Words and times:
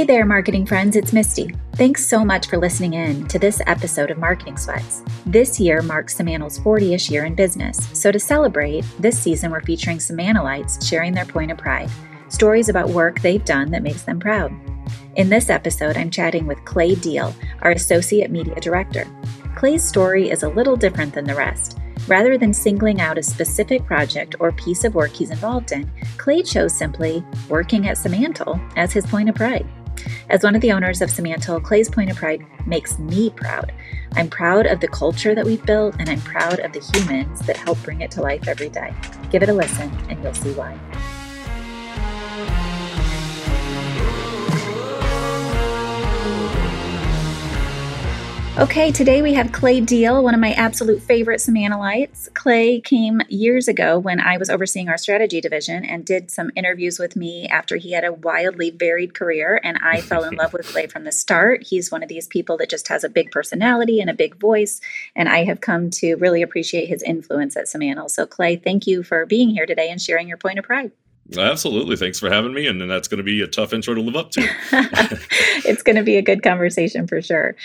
Hey 0.00 0.06
there, 0.06 0.24
marketing 0.24 0.64
friends, 0.64 0.96
it's 0.96 1.12
Misty. 1.12 1.54
Thanks 1.74 2.06
so 2.06 2.24
much 2.24 2.46
for 2.46 2.56
listening 2.56 2.94
in 2.94 3.28
to 3.28 3.38
this 3.38 3.60
episode 3.66 4.10
of 4.10 4.16
Marketing 4.16 4.56
Sweats. 4.56 5.02
This 5.26 5.60
year 5.60 5.82
marks 5.82 6.14
Simantel's 6.14 6.58
40 6.58 6.94
ish 6.94 7.10
year 7.10 7.26
in 7.26 7.34
business, 7.34 7.86
so 7.92 8.10
to 8.10 8.18
celebrate, 8.18 8.82
this 8.98 9.18
season 9.18 9.50
we're 9.50 9.60
featuring 9.60 9.98
Simantelites 9.98 10.88
sharing 10.88 11.12
their 11.12 11.26
point 11.26 11.50
of 11.50 11.58
pride, 11.58 11.90
stories 12.30 12.70
about 12.70 12.88
work 12.88 13.20
they've 13.20 13.44
done 13.44 13.70
that 13.72 13.82
makes 13.82 14.00
them 14.00 14.18
proud. 14.18 14.50
In 15.16 15.28
this 15.28 15.50
episode, 15.50 15.98
I'm 15.98 16.10
chatting 16.10 16.46
with 16.46 16.64
Clay 16.64 16.94
Deal, 16.94 17.34
our 17.60 17.72
Associate 17.72 18.30
Media 18.30 18.58
Director. 18.58 19.06
Clay's 19.54 19.86
story 19.86 20.30
is 20.30 20.44
a 20.44 20.48
little 20.48 20.76
different 20.76 21.12
than 21.12 21.26
the 21.26 21.34
rest. 21.34 21.76
Rather 22.08 22.38
than 22.38 22.54
singling 22.54 23.02
out 23.02 23.18
a 23.18 23.22
specific 23.22 23.84
project 23.84 24.34
or 24.40 24.50
piece 24.50 24.84
of 24.84 24.94
work 24.94 25.10
he's 25.10 25.30
involved 25.30 25.72
in, 25.72 25.90
Clay 26.16 26.42
chose 26.42 26.74
simply 26.74 27.22
working 27.50 27.86
at 27.86 27.98
Simantel 27.98 28.58
as 28.76 28.94
his 28.94 29.04
point 29.04 29.28
of 29.28 29.34
pride. 29.34 29.68
As 30.28 30.42
one 30.42 30.54
of 30.54 30.60
the 30.60 30.72
owners 30.72 31.00
of 31.00 31.10
Simantel, 31.10 31.62
Clay's 31.62 31.88
Point 31.88 32.10
of 32.10 32.16
Pride 32.16 32.44
makes 32.66 32.98
me 32.98 33.30
proud. 33.30 33.72
I'm 34.12 34.28
proud 34.28 34.66
of 34.66 34.80
the 34.80 34.88
culture 34.88 35.34
that 35.34 35.44
we've 35.44 35.64
built, 35.64 35.96
and 35.98 36.08
I'm 36.08 36.20
proud 36.20 36.60
of 36.60 36.72
the 36.72 36.80
humans 36.80 37.40
that 37.40 37.56
help 37.56 37.82
bring 37.82 38.00
it 38.00 38.10
to 38.12 38.22
life 38.22 38.48
every 38.48 38.68
day. 38.68 38.94
Give 39.30 39.42
it 39.42 39.48
a 39.48 39.54
listen, 39.54 39.90
and 40.08 40.22
you'll 40.22 40.34
see 40.34 40.52
why. 40.52 40.78
Okay, 48.60 48.92
today 48.92 49.22
we 49.22 49.32
have 49.32 49.52
Clay 49.52 49.80
Deal, 49.80 50.22
one 50.22 50.34
of 50.34 50.40
my 50.40 50.52
absolute 50.52 51.00
favorite 51.00 51.40
Simantelites. 51.40 52.28
Clay 52.34 52.78
came 52.78 53.22
years 53.30 53.68
ago 53.68 53.98
when 53.98 54.20
I 54.20 54.36
was 54.36 54.50
overseeing 54.50 54.90
our 54.90 54.98
strategy 54.98 55.40
division 55.40 55.82
and 55.82 56.04
did 56.04 56.30
some 56.30 56.50
interviews 56.54 56.98
with 56.98 57.16
me 57.16 57.48
after 57.48 57.76
he 57.76 57.92
had 57.92 58.04
a 58.04 58.12
wildly 58.12 58.68
varied 58.68 59.14
career. 59.14 59.58
And 59.64 59.78
I 59.82 60.00
fell 60.02 60.24
in 60.24 60.34
love 60.34 60.52
with 60.52 60.66
Clay 60.66 60.88
from 60.88 61.04
the 61.04 61.10
start. 61.10 61.62
He's 61.68 61.90
one 61.90 62.02
of 62.02 62.10
these 62.10 62.26
people 62.26 62.58
that 62.58 62.68
just 62.68 62.88
has 62.88 63.02
a 63.02 63.08
big 63.08 63.30
personality 63.30 63.98
and 63.98 64.10
a 64.10 64.14
big 64.14 64.38
voice. 64.38 64.82
And 65.16 65.30
I 65.30 65.44
have 65.44 65.62
come 65.62 65.88
to 65.92 66.16
really 66.16 66.42
appreciate 66.42 66.90
his 66.90 67.02
influence 67.02 67.56
at 67.56 67.64
Simantel. 67.64 68.10
So, 68.10 68.26
Clay, 68.26 68.56
thank 68.56 68.86
you 68.86 69.02
for 69.02 69.24
being 69.24 69.48
here 69.48 69.64
today 69.64 69.88
and 69.88 70.02
sharing 70.02 70.28
your 70.28 70.36
point 70.36 70.58
of 70.58 70.66
pride. 70.66 70.92
Absolutely. 71.38 71.96
Thanks 71.96 72.18
for 72.18 72.30
having 72.30 72.52
me. 72.52 72.66
And 72.66 72.80
that's 72.90 73.08
going 73.08 73.18
to 73.18 73.24
be 73.24 73.40
a 73.40 73.46
tough 73.46 73.72
intro 73.72 73.94
to 73.94 74.00
live 74.00 74.16
up 74.16 74.30
to. 74.32 74.40
it's 75.64 75.82
going 75.82 75.96
to 75.96 76.02
be 76.02 76.16
a 76.16 76.22
good 76.22 76.42
conversation 76.42 77.06
for 77.06 77.22
sure. 77.22 77.56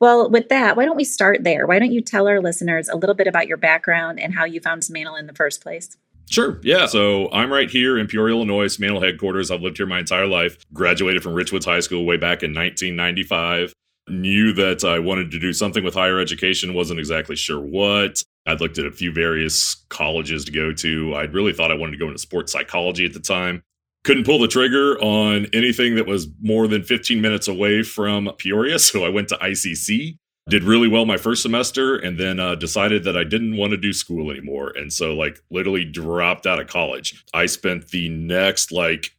Well, 0.00 0.30
with 0.30 0.48
that, 0.48 0.76
why 0.76 0.84
don't 0.84 0.96
we 0.96 1.04
start 1.04 1.44
there? 1.44 1.66
Why 1.66 1.78
don't 1.78 1.92
you 1.92 2.00
tell 2.00 2.26
our 2.26 2.40
listeners 2.40 2.88
a 2.88 2.96
little 2.96 3.14
bit 3.14 3.26
about 3.26 3.46
your 3.46 3.56
background 3.56 4.18
and 4.18 4.34
how 4.34 4.44
you 4.44 4.60
found 4.60 4.82
Simantel 4.82 5.18
in 5.18 5.26
the 5.26 5.34
first 5.34 5.62
place? 5.62 5.96
Sure. 6.30 6.58
Yeah. 6.62 6.86
So 6.86 7.30
I'm 7.30 7.52
right 7.52 7.70
here 7.70 7.98
in 7.98 8.06
Peoria, 8.06 8.34
Illinois, 8.34 8.66
Simantel 8.66 9.02
headquarters. 9.02 9.50
I've 9.50 9.60
lived 9.60 9.76
here 9.76 9.86
my 9.86 9.98
entire 9.98 10.26
life. 10.26 10.56
Graduated 10.72 11.22
from 11.22 11.34
Richwoods 11.34 11.66
High 11.66 11.80
School 11.80 12.04
way 12.04 12.16
back 12.16 12.42
in 12.42 12.54
1995. 12.54 13.74
Knew 14.12 14.52
that 14.52 14.84
I 14.84 14.98
wanted 14.98 15.30
to 15.30 15.38
do 15.38 15.54
something 15.54 15.82
with 15.82 15.94
higher 15.94 16.20
education, 16.20 16.74
wasn't 16.74 17.00
exactly 17.00 17.34
sure 17.34 17.58
what. 17.58 18.22
I'd 18.46 18.60
looked 18.60 18.76
at 18.76 18.84
a 18.84 18.92
few 18.92 19.10
various 19.10 19.86
colleges 19.88 20.44
to 20.44 20.52
go 20.52 20.70
to. 20.74 21.14
I'd 21.14 21.32
really 21.32 21.54
thought 21.54 21.70
I 21.70 21.76
wanted 21.76 21.92
to 21.92 21.98
go 21.98 22.08
into 22.08 22.18
sports 22.18 22.52
psychology 22.52 23.06
at 23.06 23.14
the 23.14 23.20
time. 23.20 23.62
Couldn't 24.04 24.26
pull 24.26 24.38
the 24.38 24.48
trigger 24.48 25.00
on 25.00 25.46
anything 25.54 25.94
that 25.94 26.06
was 26.06 26.28
more 26.42 26.68
than 26.68 26.82
15 26.82 27.22
minutes 27.22 27.48
away 27.48 27.82
from 27.82 28.30
Peoria. 28.36 28.78
So 28.78 29.06
I 29.06 29.08
went 29.08 29.28
to 29.28 29.36
ICC, 29.36 30.18
did 30.46 30.64
really 30.64 30.88
well 30.88 31.06
my 31.06 31.16
first 31.16 31.40
semester, 31.40 31.96
and 31.96 32.18
then 32.18 32.38
uh, 32.38 32.56
decided 32.56 33.04
that 33.04 33.16
I 33.16 33.24
didn't 33.24 33.56
want 33.56 33.70
to 33.70 33.78
do 33.78 33.94
school 33.94 34.30
anymore. 34.30 34.72
And 34.76 34.92
so, 34.92 35.14
like, 35.14 35.40
literally 35.50 35.86
dropped 35.86 36.46
out 36.46 36.60
of 36.60 36.66
college. 36.66 37.24
I 37.32 37.46
spent 37.46 37.88
the 37.88 38.10
next, 38.10 38.72
like, 38.72 39.12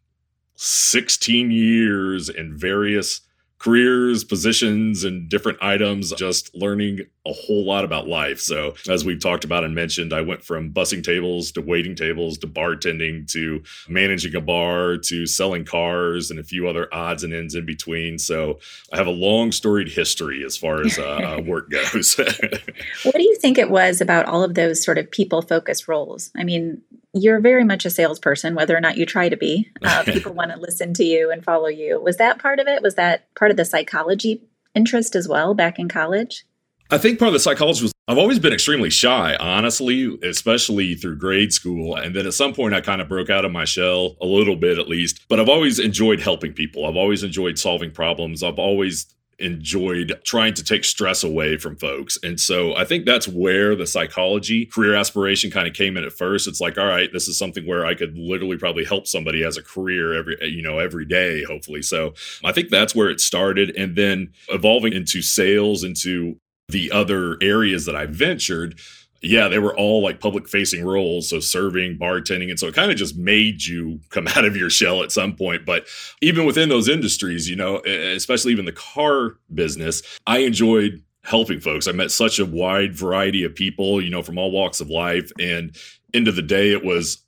16 0.55 1.49
years 1.49 2.29
in 2.29 2.55
various 2.55 3.21
careers, 3.63 4.25
positions, 4.25 5.05
and 5.05 5.29
different 5.29 5.57
items, 5.61 6.11
just 6.13 6.53
learning 6.53 6.99
a 7.25 7.31
whole 7.31 7.63
lot 7.63 7.85
about 7.85 8.07
life. 8.09 8.39
So, 8.39 8.73
as 8.89 9.05
we've 9.05 9.21
talked 9.21 9.45
about 9.45 9.63
and 9.63 9.73
mentioned, 9.73 10.11
I 10.11 10.19
went 10.19 10.43
from 10.43 10.73
bussing 10.73 11.01
tables 11.01 11.51
to 11.53 11.61
waiting 11.61 11.95
tables 11.95 12.37
to 12.39 12.47
bartending 12.47 13.31
to 13.31 13.63
managing 13.87 14.35
a 14.35 14.41
bar 14.41 14.97
to 14.97 15.25
selling 15.25 15.63
cars 15.63 16.29
and 16.29 16.39
a 16.39 16.43
few 16.43 16.67
other 16.67 16.93
odds 16.93 17.23
and 17.23 17.33
ends 17.33 17.55
in 17.55 17.65
between. 17.65 18.19
So, 18.19 18.59
I 18.91 18.97
have 18.97 19.07
a 19.07 19.11
long 19.11 19.53
storied 19.53 19.87
history 19.87 20.43
as 20.43 20.57
far 20.57 20.81
as 20.81 20.99
uh, 20.99 21.37
uh 21.37 21.41
work 21.45 21.69
goes. 21.69 22.17
what 23.03 23.15
do 23.15 23.23
you 23.23 23.37
think 23.39 23.57
it 23.57 23.69
was 23.69 24.01
about 24.01 24.25
all 24.25 24.43
of 24.43 24.55
those 24.55 24.83
sort 24.83 24.97
of 24.97 25.09
people 25.09 25.41
focused 25.41 25.87
roles? 25.87 26.31
I 26.35 26.43
mean, 26.43 26.81
you're 27.13 27.39
very 27.39 27.63
much 27.63 27.85
a 27.85 27.89
salesperson, 27.89 28.55
whether 28.55 28.75
or 28.75 28.81
not 28.81 28.97
you 28.97 29.05
try 29.05 29.29
to 29.29 29.37
be. 29.37 29.69
Uh, 29.83 30.01
people 30.03 30.33
want 30.33 30.49
to 30.49 30.57
listen 30.57 30.93
to 30.93 31.03
you 31.03 31.29
and 31.29 31.43
follow 31.43 31.67
you. 31.67 31.99
Was 32.01 32.17
that 32.17 32.39
part 32.39 32.59
of 32.59 32.67
it? 32.67 32.81
Was 32.81 32.95
that 32.95 33.31
part 33.35 33.51
of 33.51 33.57
the 33.57 33.65
psychology 33.65 34.41
interest 34.73 35.13
as 35.13 35.27
well 35.27 35.53
back 35.53 35.77
in 35.77 35.89
college? 35.89 36.45
I 36.89 36.97
think 36.97 37.19
part 37.19 37.27
of 37.27 37.33
the 37.33 37.39
psychology 37.39 37.83
was 37.83 37.93
I've 38.07 38.17
always 38.17 38.39
been 38.39 38.53
extremely 38.53 38.89
shy, 38.89 39.35
honestly, 39.39 40.17
especially 40.23 40.95
through 40.95 41.17
grade 41.17 41.53
school. 41.53 41.95
And 41.95 42.15
then 42.15 42.25
at 42.25 42.33
some 42.33 42.53
point, 42.53 42.73
I 42.73 42.81
kind 42.81 43.01
of 43.01 43.07
broke 43.07 43.29
out 43.29 43.45
of 43.45 43.51
my 43.51 43.65
shell 43.65 44.17
a 44.21 44.25
little 44.25 44.55
bit, 44.55 44.77
at 44.77 44.89
least. 44.89 45.25
But 45.29 45.39
I've 45.39 45.49
always 45.49 45.79
enjoyed 45.79 46.19
helping 46.19 46.53
people. 46.53 46.85
I've 46.85 46.97
always 46.97 47.23
enjoyed 47.23 47.57
solving 47.57 47.91
problems. 47.91 48.43
I've 48.43 48.59
always 48.59 49.05
enjoyed 49.43 50.19
trying 50.23 50.53
to 50.55 50.63
take 50.63 50.83
stress 50.83 51.23
away 51.23 51.57
from 51.57 51.75
folks. 51.75 52.17
And 52.23 52.39
so 52.39 52.75
I 52.75 52.85
think 52.85 53.05
that's 53.05 53.27
where 53.27 53.75
the 53.75 53.85
psychology 53.85 54.65
career 54.65 54.95
aspiration 54.95 55.51
kind 55.51 55.67
of 55.67 55.73
came 55.73 55.97
in 55.97 56.03
at 56.03 56.13
first. 56.13 56.47
It's 56.47 56.61
like, 56.61 56.77
all 56.77 56.87
right, 56.87 57.11
this 57.11 57.27
is 57.27 57.37
something 57.37 57.67
where 57.67 57.85
I 57.85 57.93
could 57.93 58.17
literally 58.17 58.57
probably 58.57 58.85
help 58.85 59.07
somebody 59.07 59.43
as 59.43 59.57
a 59.57 59.61
career 59.61 60.13
every, 60.13 60.37
you 60.41 60.61
know, 60.61 60.79
every 60.79 61.05
day, 61.05 61.43
hopefully. 61.43 61.81
So 61.81 62.13
I 62.43 62.51
think 62.51 62.69
that's 62.69 62.95
where 62.95 63.09
it 63.09 63.19
started. 63.19 63.75
And 63.75 63.95
then 63.95 64.31
evolving 64.49 64.93
into 64.93 65.21
sales, 65.21 65.83
into 65.83 66.39
the 66.69 66.91
other 66.91 67.37
areas 67.41 67.85
that 67.85 67.95
I 67.95 68.05
ventured 68.05 68.79
yeah, 69.23 69.47
they 69.47 69.57
were 69.57 69.75
all 69.75 70.03
like 70.03 70.19
public 70.19 70.49
facing 70.49 70.85
roles. 70.85 71.29
So 71.29 71.39
serving, 71.39 71.97
bartending. 71.97 72.49
And 72.49 72.59
so 72.59 72.67
it 72.67 72.75
kind 72.75 72.91
of 72.91 72.97
just 72.97 73.17
made 73.17 73.65
you 73.65 73.99
come 74.09 74.27
out 74.35 74.45
of 74.45 74.57
your 74.57 74.69
shell 74.69 75.01
at 75.01 75.11
some 75.11 75.35
point. 75.35 75.65
But 75.65 75.87
even 76.21 76.45
within 76.45 76.69
those 76.69 76.89
industries, 76.89 77.49
you 77.49 77.55
know, 77.55 77.79
especially 77.79 78.51
even 78.51 78.65
the 78.65 78.73
car 78.73 79.37
business, 79.53 80.03
I 80.27 80.39
enjoyed 80.39 81.01
helping 81.23 81.61
folks. 81.61 81.87
I 81.87 81.93
met 81.93 82.11
such 82.11 82.37
a 82.37 82.45
wide 82.45 82.93
variety 82.93 83.45
of 83.45 83.55
people, 83.55 84.01
you 84.01 84.09
know, 84.09 84.21
from 84.21 84.37
all 84.37 84.51
walks 84.51 84.81
of 84.81 84.89
life. 84.89 85.31
And 85.39 85.75
end 86.13 86.27
of 86.27 86.35
the 86.35 86.41
day, 86.41 86.71
it 86.71 86.83
was 86.83 87.22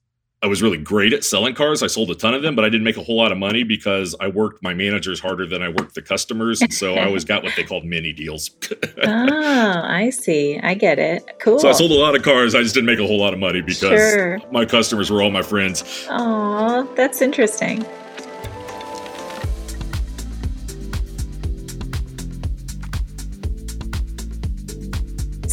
I 0.45 0.47
was 0.47 0.61
really 0.61 0.77
great 0.77 1.11
at 1.11 1.23
selling 1.23 1.55
cars. 1.55 1.81
I 1.81 1.87
sold 1.87 2.11
a 2.11 2.15
ton 2.15 2.35
of 2.35 2.43
them, 2.43 2.55
but 2.55 2.63
I 2.63 2.69
didn't 2.69 2.83
make 2.83 2.97
a 2.97 3.03
whole 3.03 3.17
lot 3.17 3.31
of 3.31 3.37
money 3.39 3.63
because 3.63 4.15
I 4.19 4.27
worked 4.27 4.61
my 4.61 4.75
managers 4.75 5.19
harder 5.19 5.47
than 5.47 5.63
I 5.63 5.69
worked 5.69 5.95
the 5.95 6.03
customers. 6.03 6.61
And 6.61 6.71
so 6.71 6.93
I 6.93 7.05
always 7.07 7.25
got 7.25 7.41
what 7.41 7.53
they 7.55 7.63
called 7.63 7.83
mini 7.83 8.13
deals. 8.13 8.51
oh, 9.03 9.81
I 9.83 10.11
see. 10.11 10.59
I 10.61 10.75
get 10.75 10.99
it. 10.99 11.27
Cool. 11.39 11.57
So 11.57 11.67
I 11.67 11.71
sold 11.71 11.89
a 11.89 11.95
lot 11.95 12.15
of 12.15 12.21
cars. 12.21 12.53
I 12.53 12.61
just 12.61 12.75
didn't 12.75 12.85
make 12.85 12.99
a 12.99 13.07
whole 13.07 13.17
lot 13.17 13.33
of 13.33 13.39
money 13.39 13.61
because 13.61 13.99
sure. 13.99 14.39
my 14.51 14.65
customers 14.65 15.09
were 15.09 15.23
all 15.23 15.31
my 15.31 15.41
friends. 15.41 16.05
Oh, 16.11 16.87
that's 16.95 17.23
interesting. 17.23 17.83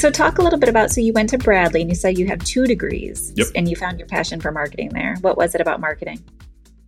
So, 0.03 0.11
talk 0.11 0.39
a 0.39 0.43
little 0.43 0.59
bit 0.59 0.69
about 0.69 0.91
so 0.91 1.01
you 1.01 1.13
went 1.13 1.29
to 1.29 1.39
Bradley 1.39 1.81
and 1.81 1.89
you 1.89 1.95
said 1.95 2.19
you 2.19 2.27
have 2.27 2.41
two 2.41 2.67
degrees 2.67 3.33
yep. 3.37 3.47
and 3.55 3.69
you 3.69 3.77
found 3.77 4.01
your 4.01 4.09
passion 4.09 4.41
for 4.41 4.51
marketing 4.51 4.89
there. 4.89 5.15
What 5.21 5.37
was 5.37 5.55
it 5.55 5.61
about 5.61 5.79
marketing? 5.79 6.19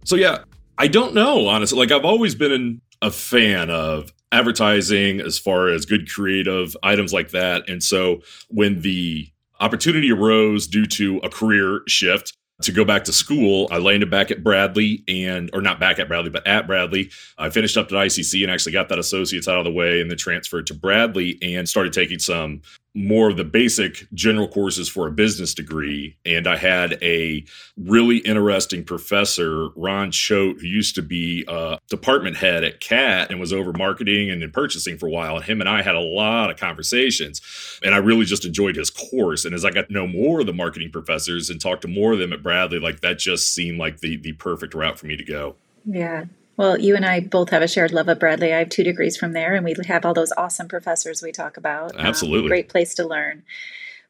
So, 0.04 0.16
yeah, 0.16 0.38
I 0.78 0.88
don't 0.88 1.14
know, 1.14 1.47
honestly. 1.47 1.78
Like, 1.78 1.92
I've 1.92 2.04
always 2.04 2.34
been 2.34 2.80
a 3.03 3.12
fan 3.12 3.70
of 3.70 4.12
advertising 4.32 5.20
as 5.20 5.38
far 5.38 5.69
as 5.69 5.86
good 5.86 6.10
creative 6.10 6.77
items 6.83 7.12
like 7.12 7.30
that. 7.30 7.68
And 7.68 7.84
so, 7.84 8.22
when 8.48 8.80
the 8.80 9.28
opportunity 9.60 10.10
arose 10.10 10.66
due 10.66 10.86
to 10.86 11.18
a 11.18 11.28
career 11.28 11.83
shift, 11.86 12.36
to 12.62 12.72
go 12.72 12.84
back 12.84 13.04
to 13.04 13.12
school. 13.12 13.66
I 13.71 13.78
landed 13.78 14.10
back 14.10 14.30
at 14.30 14.44
Bradley 14.44 15.03
and, 15.09 15.50
or 15.53 15.60
not 15.60 15.80
back 15.80 15.98
at 15.98 16.06
Bradley, 16.06 16.30
but 16.30 16.47
at 16.47 16.66
Bradley. 16.66 17.10
I 17.36 17.50
finished 17.50 17.77
up 17.77 17.86
at 17.86 17.92
ICC 17.92 18.42
and 18.42 18.50
actually 18.50 18.72
got 18.72 18.89
that 18.91 18.98
associates 18.98 19.48
out 19.48 19.59
of 19.59 19.65
the 19.65 19.72
way 19.72 20.00
and 20.00 20.09
then 20.09 20.16
transferred 20.16 20.68
to 20.68 20.74
Bradley 20.74 21.36
and 21.42 21.68
started 21.68 21.92
taking 21.92 22.21
some 22.21 22.62
more 22.94 23.28
of 23.28 23.36
the 23.36 23.44
basic 23.44 24.06
general 24.14 24.46
courses 24.46 24.88
for 24.88 25.08
a 25.08 25.10
business 25.10 25.52
degree. 25.52 26.16
And 26.24 26.46
I 26.46 26.56
had 26.56 26.96
a 27.02 27.44
really 27.76 28.18
interesting 28.18 28.84
professor, 28.84 29.68
Ron 29.74 30.12
Choate, 30.12 30.60
who 30.60 30.66
used 30.66 30.94
to 30.94 31.02
be 31.02 31.44
a 31.48 31.78
department 31.88 32.36
head 32.36 32.62
at 32.62 32.80
CAT 32.80 33.30
and 33.30 33.41
was 33.41 33.52
over 33.52 33.72
marketing 33.72 34.30
and 34.30 34.42
in 34.42 34.50
purchasing 34.52 34.96
for 34.96 35.08
a 35.08 35.10
while. 35.10 35.36
And 35.36 35.44
him 35.44 35.60
and 35.60 35.68
I 35.68 35.82
had 35.82 35.96
a 35.96 36.00
lot 36.00 36.50
of 36.50 36.56
conversations. 36.56 37.41
And 37.82 37.94
I 37.94 37.98
really 37.98 38.24
just 38.24 38.44
enjoyed 38.44 38.76
his 38.76 38.91
course. 38.91 39.44
And 39.44 39.54
as 39.54 39.64
I 39.64 39.70
got 39.70 39.88
to 39.88 39.92
know 39.92 40.06
more 40.06 40.41
of 40.41 40.46
the 40.46 40.52
marketing 40.52 40.91
professors 40.92 41.50
and 41.50 41.60
talk 41.60 41.80
to 41.80 41.88
more 41.88 42.12
of 42.12 42.20
them 42.20 42.32
at 42.32 42.42
Bradley, 42.42 42.78
like 42.78 43.00
that 43.00 43.18
just 43.18 43.52
seemed 43.52 43.78
like 43.78 43.98
the 44.00 44.16
the 44.16 44.32
perfect 44.32 44.74
route 44.74 44.98
for 44.98 45.06
me 45.06 45.16
to 45.16 45.24
go. 45.24 45.56
Yeah. 45.84 46.24
Well, 46.56 46.78
you 46.78 46.95
and 46.95 47.04
I 47.04 47.21
both 47.21 47.51
have 47.51 47.62
a 47.62 47.68
shared 47.68 47.92
love 47.92 48.09
of 48.09 48.18
Bradley. 48.18 48.53
I 48.53 48.59
have 48.60 48.68
two 48.68 48.84
degrees 48.84 49.16
from 49.16 49.33
there, 49.33 49.54
and 49.54 49.65
we 49.65 49.74
have 49.86 50.04
all 50.04 50.15
those 50.15 50.33
awesome 50.36 50.68
professors 50.68 51.22
we 51.22 51.33
talk 51.33 51.56
about. 51.56 51.95
Um, 51.97 52.06
Absolutely. 52.06 52.47
Um, 52.47 52.48
great 52.48 52.68
place 52.68 52.95
to 52.95 53.06
learn. 53.06 53.42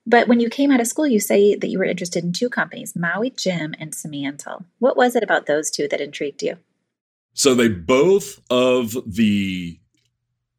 But 0.06 0.28
when 0.28 0.40
you 0.40 0.50
came 0.50 0.70
out 0.70 0.80
of 0.80 0.86
school, 0.86 1.06
you 1.06 1.20
say 1.20 1.54
that 1.54 1.68
you 1.68 1.78
were 1.78 1.84
interested 1.84 2.24
in 2.24 2.32
two 2.32 2.50
companies, 2.50 2.94
Maui 2.94 3.30
Jim 3.30 3.74
and 3.78 3.92
Simantel. 3.92 4.64
What 4.78 4.96
was 4.96 5.16
it 5.16 5.22
about 5.22 5.46
those 5.46 5.70
two 5.70 5.88
that 5.88 6.00
intrigued 6.00 6.42
you? 6.42 6.58
So 7.32 7.54
they 7.54 7.68
both 7.68 8.40
of 8.50 8.96
the 9.06 9.78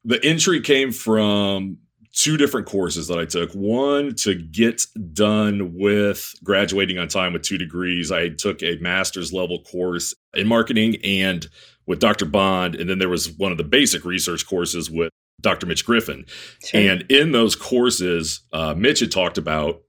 the 0.03 0.23
entry 0.23 0.61
came 0.61 0.91
from 0.91 1.77
two 2.15 2.37
different 2.37 2.65
courses 2.65 3.07
that 3.07 3.19
I 3.19 3.25
took. 3.25 3.51
One 3.51 4.15
to 4.15 4.35
get 4.35 4.85
done 5.13 5.73
with 5.75 6.33
graduating 6.43 6.97
on 6.97 7.07
time 7.07 7.33
with 7.33 7.41
two 7.41 7.57
degrees. 7.57 8.11
I 8.11 8.29
took 8.29 8.63
a 8.63 8.77
master's 8.77 9.33
level 9.33 9.61
course 9.63 10.13
in 10.33 10.47
marketing 10.47 10.97
and 11.03 11.47
with 11.85 11.99
Dr. 11.99 12.25
Bond. 12.25 12.75
And 12.75 12.89
then 12.89 12.99
there 12.99 13.09
was 13.09 13.31
one 13.31 13.51
of 13.51 13.57
the 13.57 13.63
basic 13.63 14.05
research 14.05 14.45
courses 14.47 14.89
with 14.89 15.11
Dr. 15.41 15.65
Mitch 15.65 15.85
Griffin. 15.85 16.25
Sure. 16.63 16.79
And 16.79 17.05
in 17.09 17.31
those 17.31 17.55
courses, 17.55 18.41
uh, 18.53 18.73
Mitch 18.75 18.99
had 18.99 19.11
talked 19.11 19.37
about 19.37 19.81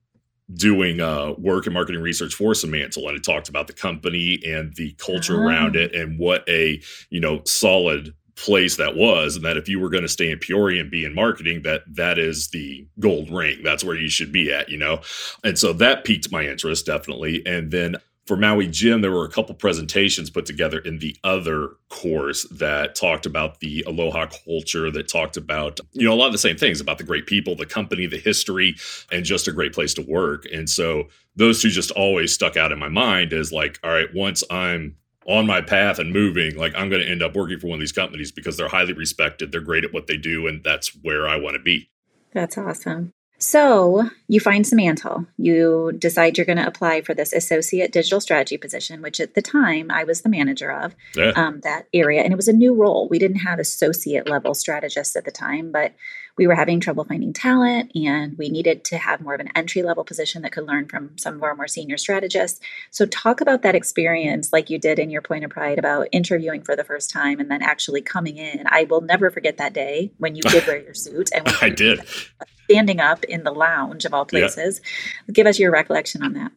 doing 0.54 1.00
uh, 1.00 1.32
work 1.38 1.66
and 1.66 1.74
marketing 1.74 2.00
research 2.00 2.34
for 2.34 2.52
Simantel, 2.52 3.08
and 3.08 3.16
it 3.16 3.24
talked 3.24 3.48
about 3.48 3.66
the 3.66 3.72
company 3.72 4.40
and 4.46 4.74
the 4.76 4.92
culture 4.92 5.42
around 5.42 5.76
ah. 5.76 5.80
it 5.80 5.94
and 5.94 6.18
what 6.18 6.48
a 6.48 6.80
you 7.10 7.20
know 7.20 7.42
solid 7.44 8.14
place 8.36 8.76
that 8.76 8.94
was 8.94 9.34
and 9.34 9.44
that 9.46 9.56
if 9.56 9.66
you 9.66 9.80
were 9.80 9.88
going 9.88 10.02
to 10.02 10.08
stay 10.08 10.30
in 10.30 10.38
Peoria 10.38 10.82
and 10.82 10.90
be 10.90 11.06
in 11.06 11.14
marketing 11.14 11.62
that 11.62 11.82
that 11.88 12.18
is 12.18 12.48
the 12.48 12.86
gold 13.00 13.30
ring 13.30 13.62
that's 13.64 13.82
where 13.82 13.96
you 13.96 14.10
should 14.10 14.30
be 14.30 14.52
at 14.52 14.68
you 14.68 14.76
know 14.76 15.00
and 15.42 15.58
so 15.58 15.72
that 15.72 16.04
piqued 16.04 16.30
my 16.30 16.42
interest 16.42 16.84
definitely 16.84 17.42
and 17.46 17.70
then 17.70 17.96
for 18.26 18.36
Maui 18.36 18.66
Jim, 18.66 19.02
there 19.02 19.12
were 19.12 19.24
a 19.24 19.30
couple 19.30 19.54
presentations 19.54 20.30
put 20.30 20.46
together 20.46 20.78
in 20.78 20.98
the 20.98 21.16
other 21.22 21.70
course 21.88 22.44
that 22.50 22.96
talked 22.96 23.24
about 23.24 23.60
the 23.60 23.84
aloha 23.86 24.26
culture, 24.26 24.90
that 24.90 25.08
talked 25.08 25.36
about, 25.36 25.78
you 25.92 26.04
know, 26.04 26.12
a 26.12 26.16
lot 26.16 26.26
of 26.26 26.32
the 26.32 26.38
same 26.38 26.56
things 26.56 26.80
about 26.80 26.98
the 26.98 27.04
great 27.04 27.26
people, 27.26 27.54
the 27.54 27.64
company, 27.64 28.06
the 28.06 28.18
history, 28.18 28.74
and 29.12 29.24
just 29.24 29.46
a 29.46 29.52
great 29.52 29.72
place 29.72 29.94
to 29.94 30.02
work. 30.02 30.44
And 30.52 30.68
so 30.68 31.04
those 31.36 31.62
two 31.62 31.70
just 31.70 31.92
always 31.92 32.32
stuck 32.32 32.56
out 32.56 32.72
in 32.72 32.78
my 32.80 32.88
mind 32.88 33.32
as 33.32 33.52
like, 33.52 33.78
all 33.84 33.92
right, 33.92 34.12
once 34.12 34.42
I'm 34.50 34.96
on 35.26 35.46
my 35.46 35.60
path 35.60 36.00
and 36.00 36.12
moving, 36.12 36.56
like 36.56 36.72
I'm 36.76 36.88
going 36.88 37.02
to 37.02 37.08
end 37.08 37.22
up 37.22 37.36
working 37.36 37.60
for 37.60 37.68
one 37.68 37.76
of 37.76 37.80
these 37.80 37.92
companies 37.92 38.32
because 38.32 38.56
they're 38.56 38.68
highly 38.68 38.92
respected, 38.92 39.52
they're 39.52 39.60
great 39.60 39.84
at 39.84 39.92
what 39.92 40.08
they 40.08 40.16
do, 40.16 40.48
and 40.48 40.64
that's 40.64 40.88
where 41.02 41.28
I 41.28 41.36
want 41.36 41.54
to 41.54 41.62
be. 41.62 41.90
That's 42.32 42.58
awesome. 42.58 43.12
So 43.38 44.08
you 44.28 44.40
find 44.40 44.64
Simantel. 44.64 45.26
You 45.36 45.92
decide 45.98 46.36
you're 46.36 46.46
going 46.46 46.56
to 46.56 46.66
apply 46.66 47.02
for 47.02 47.14
this 47.14 47.32
associate 47.32 47.92
digital 47.92 48.20
strategy 48.20 48.56
position, 48.56 49.02
which 49.02 49.20
at 49.20 49.34
the 49.34 49.42
time 49.42 49.90
I 49.90 50.04
was 50.04 50.22
the 50.22 50.28
manager 50.28 50.70
of 50.70 50.94
yeah. 51.14 51.32
um, 51.36 51.60
that 51.60 51.86
area. 51.92 52.22
And 52.22 52.32
it 52.32 52.36
was 52.36 52.48
a 52.48 52.52
new 52.52 52.74
role. 52.74 53.08
We 53.08 53.18
didn't 53.18 53.40
have 53.40 53.58
associate 53.58 54.28
level 54.28 54.54
strategists 54.54 55.16
at 55.16 55.26
the 55.26 55.30
time, 55.30 55.70
but 55.70 55.94
we 56.38 56.46
were 56.46 56.54
having 56.54 56.80
trouble 56.80 57.04
finding 57.04 57.32
talent 57.32 57.92
and 57.94 58.36
we 58.36 58.48
needed 58.48 58.84
to 58.86 58.98
have 58.98 59.20
more 59.20 59.34
of 59.34 59.40
an 59.40 59.50
entry 59.54 59.82
level 59.82 60.04
position 60.04 60.42
that 60.42 60.52
could 60.52 60.66
learn 60.66 60.86
from 60.86 61.16
some 61.16 61.34
of 61.34 61.42
our 61.42 61.54
more 61.54 61.68
senior 61.68 61.96
strategists. 61.96 62.60
So, 62.90 63.06
talk 63.06 63.40
about 63.40 63.62
that 63.62 63.74
experience 63.74 64.52
like 64.52 64.68
you 64.68 64.78
did 64.78 64.98
in 64.98 65.08
your 65.08 65.22
point 65.22 65.44
of 65.44 65.50
pride 65.50 65.78
about 65.78 66.08
interviewing 66.12 66.62
for 66.62 66.76
the 66.76 66.84
first 66.84 67.10
time 67.10 67.40
and 67.40 67.50
then 67.50 67.62
actually 67.62 68.02
coming 68.02 68.36
in. 68.36 68.64
I 68.66 68.84
will 68.84 69.00
never 69.00 69.30
forget 69.30 69.56
that 69.56 69.72
day 69.72 70.12
when 70.18 70.36
you 70.36 70.42
did 70.42 70.66
wear 70.66 70.82
your 70.82 70.94
suit 70.94 71.30
and 71.34 71.48
I 71.62 71.70
did 71.70 72.00
standing 72.70 73.00
up 73.00 73.24
in 73.24 73.44
the 73.44 73.52
lounge 73.52 74.04
of 74.04 74.14
all 74.14 74.24
places. 74.24 74.80
Yeah. 75.26 75.32
Give 75.32 75.46
us 75.46 75.58
your 75.58 75.70
recollection 75.70 76.22
on 76.22 76.34
that. 76.34 76.52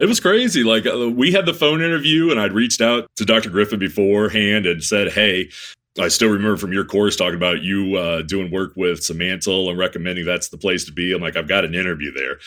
It 0.00 0.06
was 0.06 0.20
crazy. 0.20 0.64
Like 0.64 0.86
uh, 0.86 1.08
we 1.10 1.32
had 1.32 1.46
the 1.46 1.54
phone 1.54 1.80
interview, 1.80 2.30
and 2.30 2.40
I'd 2.40 2.52
reached 2.52 2.80
out 2.80 3.08
to 3.16 3.24
Dr. 3.24 3.50
Griffin 3.50 3.78
beforehand 3.78 4.66
and 4.66 4.82
said, 4.82 5.12
"Hey, 5.12 5.50
I 5.98 6.08
still 6.08 6.28
remember 6.28 6.56
from 6.56 6.72
your 6.72 6.84
course 6.84 7.16
talking 7.16 7.36
about 7.36 7.62
you 7.62 7.96
uh, 7.96 8.22
doing 8.22 8.50
work 8.50 8.72
with 8.76 9.00
Simantel 9.00 9.70
and 9.70 9.78
recommending 9.78 10.24
that's 10.24 10.48
the 10.48 10.58
place 10.58 10.84
to 10.86 10.92
be. 10.92 11.12
I'm 11.12 11.22
like, 11.22 11.36
I've 11.36 11.48
got 11.48 11.64
an 11.64 11.74
interview 11.74 12.12
there. 12.12 12.38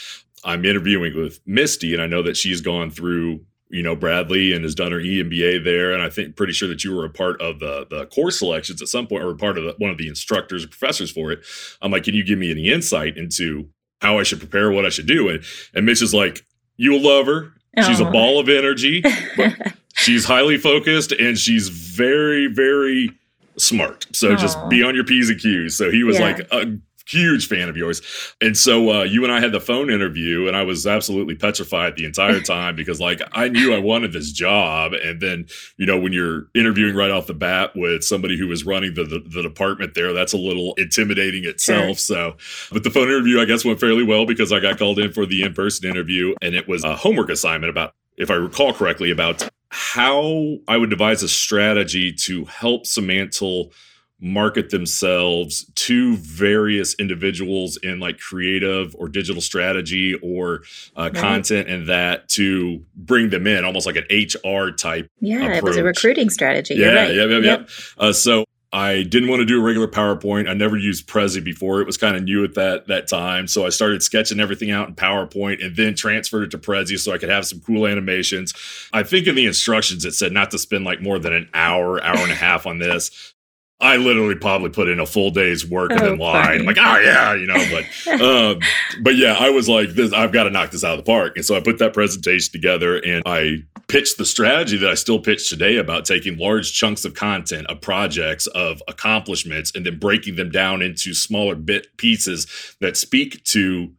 I'm 0.44 0.66
interviewing 0.66 1.16
with 1.16 1.40
Misty, 1.46 1.94
and 1.94 2.04
I 2.04 2.08
know 2.08 2.22
that 2.24 2.38
she's 2.38 2.62
gone 2.62 2.92
through, 2.92 3.42
you 3.70 3.84
know, 3.84 3.96
Bradley 3.96 4.54
and 4.54 4.64
has 4.64 4.76
done 4.76 4.92
her 4.92 5.00
EMBA 5.00 5.64
there. 5.64 5.94
And 5.94 6.02
I 6.02 6.10
think 6.10 6.36
pretty 6.36 6.54
sure 6.54 6.70
that 6.70 6.84
you 6.84 6.96
were 6.96 7.06
a 7.06 7.10
part 7.10 7.42
of 7.42 7.60
the 7.60 7.86
the 7.90 8.06
course 8.08 8.40
selections 8.40 8.82
at 8.82 8.88
some 8.88 9.08
point, 9.08 9.24
or 9.24 9.34
part 9.36 9.58
of 9.58 9.64
the, 9.64 9.76
one 9.78 9.92
of 9.92 9.98
the 9.98 10.08
instructors 10.08 10.64
or 10.64 10.68
professors 10.68 11.12
for 11.12 11.32
it. 11.32 11.40
I'm 11.82 11.92
like, 11.92 12.04
can 12.04 12.16
you 12.16 12.24
give 12.24 12.40
me 12.40 12.52
any 12.52 12.70
insight 12.70 13.18
into 13.18 13.70
how 14.02 14.20
I 14.20 14.24
should 14.24 14.40
prepare, 14.40 14.72
what 14.72 14.86
I 14.86 14.90
should 14.90 15.08
do? 15.08 15.30
And 15.30 15.44
and 15.74 15.86
Mitch 15.86 16.02
is 16.02 16.14
like, 16.14 16.46
you'll 16.78 17.02
love 17.02 17.26
her. 17.26 17.54
She's 17.86 18.00
a 18.00 18.06
ball 18.06 18.40
of 18.40 18.50
energy. 18.50 19.04
But 19.36 19.76
she's 19.96 20.26
highly 20.26 20.58
focused 20.58 21.12
and 21.12 21.38
she's 21.38 21.70
very, 21.70 22.48
very 22.48 23.12
smart. 23.58 24.08
So 24.14 24.34
Aww. 24.34 24.40
just 24.40 24.70
be 24.70 24.84
on 24.84 24.96
your 24.96 25.04
P's 25.04 25.30
and 25.30 25.40
Q's. 25.40 25.78
So 25.78 25.92
he 25.92 26.04
was 26.04 26.18
yeah. 26.18 26.26
like 26.26 26.40
a 26.52 26.78
huge 27.08 27.48
fan 27.48 27.70
of 27.70 27.78
yours. 27.78 28.02
And 28.42 28.58
so 28.58 28.92
uh, 28.92 29.04
you 29.04 29.24
and 29.24 29.32
I 29.32 29.40
had 29.40 29.52
the 29.52 29.60
phone 29.60 29.90
interview, 29.90 30.48
and 30.48 30.56
I 30.56 30.64
was 30.64 30.86
absolutely 30.86 31.36
petrified 31.36 31.96
the 31.96 32.06
entire 32.06 32.40
time 32.42 32.76
because, 32.76 33.00
like, 33.00 33.22
I 33.32 33.50
knew 33.50 33.74
I 33.74 33.80
wanted 33.80 34.14
this 34.14 34.32
job. 34.32 34.94
And 34.94 35.22
then, 35.22 35.46
you 35.78 35.86
know, 35.86 36.00
when 36.00 36.14
you're 36.14 36.48
interviewing 36.54 36.96
right 36.96 37.12
off 37.12 37.28
the 37.28 37.34
bat 37.34 37.72
with 37.76 38.04
somebody 38.04 38.38
who 38.38 38.48
was 38.48 38.66
running 38.66 38.94
the, 38.94 39.04
the, 39.04 39.20
the 39.20 39.42
department 39.42 39.94
there, 39.94 40.14
that's 40.14 40.34
a 40.34 40.38
little 40.38 40.74
intimidating 40.78 41.46
itself. 41.46 42.00
Sure. 42.00 42.36
So, 42.36 42.38
but 42.72 42.84
the 42.84 42.92
phone 42.92 43.08
interview, 43.08 43.40
I 43.40 43.46
guess, 43.46 43.64
went 43.64 43.80
fairly 43.80 44.04
well 44.04 44.26
because 44.26 44.52
I 44.52 44.60
got 44.60 44.78
called 44.78 45.00
in 45.00 45.12
for 45.12 45.26
the 45.26 45.44
in 45.44 45.54
person 45.54 45.90
interview, 45.90 46.36
and 46.42 46.56
it 46.56 46.68
was 46.68 46.84
a 46.84 46.96
homework 46.96 47.30
assignment 47.30 47.70
about 47.70 47.94
if 48.18 48.32
I 48.32 48.34
recall 48.34 48.74
correctly, 48.74 49.12
about 49.12 49.48
how 49.70 50.58
I 50.68 50.78
would 50.78 50.90
devise 50.90 51.24
a 51.24 51.28
strategy 51.28 52.12
to 52.14 52.46
help 52.46 52.86
Simantel 52.86 53.72
market 54.20 54.72
themselves 54.72 55.66
to 55.76 56.16
various 56.18 56.96
individuals 56.96 57.78
in 57.78 58.00
like 58.00 58.18
creative 58.20 58.96
or 58.98 59.08
digital 59.08 59.42
strategy 59.42 60.16
or 60.24 60.64
uh, 60.96 61.04
right. 61.04 61.16
content 61.16 61.70
and 61.70 61.88
that 61.88 62.28
to 62.30 62.84
bring 62.96 63.30
them 63.30 63.46
in 63.46 63.64
almost 63.64 63.86
like 63.86 63.96
an 63.96 64.06
HR 64.10 64.72
type. 64.72 65.10
Yeah, 65.20 65.44
approach. 65.44 65.58
it 65.58 65.64
was 65.64 65.78
a 65.78 65.84
recruiting 65.84 66.30
strategy. 66.30 66.76
Yeah, 66.76 66.94
right. 66.94 67.14
yeah, 67.16 67.26
yeah, 67.26 67.40
yep. 67.40 67.70
Uh, 67.98 68.12
so 68.12 68.46
I 68.74 69.04
didn't 69.04 69.30
want 69.30 69.40
to 69.40 69.46
do 69.46 69.60
a 69.60 69.64
regular 69.64 69.88
PowerPoint. 69.88 70.50
I 70.50 70.54
never 70.54 70.78
used 70.78 71.08
Prezi 71.08 71.44
before. 71.44 71.80
It 71.80 71.88
was 71.88 71.98
kind 71.98 72.18
of 72.18 72.24
new 72.24 72.44
at 72.44 72.56
that 72.56 72.88
that 72.88 73.08
time. 73.08 73.48
So 73.48 73.66
I 73.66 73.70
started 73.70 74.04
sketching 74.04 74.40
everything 74.40 74.72
out 74.72 74.90
in 74.90 74.96
PowerPoint 74.96 75.64
and 75.64 75.76
then 75.76 75.96
transferred 75.96 76.44
it 76.44 76.52
to 76.52 76.58
Prezi 76.58 77.00
so 77.00 77.14
I 77.14 77.18
could 77.18 77.30
have 77.30 77.46
some 77.46 77.62
cool 77.62 77.88
animations. 77.88 78.54
I 78.92 79.04
think 79.04 79.28
in 79.28 79.36
the 79.36 79.46
instructions 79.46 80.04
it 80.06 80.14
said 80.14 80.34
not 80.34 80.52
to 80.52 80.60
spend 80.60 80.84
like 80.84 81.02
more 81.02 81.18
than 81.18 81.34
an 81.34 81.50
hour, 81.54 82.04
hour 82.04 82.18
and 82.18 82.32
a 82.32 82.36
half 82.36 82.66
on 82.66 82.80
this. 82.80 83.34
I 83.80 83.98
literally 83.98 84.34
probably 84.34 84.72
put 84.72 84.90
in 84.90 85.00
a 85.00 85.06
full 85.06 85.30
day's 85.30 85.64
work 85.64 85.92
and 85.92 86.02
oh, 86.02 86.06
then 86.06 86.18
lied. 86.18 86.62
I'm 86.62 86.66
like, 86.66 86.80
oh 86.80 87.00
yeah, 87.00 87.36
you 87.36 87.46
know, 87.46 87.64
but 87.70 88.22
um, 88.22 88.60
but 89.04 89.16
yeah, 89.16 89.36
I 89.40 89.52
was 89.52 89.70
like, 89.70 89.90
this, 89.90 90.12
I've 90.14 90.32
got 90.32 90.46
to 90.46 90.50
knock 90.50 90.72
this 90.72 90.84
out 90.84 90.98
of 90.98 91.06
the 91.06 91.12
park. 91.12 91.34
And 91.36 91.46
so 91.46 91.56
I 91.56 91.60
put 91.60 91.78
that 91.78 91.94
presentation 91.94 92.52
together 92.52 92.98
and 92.98 93.22
I 93.28 93.58
pitched 93.88 94.18
the 94.18 94.26
strategy 94.26 94.78
that 94.78 94.90
I 94.90 94.96
still 94.96 95.20
pitch 95.20 95.48
today 95.48 95.78
about 95.78 96.06
taking 96.06 96.38
large 96.38 96.74
chunks 96.74 97.06
of 97.06 97.14
content, 97.14 97.68
of 97.68 97.80
projects, 97.80 98.48
of 98.48 98.82
accomplishments, 98.88 99.72
and 99.76 99.86
then 99.86 100.00
breaking 100.00 100.38
them 100.38 100.50
down 100.50 100.82
into 100.82 101.14
smaller 101.14 101.54
bit 101.54 101.96
pieces 101.98 102.48
that 102.82 102.98
speak 102.98 103.44
to 103.46 103.92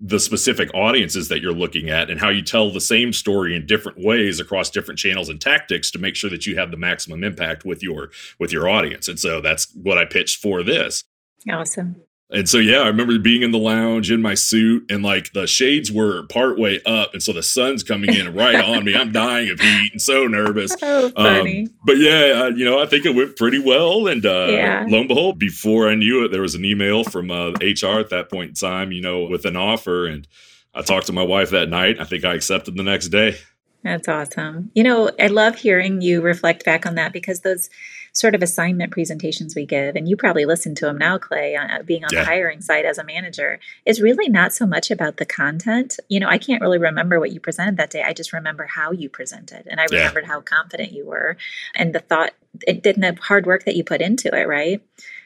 the 0.00 0.20
specific 0.20 0.70
audiences 0.74 1.28
that 1.28 1.40
you're 1.40 1.52
looking 1.52 1.88
at 1.88 2.10
and 2.10 2.20
how 2.20 2.28
you 2.28 2.42
tell 2.42 2.70
the 2.70 2.80
same 2.80 3.12
story 3.12 3.56
in 3.56 3.66
different 3.66 3.98
ways 3.98 4.40
across 4.40 4.68
different 4.68 4.98
channels 4.98 5.28
and 5.28 5.40
tactics 5.40 5.90
to 5.90 5.98
make 5.98 6.14
sure 6.14 6.28
that 6.28 6.46
you 6.46 6.56
have 6.56 6.70
the 6.70 6.76
maximum 6.76 7.24
impact 7.24 7.64
with 7.64 7.82
your 7.82 8.10
with 8.38 8.52
your 8.52 8.68
audience. 8.68 9.08
And 9.08 9.18
so 9.18 9.40
that's 9.40 9.72
what 9.74 9.98
i 9.98 10.04
pitched 10.04 10.40
for 10.40 10.62
this. 10.62 11.02
Awesome 11.50 12.05
and 12.28 12.48
so 12.48 12.58
yeah, 12.58 12.78
I 12.78 12.88
remember 12.88 13.18
being 13.20 13.42
in 13.42 13.52
the 13.52 13.58
lounge 13.58 14.10
in 14.10 14.20
my 14.20 14.34
suit 14.34 14.90
and 14.90 15.04
like 15.04 15.32
the 15.32 15.46
shades 15.46 15.92
were 15.92 16.24
part 16.24 16.58
way 16.58 16.80
up, 16.84 17.12
and 17.12 17.22
so 17.22 17.32
the 17.32 17.42
sun's 17.42 17.84
coming 17.84 18.12
in 18.12 18.34
right 18.34 18.56
on 18.56 18.84
me. 18.84 18.96
I'm 18.96 19.12
dying 19.12 19.48
of 19.50 19.60
heat 19.60 19.92
and 19.92 20.02
so 20.02 20.26
nervous. 20.26 20.74
Oh, 20.88 21.10
funny. 21.10 21.62
Um, 21.62 21.74
but 21.84 21.98
yeah, 21.98 22.44
uh, 22.44 22.48
you 22.48 22.64
know, 22.64 22.80
I 22.80 22.86
think 22.86 23.06
it 23.06 23.14
went 23.14 23.36
pretty 23.36 23.58
well. 23.58 24.06
And 24.06 24.24
uh, 24.24 24.46
yeah. 24.50 24.84
lo 24.88 25.00
and 25.00 25.08
behold, 25.08 25.38
before 25.38 25.88
I 25.88 25.94
knew 25.94 26.24
it, 26.24 26.28
there 26.28 26.42
was 26.42 26.54
an 26.54 26.64
email 26.64 27.02
from 27.02 27.30
uh, 27.30 27.50
HR 27.60 27.98
at 27.98 28.10
that 28.10 28.30
point 28.30 28.50
in 28.50 28.54
time, 28.54 28.92
you 28.92 29.00
know, 29.00 29.24
with 29.24 29.44
an 29.46 29.56
offer. 29.56 30.06
And 30.06 30.28
I 30.74 30.82
talked 30.82 31.06
to 31.06 31.12
my 31.12 31.24
wife 31.24 31.50
that 31.50 31.68
night. 31.68 31.98
I 31.98 32.04
think 32.04 32.24
I 32.24 32.34
accepted 32.34 32.76
the 32.76 32.84
next 32.84 33.08
day. 33.08 33.36
That's 33.82 34.08
awesome. 34.08 34.70
You 34.74 34.84
know, 34.84 35.10
I 35.18 35.28
love 35.28 35.56
hearing 35.56 36.02
you 36.02 36.20
reflect 36.20 36.64
back 36.64 36.86
on 36.86 36.94
that 36.96 37.12
because 37.12 37.40
those 37.40 37.68
sort 38.16 38.34
of 38.34 38.42
assignment 38.42 38.92
presentations 38.92 39.54
we 39.54 39.66
give, 39.66 39.94
and 39.94 40.08
you 40.08 40.16
probably 40.16 40.46
listen 40.46 40.74
to 40.74 40.86
them 40.86 40.96
now, 40.96 41.18
Clay, 41.18 41.54
uh, 41.54 41.82
being 41.82 42.02
on 42.02 42.08
yeah. 42.10 42.20
the 42.20 42.24
hiring 42.24 42.62
side 42.62 42.86
as 42.86 42.96
a 42.96 43.04
manager, 43.04 43.60
is 43.84 44.00
really 44.00 44.30
not 44.30 44.54
so 44.54 44.66
much 44.66 44.90
about 44.90 45.18
the 45.18 45.26
content. 45.26 45.98
You 46.08 46.20
know, 46.20 46.28
I 46.28 46.38
can't 46.38 46.62
really 46.62 46.78
remember 46.78 47.20
what 47.20 47.30
you 47.30 47.40
presented 47.40 47.76
that 47.76 47.90
day. 47.90 48.02
I 48.02 48.14
just 48.14 48.32
remember 48.32 48.64
how 48.64 48.90
you 48.90 49.10
presented, 49.10 49.66
and 49.66 49.78
I 49.78 49.86
yeah. 49.90 49.98
remembered 49.98 50.24
how 50.24 50.40
confident 50.40 50.92
you 50.92 51.04
were, 51.04 51.36
and 51.74 51.94
the 51.94 52.00
thought, 52.00 52.32
it 52.66 52.82
didn't 52.82 53.02
have 53.02 53.18
hard 53.18 53.44
work 53.44 53.64
that 53.64 53.76
you 53.76 53.84
put 53.84 54.00
into 54.00 54.34
it, 54.34 54.48
right? 54.48 54.82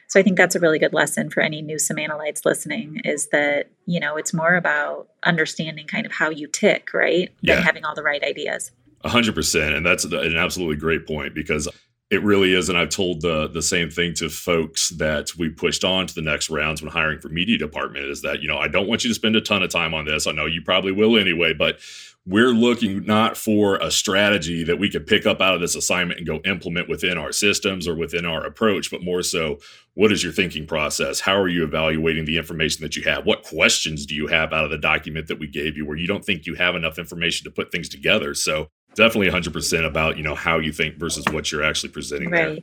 So 0.07 0.19
I 0.19 0.23
think 0.23 0.35
that's 0.35 0.55
a 0.55 0.59
really 0.59 0.77
good 0.77 0.91
lesson 0.91 1.29
for 1.29 1.39
any 1.39 1.61
new 1.61 1.77
Simantelites 1.77 2.43
listening 2.43 2.99
is 3.05 3.29
that, 3.29 3.69
you 3.85 4.01
know, 4.01 4.17
it's 4.17 4.33
more 4.33 4.55
about 4.55 5.07
understanding 5.23 5.87
kind 5.87 6.05
of 6.05 6.11
how 6.11 6.29
you 6.29 6.47
tick, 6.47 6.93
right? 6.93 7.29
Yeah. 7.39 7.55
Than 7.55 7.63
having 7.63 7.85
all 7.85 7.95
the 7.95 8.03
right 8.03 8.21
ideas. 8.21 8.71
A 9.05 9.09
hundred 9.09 9.35
percent. 9.35 9.73
And 9.73 9.85
that's 9.85 10.03
an 10.03 10.35
absolutely 10.35 10.75
great 10.75 11.07
point 11.07 11.33
because 11.33 11.69
it 12.11 12.21
really 12.23 12.53
is 12.53 12.69
and 12.69 12.77
i've 12.77 12.89
told 12.89 13.21
the 13.21 13.47
the 13.47 13.61
same 13.61 13.89
thing 13.89 14.13
to 14.13 14.29
folks 14.29 14.89
that 14.89 15.35
we 15.37 15.49
pushed 15.49 15.83
on 15.83 16.05
to 16.05 16.13
the 16.13 16.21
next 16.21 16.49
rounds 16.49 16.81
when 16.81 16.91
hiring 16.91 17.19
for 17.19 17.29
media 17.29 17.57
department 17.57 18.05
is 18.05 18.21
that 18.21 18.41
you 18.41 18.47
know 18.47 18.57
i 18.57 18.67
don't 18.67 18.87
want 18.87 19.03
you 19.03 19.09
to 19.09 19.15
spend 19.15 19.35
a 19.35 19.41
ton 19.41 19.63
of 19.63 19.69
time 19.69 19.93
on 19.93 20.05
this 20.05 20.27
i 20.27 20.31
know 20.31 20.45
you 20.45 20.61
probably 20.61 20.91
will 20.91 21.17
anyway 21.17 21.53
but 21.53 21.79
we're 22.25 22.49
looking 22.49 23.03
not 23.05 23.35
for 23.35 23.77
a 23.77 23.89
strategy 23.89 24.63
that 24.63 24.77
we 24.77 24.89
could 24.89 25.07
pick 25.07 25.25
up 25.25 25.41
out 25.41 25.55
of 25.55 25.61
this 25.61 25.75
assignment 25.75 26.19
and 26.19 26.27
go 26.27 26.39
implement 26.45 26.87
within 26.87 27.17
our 27.17 27.31
systems 27.31 27.87
or 27.87 27.95
within 27.95 28.25
our 28.25 28.45
approach, 28.45 28.91
but 28.91 29.03
more 29.03 29.23
so, 29.23 29.57
what 29.95 30.11
is 30.11 30.23
your 30.23 30.31
thinking 30.31 30.67
process? 30.67 31.19
How 31.19 31.35
are 31.35 31.47
you 31.47 31.63
evaluating 31.63 32.25
the 32.25 32.37
information 32.37 32.83
that 32.83 32.95
you 32.95 33.03
have? 33.03 33.25
What 33.25 33.41
questions 33.41 34.05
do 34.05 34.13
you 34.13 34.27
have 34.27 34.53
out 34.53 34.65
of 34.65 34.69
the 34.69 34.77
document 34.77 35.27
that 35.27 35.39
we 35.39 35.47
gave 35.47 35.75
you 35.75 35.85
where 35.85 35.97
you 35.97 36.07
don't 36.07 36.23
think 36.23 36.45
you 36.45 36.53
have 36.55 36.75
enough 36.75 36.99
information 36.99 37.43
to 37.45 37.51
put 37.51 37.71
things 37.71 37.89
together? 37.89 38.35
So 38.35 38.69
definitely 38.95 39.29
100% 39.29 39.85
about, 39.85 40.17
you 40.17 40.23
know, 40.23 40.35
how 40.35 40.59
you 40.59 40.71
think 40.71 40.97
versus 40.97 41.25
what 41.31 41.51
you're 41.51 41.63
actually 41.63 41.89
presenting 41.89 42.29
right. 42.29 42.55
there. 42.55 42.57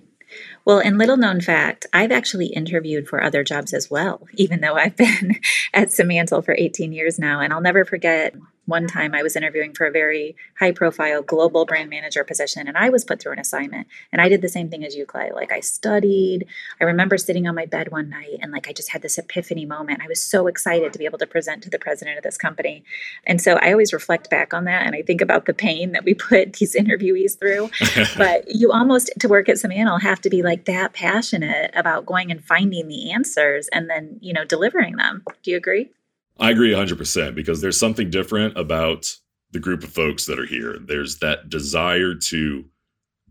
Well, 0.65 0.79
and 0.79 0.99
little 0.99 1.17
known 1.17 1.41
fact, 1.41 1.87
I've 1.93 2.13
actually 2.13 2.49
interviewed 2.49 3.09
for 3.09 3.23
other 3.23 3.43
jobs 3.43 3.73
as 3.73 3.91
well, 3.91 4.27
even 4.35 4.61
though 4.61 4.75
I've 4.75 4.97
been 4.97 5.41
at 5.73 5.89
Simantel 5.89 6.45
for 6.45 6.55
18 6.59 6.93
years 6.93 7.19
now. 7.19 7.41
And 7.41 7.53
I'll 7.53 7.61
never 7.61 7.85
forget 7.85 8.35
one 8.69 8.87
time 8.87 9.15
I 9.15 9.23
was 9.23 9.35
interviewing 9.35 9.73
for 9.73 9.87
a 9.87 9.91
very 9.91 10.37
high 10.59 10.73
profile 10.73 11.23
global 11.23 11.65
brand 11.65 11.89
manager 11.89 12.23
position 12.23 12.69
and 12.69 12.77
I 12.77 12.91
was 12.91 13.03
put 13.03 13.19
through 13.19 13.33
an 13.33 13.39
assignment. 13.39 13.87
And 14.13 14.21
I 14.21 14.29
did 14.29 14.43
the 14.43 14.49
same 14.49 14.69
thing 14.69 14.85
as 14.85 14.95
you 14.95 15.07
Clay. 15.07 15.31
Like 15.35 15.51
I 15.51 15.61
studied. 15.61 16.47
I 16.79 16.85
remember 16.85 17.17
sitting 17.17 17.49
on 17.49 17.55
my 17.55 17.65
bed 17.65 17.91
one 17.91 18.11
night 18.11 18.39
and 18.43 18.53
like 18.53 18.69
I 18.69 18.75
just 18.75 18.91
had 18.91 19.01
this 19.01 19.17
epiphany 19.17 19.65
moment. 19.65 20.03
I 20.05 20.07
was 20.07 20.23
so 20.23 20.47
excited 20.49 20.93
to 20.93 20.99
be 20.99 21.07
able 21.07 21.19
to 21.19 21.27
present 21.27 21.63
to 21.63 21.71
the 21.71 21.79
president 21.79 22.19
of 22.19 22.25
this 22.25 22.37
company. 22.37 22.85
And 23.27 23.41
so 23.41 23.55
I 23.55 23.73
always 23.73 23.95
reflect 23.95 24.29
back 24.29 24.53
on 24.53 24.65
that 24.65 24.85
and 24.85 24.95
I 24.95 25.01
think 25.01 25.23
about 25.23 25.47
the 25.47 25.55
pain 25.55 25.93
that 25.93 26.05
we 26.05 26.13
put 26.13 26.53
these 26.59 26.77
interviewees 26.77 27.39
through. 27.39 27.71
But 28.19 28.45
you 28.49 28.73
almost 28.73 29.11
to 29.19 29.29
work 29.29 29.49
at 29.49 29.57
Simantel 29.57 30.01
have 30.03 30.21
to 30.23 30.31
be 30.31 30.43
like 30.43 30.65
that 30.65 30.93
passionate 30.93 31.71
about 31.75 32.05
going 32.05 32.31
and 32.31 32.45
finding 32.45 32.89
the 32.89 33.13
answers 33.13 33.69
and 33.69 33.89
then 33.89 34.19
you 34.21 34.33
know 34.33 34.45
delivering 34.45 34.97
them. 34.97 35.23
Do 35.43 35.51
you 35.51 35.57
agree 35.57 35.91
I 36.39 36.51
agree 36.51 36.73
100% 36.73 37.35
because 37.35 37.61
there's 37.61 37.81
something 37.81 38.11
different 38.11 38.57
about 38.57 39.07
the 39.51 39.61
group 39.61 39.83
of 39.83 39.91
folks 39.91 40.27
that 40.27 40.39
are 40.39 40.47
here. 40.47 40.79
There's 40.79 41.19
that 41.19 41.49
desire 41.49 42.15
to 42.15 42.65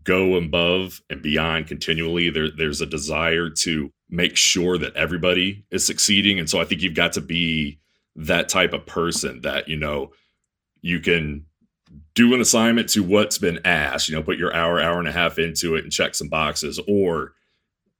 go 0.04 0.36
above 0.36 1.00
and 1.10 1.22
beyond 1.22 1.66
continually. 1.66 2.30
There, 2.30 2.50
there's 2.50 2.80
a 2.80 2.86
desire 2.86 3.50
to 3.50 3.92
make 4.10 4.36
sure 4.36 4.78
that 4.78 4.96
everybody 4.96 5.64
is 5.70 5.86
succeeding. 5.86 6.38
And 6.38 6.48
so 6.48 6.60
I 6.60 6.64
think 6.64 6.82
you've 6.82 6.94
got 6.94 7.12
to 7.14 7.20
be 7.20 7.78
that 8.16 8.48
type 8.48 8.72
of 8.72 8.86
person 8.86 9.42
that, 9.42 9.68
you 9.68 9.76
know, 9.76 10.12
you 10.80 11.00
can 11.00 11.44
do 12.14 12.34
an 12.34 12.40
assignment 12.40 12.88
to 12.90 13.02
what's 13.02 13.38
been 13.38 13.60
asked, 13.64 14.08
you 14.08 14.16
know, 14.16 14.22
put 14.22 14.38
your 14.38 14.54
hour, 14.54 14.80
hour 14.80 14.98
and 14.98 15.08
a 15.08 15.12
half 15.12 15.38
into 15.38 15.76
it 15.76 15.84
and 15.84 15.92
check 15.92 16.14
some 16.14 16.28
boxes, 16.28 16.80
or 16.88 17.32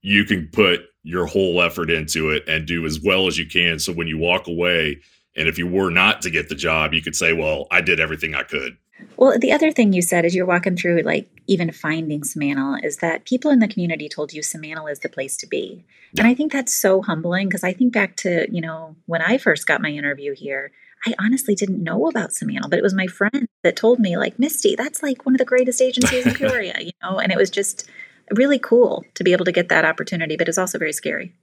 you 0.02 0.24
can 0.24 0.48
put 0.52 0.86
your 1.08 1.24
whole 1.24 1.62
effort 1.62 1.88
into 1.90 2.28
it 2.28 2.46
and 2.46 2.66
do 2.66 2.84
as 2.84 3.00
well 3.00 3.26
as 3.28 3.38
you 3.38 3.46
can. 3.46 3.78
So 3.78 3.94
when 3.94 4.08
you 4.08 4.18
walk 4.18 4.46
away, 4.46 5.00
and 5.34 5.48
if 5.48 5.56
you 5.56 5.66
were 5.66 5.88
not 5.88 6.20
to 6.22 6.30
get 6.30 6.50
the 6.50 6.54
job, 6.54 6.92
you 6.92 7.00
could 7.00 7.16
say, 7.16 7.32
well, 7.32 7.66
I 7.70 7.80
did 7.80 7.98
everything 7.98 8.34
I 8.34 8.42
could. 8.42 8.76
Well, 9.16 9.38
the 9.38 9.52
other 9.52 9.72
thing 9.72 9.94
you 9.94 10.02
said 10.02 10.26
as 10.26 10.34
you're 10.34 10.44
walking 10.44 10.76
through, 10.76 11.00
like 11.02 11.26
even 11.46 11.72
finding 11.72 12.20
Simantel, 12.20 12.84
is 12.84 12.98
that 12.98 13.24
people 13.24 13.50
in 13.50 13.58
the 13.58 13.68
community 13.68 14.06
told 14.06 14.34
you 14.34 14.42
Simantel 14.42 14.92
is 14.92 14.98
the 14.98 15.08
place 15.08 15.38
to 15.38 15.46
be. 15.46 15.82
Yeah. 16.12 16.24
And 16.24 16.30
I 16.30 16.34
think 16.34 16.52
that's 16.52 16.74
so 16.74 17.00
humbling 17.00 17.48
because 17.48 17.64
I 17.64 17.72
think 17.72 17.94
back 17.94 18.16
to, 18.16 18.46
you 18.54 18.60
know, 18.60 18.94
when 19.06 19.22
I 19.22 19.38
first 19.38 19.66
got 19.66 19.80
my 19.80 19.88
interview 19.88 20.34
here, 20.34 20.72
I 21.06 21.14
honestly 21.18 21.54
didn't 21.54 21.82
know 21.82 22.08
about 22.08 22.30
Simantel, 22.30 22.68
but 22.68 22.78
it 22.78 22.82
was 22.82 22.92
my 22.92 23.06
friend 23.06 23.48
that 23.62 23.76
told 23.76 23.98
me, 23.98 24.18
like, 24.18 24.38
Misty, 24.38 24.76
that's 24.76 25.02
like 25.02 25.24
one 25.24 25.34
of 25.34 25.38
the 25.38 25.46
greatest 25.46 25.80
agencies 25.80 26.26
in 26.26 26.34
Peoria, 26.34 26.74
you 26.80 26.92
know, 27.02 27.18
and 27.18 27.32
it 27.32 27.38
was 27.38 27.48
just 27.48 27.88
really 28.34 28.58
cool 28.58 29.04
to 29.14 29.24
be 29.24 29.32
able 29.32 29.44
to 29.44 29.52
get 29.52 29.68
that 29.68 29.84
opportunity, 29.84 30.36
but 30.36 30.48
it's 30.48 30.58
also 30.58 30.78
very 30.78 30.92
scary. 30.92 31.34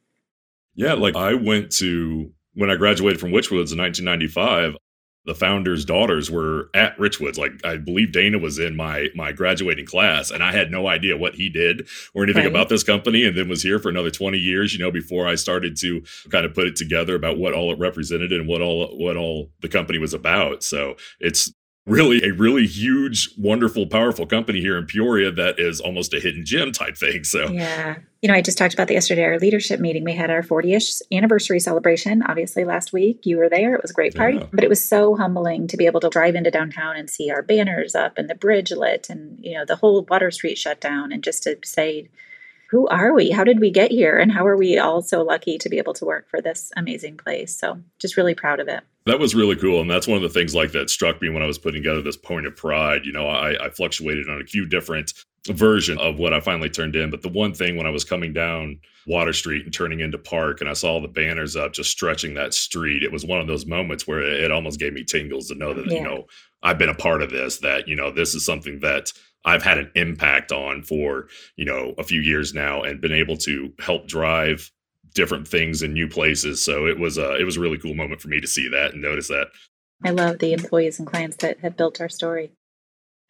Yeah, 0.76 0.94
like 0.94 1.16
I 1.16 1.34
went 1.34 1.72
to 1.74 2.32
when 2.54 2.70
I 2.70 2.76
graduated 2.76 3.20
from 3.20 3.32
Richwoods 3.32 3.72
in 3.72 3.80
1995. 3.80 4.76
The 5.28 5.34
founders' 5.34 5.86
daughters 5.86 6.30
were 6.30 6.70
at 6.76 6.96
Richwoods. 7.00 7.40
Like 7.40 7.54
I 7.64 7.78
believe 7.78 8.12
Dana 8.12 8.38
was 8.38 8.60
in 8.60 8.76
my 8.76 9.08
my 9.16 9.32
graduating 9.32 9.88
class, 9.88 10.30
and 10.30 10.44
I 10.44 10.52
had 10.52 10.70
no 10.70 10.88
idea 10.88 11.18
what 11.18 11.34
he 11.34 11.50
did 11.50 11.88
or 12.14 12.24
anything 12.24 12.44
right. 12.44 12.52
about 12.52 12.70
this 12.70 12.84
company. 12.84 13.26
And 13.26 13.36
then 13.36 13.50
was 13.50 13.64
here 13.64 13.80
for 13.80 13.90
another 13.90 14.12
20 14.12 14.38
years. 14.38 14.74
You 14.74 14.80
know, 14.80 14.92
before 14.92 15.28
I 15.28 15.34
started 15.34 15.78
to 15.78 16.04
kind 16.30 16.46
of 16.46 16.54
put 16.54 16.68
it 16.68 16.76
together 16.76 17.16
about 17.16 17.40
what 17.40 17.54
all 17.56 17.74
it 17.74 17.80
represented 17.80 18.32
and 18.32 18.48
what 18.48 18.62
all 18.62 18.96
what 19.00 19.18
all 19.18 19.50
the 19.62 19.68
company 19.68 19.98
was 19.98 20.14
about. 20.14 20.62
So 20.64 20.96
it's 21.20 21.52
really 21.86 22.24
a 22.24 22.34
really 22.34 22.66
huge, 22.66 23.30
wonderful, 23.38 23.86
powerful 23.86 24.26
company 24.26 24.60
here 24.60 24.78
in 24.78 24.86
Peoria 24.86 25.32
that 25.32 25.60
is 25.60 25.80
almost 25.80 26.14
a 26.14 26.20
hidden 26.20 26.44
gem 26.44 26.72
type 26.72 26.98
thing. 26.98 27.24
So, 27.24 27.50
yeah. 27.50 27.98
You 28.22 28.30
know, 28.30 28.34
I 28.34 28.42
just 28.42 28.58
talked 28.58 28.74
about 28.74 28.88
that 28.88 28.96
yesterday, 28.96 29.24
our 29.24 29.38
leadership 29.38 29.80
meeting. 29.80 30.04
We 30.04 30.14
had 30.14 30.32
our 30.32 30.42
40th 30.42 31.04
anniversary 31.12 31.60
celebration, 31.60 32.24
obviously, 32.24 32.66
last 32.66 32.92
week. 32.92 33.24
You 33.24 33.38
were 33.38 33.50
there. 33.50 33.76
It 33.76 33.84
was 33.84 33.92
a 33.92 33.94
great 33.94 34.16
party, 34.16 34.40
yeah. 34.40 34.48
but 34.52 34.64
it 34.64 34.70
was 34.70 34.84
so 34.84 35.16
humbling 35.16 35.68
to 35.68 35.78
be 35.78 35.86
able 35.86 36.00
to 36.00 36.10
drive 36.10 36.34
into 36.34 36.50
downtown 36.50 36.96
and 36.96 37.08
see 37.08 37.30
our 37.30 37.44
banners 37.44 37.94
up 37.94 38.18
and 38.18 38.28
the 38.28 38.36
bridge 38.36 38.72
lit 38.72 39.08
and, 39.12 39.38
you 39.44 39.54
know, 39.54 39.64
the 39.64 39.76
whole 39.76 40.04
Water 40.10 40.32
Street 40.32 40.58
shut 40.58 40.82
down 40.82 41.12
and 41.12 41.24
just 41.24 41.44
to 41.44 41.56
say, 41.64 42.10
who 42.70 42.88
are 42.88 43.14
we? 43.14 43.30
How 43.30 43.44
did 43.44 43.60
we 43.60 43.72
get 43.72 43.92
here? 43.92 44.18
And 44.18 44.32
how 44.32 44.46
are 44.46 44.58
we 44.58 44.78
all 44.78 45.02
so 45.02 45.22
lucky 45.22 45.58
to 45.58 45.70
be 45.70 45.78
able 45.78 45.94
to 45.94 46.06
work 46.06 46.30
for 46.30 46.42
this 46.42 46.72
amazing 46.76 47.18
place? 47.18 47.58
So, 47.58 47.80
just 48.00 48.18
really 48.18 48.36
proud 48.36 48.60
of 48.60 48.68
it. 48.68 48.82
That 49.06 49.20
was 49.20 49.36
really 49.36 49.56
cool. 49.56 49.82
And 49.82 49.90
that's 49.90 50.08
one 50.08 50.18
of 50.18 50.24
the 50.24 50.30
things 50.30 50.56
like 50.56 50.72
that 50.72 50.90
struck 50.90 51.22
me 51.22 51.30
when 51.30 51.44
I 51.44 51.48
was 51.48 51.60
putting 51.60 51.84
together 51.84 52.02
this 52.02 52.18
point 52.18 52.48
of 52.48 52.56
pride. 52.56 53.06
You 53.06 53.12
know, 53.12 53.28
I, 53.28 53.66
I 53.66 53.70
fluctuated 53.70 54.28
on 54.30 54.42
a 54.42 54.46
few 54.46 54.66
different 54.66 55.14
version 55.48 56.00
of 56.00 56.18
what 56.18 56.34
I 56.34 56.40
finally 56.40 56.70
turned 56.70 56.96
in. 56.96 57.12
But 57.12 57.22
the 57.22 57.30
one 57.30 57.54
thing 57.54 57.78
when 57.78 57.86
I 57.86 57.92
was 57.92 58.04
coming 58.04 58.34
down 58.34 58.80
Water 59.06 59.34
Street 59.34 59.64
and 59.64 59.74
turning 59.74 60.00
into 60.00 60.18
Park 60.18 60.60
and 60.60 60.70
I 60.70 60.74
saw 60.74 61.00
the 61.00 61.08
banners 61.08 61.56
up 61.56 61.74
just 61.74 61.92
stretching 61.92 62.34
that 62.34 62.54
street, 62.54 63.04
it 63.04 63.12
was 63.12 63.26
one 63.26 63.40
of 63.40 63.48
those 63.48 63.66
moments 63.66 64.08
where 64.08 64.22
it 64.22 64.52
almost 64.52 64.80
gave 64.80 64.94
me 64.94 65.04
tingles 65.04 65.48
to 65.50 65.56
know 65.56 65.74
that, 65.74 65.86
yeah. 65.86 66.00
you 66.00 66.04
know, 66.04 66.26
I've 66.64 66.80
been 66.80 66.90
a 66.90 66.96
part 66.96 67.22
of 67.22 67.30
this, 67.30 67.60
that, 67.60 67.88
you 67.88 67.96
know, 67.96 68.10
this 68.10 68.34
is 68.34 68.44
something 68.44 68.80
that 68.80 69.14
I've 69.46 69.64
had 69.64 69.78
an 69.78 69.92
impact 69.96 70.52
on 70.52 70.82
for, 70.82 71.28
you 71.56 71.66
know, 71.66 71.94
a 71.98 72.04
few 72.04 72.22
years 72.22 72.54
now 72.54 72.82
and 72.82 73.00
been 73.00 73.14
able 73.14 73.38
to 73.38 73.72
help 73.80 74.08
drive 74.08 74.72
different 75.14 75.48
things 75.48 75.82
in 75.82 75.94
new 75.94 76.08
places. 76.08 76.64
So 76.64 76.88
it 76.88 77.00
was 77.00 77.18
a 77.18 77.36
it 77.38 77.44
was 77.44 77.58
a 77.58 77.62
really 77.62 77.78
cool 77.78 77.96
moment 77.96 78.22
for 78.22 78.28
me 78.28 78.42
to 78.42 78.48
see 78.48 78.68
that 78.70 78.94
and 78.94 79.02
notice 79.02 79.28
that. 79.30 79.48
I 80.04 80.10
love 80.10 80.40
the 80.40 80.54
employees 80.54 81.00
and 81.00 81.08
clients 81.08 81.38
that 81.38 81.60
have 81.60 81.78
built 81.78 82.02
our 82.02 82.10
story. 82.10 82.52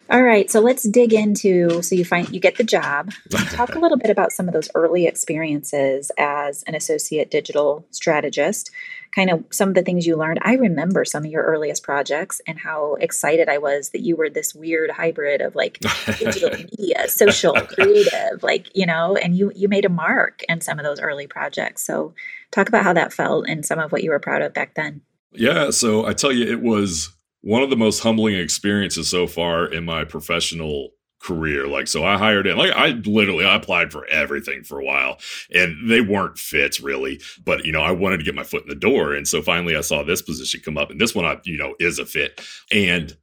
All 0.08 0.22
right, 0.22 0.52
so 0.52 0.60
let's 0.60 0.84
dig 0.84 1.14
into 1.14 1.82
so 1.82 1.96
you 1.96 2.06
find 2.06 2.30
you 2.30 2.40
get 2.40 2.58
the 2.58 2.64
job. 2.64 3.12
Talk 3.50 3.74
a 3.74 3.80
little 3.80 3.98
bit 3.98 4.12
about 4.12 4.32
some 4.32 4.48
of 4.48 4.54
those 4.54 4.70
early 4.76 5.08
experiences 5.08 6.12
as 6.18 6.64
an 6.68 6.76
associate 6.76 7.32
digital 7.32 7.88
strategist. 7.90 8.70
Kind 9.16 9.32
of 9.32 9.44
some 9.50 9.70
of 9.70 9.76
the 9.76 9.82
things 9.82 10.06
you 10.06 10.16
learned. 10.16 10.40
I 10.44 10.56
remember 10.56 11.06
some 11.06 11.26
of 11.26 11.32
your 11.32 11.44
earliest 11.44 11.82
projects 11.82 12.40
and 12.46 12.60
how 12.60 12.96
excited 12.96 13.50
I 13.50 13.58
was 13.58 13.90
that 13.90 14.02
you 14.02 14.16
were 14.16 14.30
this 14.30 14.54
weird 14.54 14.92
hybrid 14.92 15.42
of 15.42 15.56
like 15.56 15.80
digital 16.20 16.50
media, 16.78 17.08
social, 17.08 17.54
creative, 17.54 18.44
like, 18.44 18.68
you 18.76 18.86
know, 18.86 19.16
and 19.16 19.36
you 19.36 19.52
you 19.56 19.68
made 19.68 19.86
a 19.86 19.90
mark 19.90 20.44
in 20.48 20.62
some 20.62 20.78
of 20.78 20.86
those 20.86 21.00
early 21.00 21.26
projects. 21.26 21.84
So 21.84 22.14
talk 22.52 22.68
about 22.68 22.84
how 22.84 22.94
that 22.94 23.12
felt 23.12 23.48
and 23.48 23.66
some 23.66 23.80
of 23.80 23.92
what 23.92 24.04
you 24.04 24.12
were 24.12 24.20
proud 24.20 24.44
of 24.44 24.54
back 24.54 24.76
then. 24.76 25.02
Yeah, 25.32 25.72
so 25.72 26.06
I 26.06 26.14
tell 26.14 26.32
you 26.32 26.46
it 26.46 26.62
was 26.62 27.12
one 27.46 27.62
of 27.62 27.70
the 27.70 27.78
most 27.78 28.00
humbling 28.00 28.34
experiences 28.34 29.08
so 29.08 29.28
far 29.28 29.68
in 29.68 29.86
my 29.86 30.04
professional 30.04 30.90
career. 31.22 31.68
Like, 31.68 31.88
so 31.88 32.04
I 32.04 32.18
hired 32.18 32.48
in, 32.48 32.58
like, 32.58 32.72
I 32.72 32.90
literally 33.06 33.46
I 33.46 33.56
applied 33.56 33.92
for 33.92 34.08
everything 34.08 34.64
for 34.64 34.80
a 34.80 34.84
while 34.84 35.20
and 35.54 35.88
they 35.88 36.02
weren't 36.02 36.40
fits 36.40 36.80
really, 36.80 37.22
but 37.44 37.64
you 37.64 37.72
know, 37.72 37.82
I 37.82 37.92
wanted 37.92 38.18
to 38.18 38.24
get 38.24 38.34
my 38.34 38.44
foot 38.44 38.64
in 38.64 38.70
the 38.70 38.76
door. 38.76 39.14
And 39.14 39.28
so 39.28 39.44
finally 39.44 39.76
I 39.76 39.82
saw 39.82 40.02
this 40.02 40.24
position 40.24 40.62
come 40.66 40.76
up 40.76 40.90
and 40.90 41.00
this 41.00 41.14
one, 41.14 41.26
I, 41.26 41.38
you 41.44 41.58
know, 41.58 41.76
is 41.80 42.00
a 42.00 42.06
fit. 42.08 42.42
And 42.72 43.16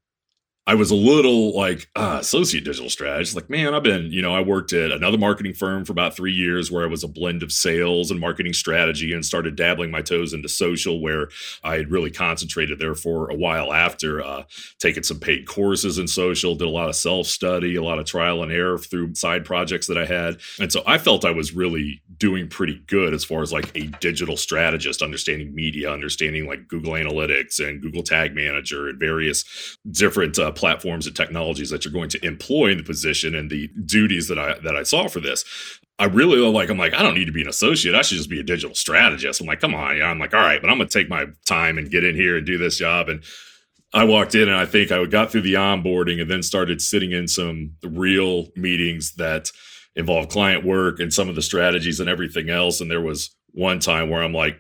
I 0.64 0.76
was 0.76 0.92
a 0.92 0.97
little 0.97 1.57
like 1.57 1.88
uh, 1.97 2.19
associate 2.21 2.64
digital 2.64 2.88
strategist. 2.88 3.35
Like, 3.35 3.50
man, 3.50 3.75
I've 3.75 3.83
been, 3.83 4.12
you 4.12 4.23
know, 4.23 4.33
I 4.33 4.42
worked 4.42 4.73
at 4.73 4.92
another 4.92 5.19
marketing 5.19 5.54
firm 5.54 5.85
for 5.85 5.90
about 5.90 6.14
three 6.14 6.33
years 6.33 6.71
where 6.71 6.85
I 6.85 6.87
was 6.87 7.02
a 7.02 7.09
blend 7.09 7.42
of 7.42 7.50
sales 7.50 8.12
and 8.12 8.21
marketing 8.21 8.52
strategy 8.52 9.12
and 9.12 9.26
started 9.26 9.57
dabbling 9.57 9.90
my 9.90 10.02
toes 10.02 10.33
into 10.33 10.49
social, 10.49 11.00
where 11.00 11.31
I 11.64 11.78
had 11.78 11.90
really 11.90 12.12
concentrated 12.12 12.78
there 12.78 12.95
for 12.95 13.28
a 13.28 13.35
while 13.35 13.73
after 13.73 14.23
uh, 14.23 14.45
taking 14.78 15.02
some 15.02 15.19
paid 15.19 15.49
courses 15.49 15.99
in 15.99 16.07
social, 16.07 16.54
did 16.54 16.69
a 16.69 16.71
lot 16.71 16.88
of 16.88 16.95
self 16.95 17.26
study, 17.26 17.75
a 17.75 17.83
lot 17.83 17.99
of 17.99 18.07
trial 18.07 18.45
and 18.45 18.52
error 18.52 18.78
through 18.78 19.16
side 19.16 19.45
projects 19.45 19.88
that 19.88 19.99
I 19.99 20.04
had. 20.04 20.38
And 20.61 20.71
so 20.71 20.85
I 20.87 20.99
felt 20.99 21.25
I 21.25 21.33
was 21.33 21.52
really 21.52 22.02
doing 22.19 22.49
pretty 22.49 22.81
good 22.87 23.14
as 23.14 23.25
far 23.25 23.42
as 23.42 23.52
like 23.52 23.76
a 23.76 23.88
digital 23.99 24.37
strategist, 24.37 25.02
understanding 25.02 25.52
media, 25.57 25.90
understanding 25.90 26.47
like 26.47 26.69
Google 26.69 26.92
Analytics 26.92 27.59
and 27.59 27.83
Google 27.83 28.04
Tag 28.04 28.33
Manager 28.33 28.88
and 28.88 29.00
various 29.00 29.76
different 29.90 30.38
uh, 30.38 30.51
platforms 30.52 31.06
and 31.06 31.16
technologies 31.16 31.71
that 31.71 31.85
you're 31.85 31.92
going 31.92 32.11
to 32.11 32.25
employ 32.25 32.71
in 32.71 32.78
the 32.78 32.85
position 32.85 33.35
and 33.35 33.50
the 33.50 33.68
duties 33.85 34.28
that 34.28 34.38
I 34.38 34.59
that 34.61 34.76
I 34.76 34.82
saw 34.82 35.09
for 35.09 35.21
this. 35.21 35.44
I 35.99 36.06
really 36.06 36.38
like, 36.38 36.68
I'm 36.68 36.78
like, 36.78 36.94
I 36.94 37.02
don't 37.02 37.14
need 37.14 37.26
to 37.26 37.32
be 37.32 37.42
an 37.42 37.49
associate. 37.49 37.94
I 37.94 38.02
should 38.02 38.16
just 38.16 38.30
be 38.30 38.40
a 38.40 38.44
digital 38.44 38.75
strategist. 38.75 39.40
I'm 39.40 39.47
like, 39.47 39.61
come 39.61 39.75
on. 39.75 40.00
I'm 40.02 40.18
like, 40.18 40.35
all 40.35 40.40
right, 40.40 40.61
but 40.61 40.68
I'm 40.68 40.78
going 40.78 40.88
to 40.88 40.99
take 40.99 41.09
my 41.09 41.26
time 41.47 41.78
and 41.78 41.90
get 41.90 42.02
in 42.02 42.16
here 42.16 42.37
and 42.37 42.47
do 42.47 42.59
this 42.59 42.78
job. 42.78 43.09
And 43.09 43.23
I 43.94 44.04
walked 44.04 44.35
in 44.35 44.49
and 44.49 44.56
I 44.56 44.66
think 44.66 44.90
I 44.90 45.04
got 45.04 45.30
through 45.30 45.42
the 45.42 45.54
onboarding 45.54 46.21
and 46.21 46.30
then 46.30 46.42
started 46.42 46.80
sitting 46.80 47.12
in 47.12 47.28
some 47.28 47.75
real 47.85 48.49
meetings 48.56 49.14
that 49.16 49.52
involved 49.94 50.30
client 50.30 50.64
work 50.64 50.99
and 50.99 51.12
some 51.12 51.28
of 51.28 51.35
the 51.35 51.42
strategies 51.42 52.00
and 52.00 52.09
everything 52.09 52.49
else. 52.49 52.80
And 52.80 52.90
there 52.90 53.00
was 53.00 53.37
one 53.52 53.78
time 53.78 54.09
where 54.09 54.23
I'm 54.23 54.32
like, 54.32 54.59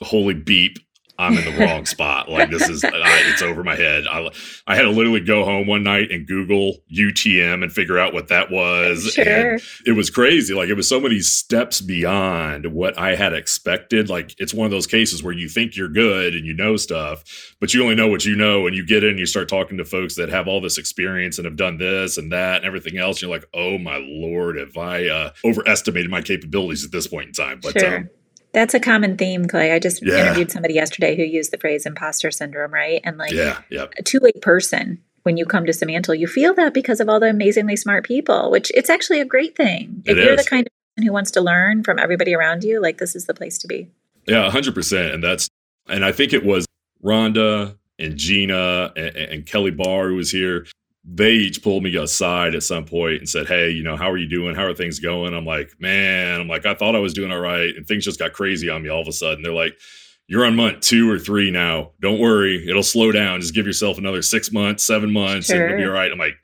holy 0.00 0.34
beep, 0.34 0.78
I'm 1.20 1.36
in 1.36 1.44
the 1.44 1.64
wrong 1.64 1.84
spot. 1.86 2.28
Like 2.30 2.50
this 2.50 2.68
is, 2.68 2.82
I, 2.82 2.90
it's 2.94 3.42
over 3.42 3.62
my 3.62 3.76
head. 3.76 4.04
I, 4.10 4.28
I 4.66 4.74
had 4.74 4.82
to 4.82 4.90
literally 4.90 5.20
go 5.20 5.44
home 5.44 5.66
one 5.66 5.82
night 5.82 6.10
and 6.10 6.26
Google 6.26 6.78
UTM 6.90 7.62
and 7.62 7.70
figure 7.70 7.98
out 7.98 8.14
what 8.14 8.28
that 8.28 8.50
was. 8.50 9.12
Sure. 9.12 9.52
And 9.52 9.62
it 9.84 9.92
was 9.92 10.08
crazy. 10.08 10.54
Like 10.54 10.70
it 10.70 10.74
was 10.74 10.88
so 10.88 10.98
many 10.98 11.20
steps 11.20 11.80
beyond 11.80 12.72
what 12.72 12.98
I 12.98 13.16
had 13.16 13.34
expected. 13.34 14.08
Like 14.08 14.34
it's 14.38 14.54
one 14.54 14.64
of 14.64 14.70
those 14.70 14.86
cases 14.86 15.22
where 15.22 15.34
you 15.34 15.48
think 15.48 15.76
you're 15.76 15.88
good 15.88 16.34
and 16.34 16.46
you 16.46 16.54
know 16.54 16.76
stuff, 16.76 17.54
but 17.60 17.74
you 17.74 17.82
only 17.82 17.94
know 17.94 18.08
what 18.08 18.24
you 18.24 18.34
know. 18.34 18.66
And 18.66 18.74
you 18.74 18.86
get 18.86 19.04
in 19.04 19.10
and 19.10 19.18
you 19.18 19.26
start 19.26 19.48
talking 19.48 19.76
to 19.76 19.84
folks 19.84 20.14
that 20.16 20.30
have 20.30 20.48
all 20.48 20.60
this 20.60 20.78
experience 20.78 21.38
and 21.38 21.44
have 21.44 21.56
done 21.56 21.76
this 21.76 22.16
and 22.16 22.32
that 22.32 22.56
and 22.56 22.64
everything 22.64 22.96
else. 22.96 23.18
And 23.18 23.28
you're 23.28 23.38
like, 23.38 23.48
oh 23.52 23.76
my 23.76 23.98
Lord, 24.02 24.56
have 24.56 24.76
I 24.76 25.08
uh, 25.08 25.32
overestimated 25.44 26.10
my 26.10 26.22
capabilities 26.22 26.84
at 26.84 26.92
this 26.92 27.06
point 27.06 27.26
in 27.26 27.32
time? 27.32 27.60
But 27.62 27.78
sure. 27.78 27.96
um, 27.98 28.10
that's 28.52 28.74
a 28.74 28.80
common 28.80 29.16
theme, 29.16 29.46
Clay. 29.46 29.72
I 29.72 29.78
just 29.78 30.04
yeah. 30.04 30.22
interviewed 30.22 30.50
somebody 30.50 30.74
yesterday 30.74 31.16
who 31.16 31.22
used 31.22 31.52
the 31.52 31.58
phrase 31.58 31.86
imposter 31.86 32.30
syndrome, 32.30 32.72
right? 32.72 33.00
And 33.04 33.18
like 33.18 33.32
yeah, 33.32 33.60
yeah. 33.70 33.86
a 33.98 34.40
person 34.40 35.00
when 35.22 35.36
you 35.36 35.44
come 35.44 35.66
to 35.66 35.72
Simantel, 35.72 36.18
you 36.18 36.26
feel 36.26 36.54
that 36.54 36.74
because 36.74 37.00
of 37.00 37.08
all 37.08 37.20
the 37.20 37.28
amazingly 37.28 37.76
smart 37.76 38.04
people, 38.04 38.50
which 38.50 38.70
it's 38.74 38.90
actually 38.90 39.20
a 39.20 39.24
great 39.24 39.54
thing. 39.54 40.02
If 40.06 40.16
it 40.16 40.24
you're 40.24 40.34
is. 40.34 40.44
the 40.44 40.48
kind 40.48 40.66
of 40.66 40.72
person 40.96 41.06
who 41.06 41.12
wants 41.12 41.30
to 41.32 41.40
learn 41.40 41.84
from 41.84 41.98
everybody 41.98 42.34
around 42.34 42.64
you, 42.64 42.80
like 42.80 42.98
this 42.98 43.14
is 43.14 43.26
the 43.26 43.34
place 43.34 43.58
to 43.58 43.68
be. 43.68 43.88
Yeah, 44.26 44.50
hundred 44.50 44.74
percent. 44.74 45.14
And 45.14 45.22
that's 45.22 45.48
and 45.88 46.04
I 46.04 46.12
think 46.12 46.32
it 46.32 46.44
was 46.44 46.66
Rhonda 47.04 47.76
and 47.98 48.16
Gina 48.16 48.92
and, 48.96 49.16
and 49.16 49.46
Kelly 49.46 49.70
Barr 49.70 50.08
who 50.08 50.16
was 50.16 50.30
here 50.30 50.66
they 51.12 51.32
each 51.32 51.62
pulled 51.62 51.82
me 51.82 51.96
aside 51.96 52.54
at 52.54 52.62
some 52.62 52.84
point 52.84 53.18
and 53.18 53.28
said, 53.28 53.48
Hey, 53.48 53.70
you 53.70 53.82
know, 53.82 53.96
how 53.96 54.10
are 54.10 54.16
you 54.16 54.28
doing? 54.28 54.54
How 54.54 54.64
are 54.64 54.74
things 54.74 55.00
going? 55.00 55.34
I'm 55.34 55.44
like, 55.44 55.72
Man, 55.80 56.40
I'm 56.40 56.48
like, 56.48 56.66
I 56.66 56.74
thought 56.74 56.94
I 56.94 57.00
was 57.00 57.14
doing 57.14 57.32
all 57.32 57.40
right. 57.40 57.74
And 57.74 57.86
things 57.86 58.04
just 58.04 58.18
got 58.18 58.32
crazy 58.32 58.68
on 58.68 58.82
me 58.82 58.88
all 58.88 59.00
of 59.00 59.08
a 59.08 59.12
sudden. 59.12 59.42
They're 59.42 59.52
like, 59.52 59.78
You're 60.28 60.44
on 60.44 60.54
month 60.54 60.80
two 60.80 61.10
or 61.10 61.18
three 61.18 61.50
now. 61.50 61.92
Don't 62.00 62.20
worry. 62.20 62.68
It'll 62.68 62.82
slow 62.82 63.10
down. 63.10 63.40
Just 63.40 63.54
give 63.54 63.66
yourself 63.66 63.98
another 63.98 64.22
six 64.22 64.52
months, 64.52 64.84
seven 64.84 65.12
months, 65.12 65.48
sure. 65.48 65.56
and 65.56 65.64
it'll 65.64 65.78
be 65.78 65.84
all 65.84 65.92
right. 65.92 66.12
I'm 66.12 66.18
like, 66.18 66.36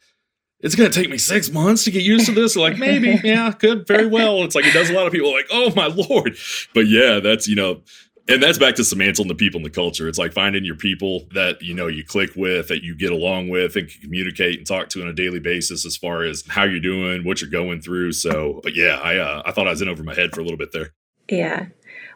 it's 0.60 0.74
going 0.74 0.90
to 0.90 1.00
take 1.00 1.10
me 1.10 1.18
six 1.18 1.50
months 1.50 1.84
to 1.84 1.90
get 1.90 2.02
used 2.02 2.26
to 2.26 2.32
this. 2.32 2.56
Like, 2.56 2.78
maybe, 2.78 3.20
yeah, 3.22 3.52
could 3.52 3.86
very 3.86 4.06
well. 4.06 4.42
It's 4.42 4.54
like 4.54 4.64
it 4.64 4.72
does 4.72 4.88
a 4.88 4.94
lot 4.94 5.06
of 5.06 5.12
people 5.12 5.32
like, 5.32 5.46
oh 5.52 5.72
my 5.76 5.86
lord. 6.08 6.36
But 6.74 6.88
yeah, 6.88 7.20
that's 7.20 7.46
you 7.46 7.54
know, 7.54 7.82
and 8.28 8.42
that's 8.42 8.58
back 8.58 8.74
to 8.76 8.82
Simantel 8.82 9.20
and 9.20 9.30
the 9.30 9.34
people 9.34 9.58
and 9.58 9.64
the 9.64 9.70
culture. 9.70 10.08
It's 10.08 10.18
like 10.18 10.32
finding 10.32 10.64
your 10.64 10.76
people 10.76 11.26
that 11.32 11.62
you 11.62 11.74
know 11.74 11.86
you 11.86 12.04
click 12.04 12.30
with, 12.34 12.68
that 12.68 12.82
you 12.82 12.94
get 12.94 13.12
along 13.12 13.48
with, 13.48 13.76
and 13.76 13.88
can 13.88 14.00
communicate 14.00 14.58
and 14.58 14.66
talk 14.66 14.88
to 14.90 15.02
on 15.02 15.08
a 15.08 15.12
daily 15.12 15.38
basis 15.38 15.86
as 15.86 15.96
far 15.96 16.24
as 16.24 16.44
how 16.48 16.64
you're 16.64 16.80
doing, 16.80 17.24
what 17.24 17.40
you're 17.40 17.50
going 17.50 17.80
through. 17.80 18.12
So, 18.12 18.60
but 18.62 18.74
yeah, 18.74 18.98
I 19.02 19.18
uh, 19.18 19.42
I 19.44 19.52
thought 19.52 19.66
I 19.66 19.70
was 19.70 19.82
in 19.82 19.88
over 19.88 20.02
my 20.02 20.14
head 20.14 20.34
for 20.34 20.40
a 20.40 20.44
little 20.44 20.58
bit 20.58 20.72
there. 20.72 20.92
Yeah. 21.28 21.66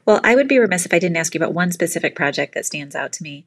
Well, 0.06 0.20
I 0.24 0.34
would 0.34 0.48
be 0.48 0.58
remiss 0.58 0.86
if 0.86 0.94
I 0.94 0.98
didn't 0.98 1.16
ask 1.16 1.34
you 1.34 1.38
about 1.38 1.54
one 1.54 1.72
specific 1.72 2.16
project 2.16 2.54
that 2.54 2.66
stands 2.66 2.94
out 2.94 3.12
to 3.14 3.22
me. 3.22 3.46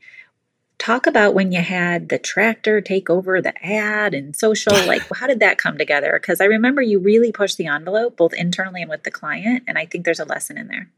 Talk 0.78 1.08
about 1.08 1.34
when 1.34 1.52
you 1.52 1.62
had 1.62 2.10
the 2.10 2.20
tractor 2.20 2.82
take 2.82 3.10
over 3.10 3.42
the 3.42 3.54
ad 3.66 4.14
and 4.14 4.36
social. 4.36 4.74
Like, 4.88 5.04
how 5.16 5.28
did 5.28 5.40
that 5.40 5.58
come 5.58 5.78
together? 5.78 6.18
Because 6.20 6.42
I 6.42 6.46
remember 6.46 6.82
you 6.82 7.00
really 7.00 7.32
pushed 7.32 7.58
the 7.58 7.68
envelope 7.68 8.18
both 8.18 8.34
internally 8.34 8.82
and 8.82 8.90
with 8.90 9.04
the 9.04 9.12
client. 9.12 9.64
And 9.68 9.78
I 9.78 9.86
think 9.86 10.06
there's 10.06 10.20
a 10.20 10.26
lesson 10.26 10.58
in 10.58 10.68
there. 10.68 10.90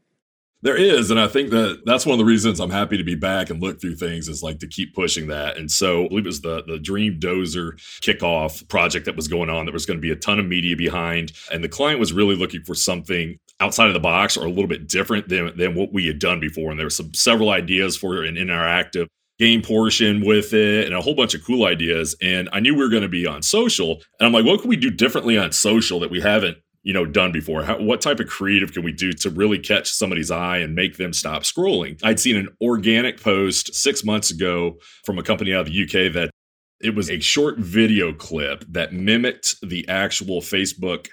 There 0.62 0.76
is, 0.76 1.10
and 1.10 1.20
I 1.20 1.28
think 1.28 1.50
that 1.50 1.82
that's 1.84 2.06
one 2.06 2.14
of 2.14 2.18
the 2.18 2.24
reasons 2.24 2.60
I'm 2.60 2.70
happy 2.70 2.96
to 2.96 3.04
be 3.04 3.14
back 3.14 3.50
and 3.50 3.62
look 3.62 3.80
through 3.80 3.96
things 3.96 4.26
is 4.26 4.42
like 4.42 4.58
to 4.60 4.66
keep 4.66 4.94
pushing 4.94 5.26
that. 5.28 5.58
And 5.58 5.70
so 5.70 6.06
I 6.06 6.08
believe 6.08 6.24
it 6.24 6.28
was 6.28 6.40
the 6.40 6.64
the 6.66 6.78
Dream 6.78 7.20
Dozer 7.20 7.72
kickoff 8.00 8.66
project 8.68 9.04
that 9.04 9.16
was 9.16 9.28
going 9.28 9.50
on. 9.50 9.66
There 9.66 9.72
was 9.72 9.86
going 9.86 9.98
to 9.98 10.02
be 10.02 10.10
a 10.10 10.16
ton 10.16 10.38
of 10.38 10.46
media 10.46 10.74
behind, 10.74 11.32
and 11.52 11.62
the 11.62 11.68
client 11.68 12.00
was 12.00 12.12
really 12.12 12.36
looking 12.36 12.62
for 12.62 12.74
something 12.74 13.38
outside 13.60 13.88
of 13.88 13.94
the 13.94 14.00
box 14.00 14.36
or 14.36 14.46
a 14.46 14.50
little 14.50 14.66
bit 14.66 14.88
different 14.88 15.28
than 15.28 15.56
than 15.56 15.74
what 15.74 15.92
we 15.92 16.06
had 16.06 16.18
done 16.18 16.40
before. 16.40 16.70
And 16.70 16.80
there 16.80 16.86
were 16.86 16.90
some 16.90 17.12
several 17.12 17.50
ideas 17.50 17.96
for 17.96 18.24
an 18.24 18.36
interactive 18.36 19.06
game 19.38 19.60
portion 19.60 20.24
with 20.24 20.54
it 20.54 20.86
and 20.86 20.94
a 20.94 21.00
whole 21.00 21.14
bunch 21.14 21.34
of 21.34 21.44
cool 21.44 21.66
ideas. 21.66 22.16
And 22.22 22.48
I 22.52 22.60
knew 22.60 22.74
we 22.74 22.82
were 22.82 22.88
going 22.88 23.02
to 23.02 23.08
be 23.08 23.26
on 23.26 23.42
social. 23.42 24.02
And 24.18 24.26
I'm 24.26 24.32
like, 24.32 24.46
what 24.46 24.60
can 24.60 24.70
we 24.70 24.76
do 24.76 24.90
differently 24.90 25.36
on 25.36 25.52
social 25.52 26.00
that 26.00 26.10
we 26.10 26.20
haven't 26.20 26.56
you 26.86 26.92
know 26.92 27.04
done 27.04 27.32
before? 27.32 27.64
How, 27.64 27.78
what 27.80 28.00
type 28.00 28.20
of 28.20 28.28
creative 28.28 28.72
can 28.72 28.84
we 28.84 28.92
do 28.92 29.12
to 29.12 29.28
really 29.28 29.58
catch 29.58 29.90
somebody's 29.90 30.30
eye 30.30 30.58
and 30.58 30.76
make 30.76 30.96
them 30.96 31.12
stop 31.12 31.42
scrolling? 31.42 31.98
I'd 32.04 32.20
seen 32.20 32.36
an 32.36 32.48
organic 32.62 33.20
post 33.20 33.74
six 33.74 34.04
months 34.04 34.30
ago 34.30 34.76
from 35.04 35.18
a 35.18 35.22
company 35.24 35.52
out 35.52 35.66
of 35.66 35.72
the 35.72 35.82
uk 35.82 36.12
that 36.12 36.30
it 36.80 36.94
was 36.94 37.10
a 37.10 37.18
short 37.18 37.58
video 37.58 38.12
clip 38.12 38.64
that 38.68 38.92
mimicked 38.92 39.56
the 39.62 39.88
actual 39.88 40.40
facebook 40.40 41.08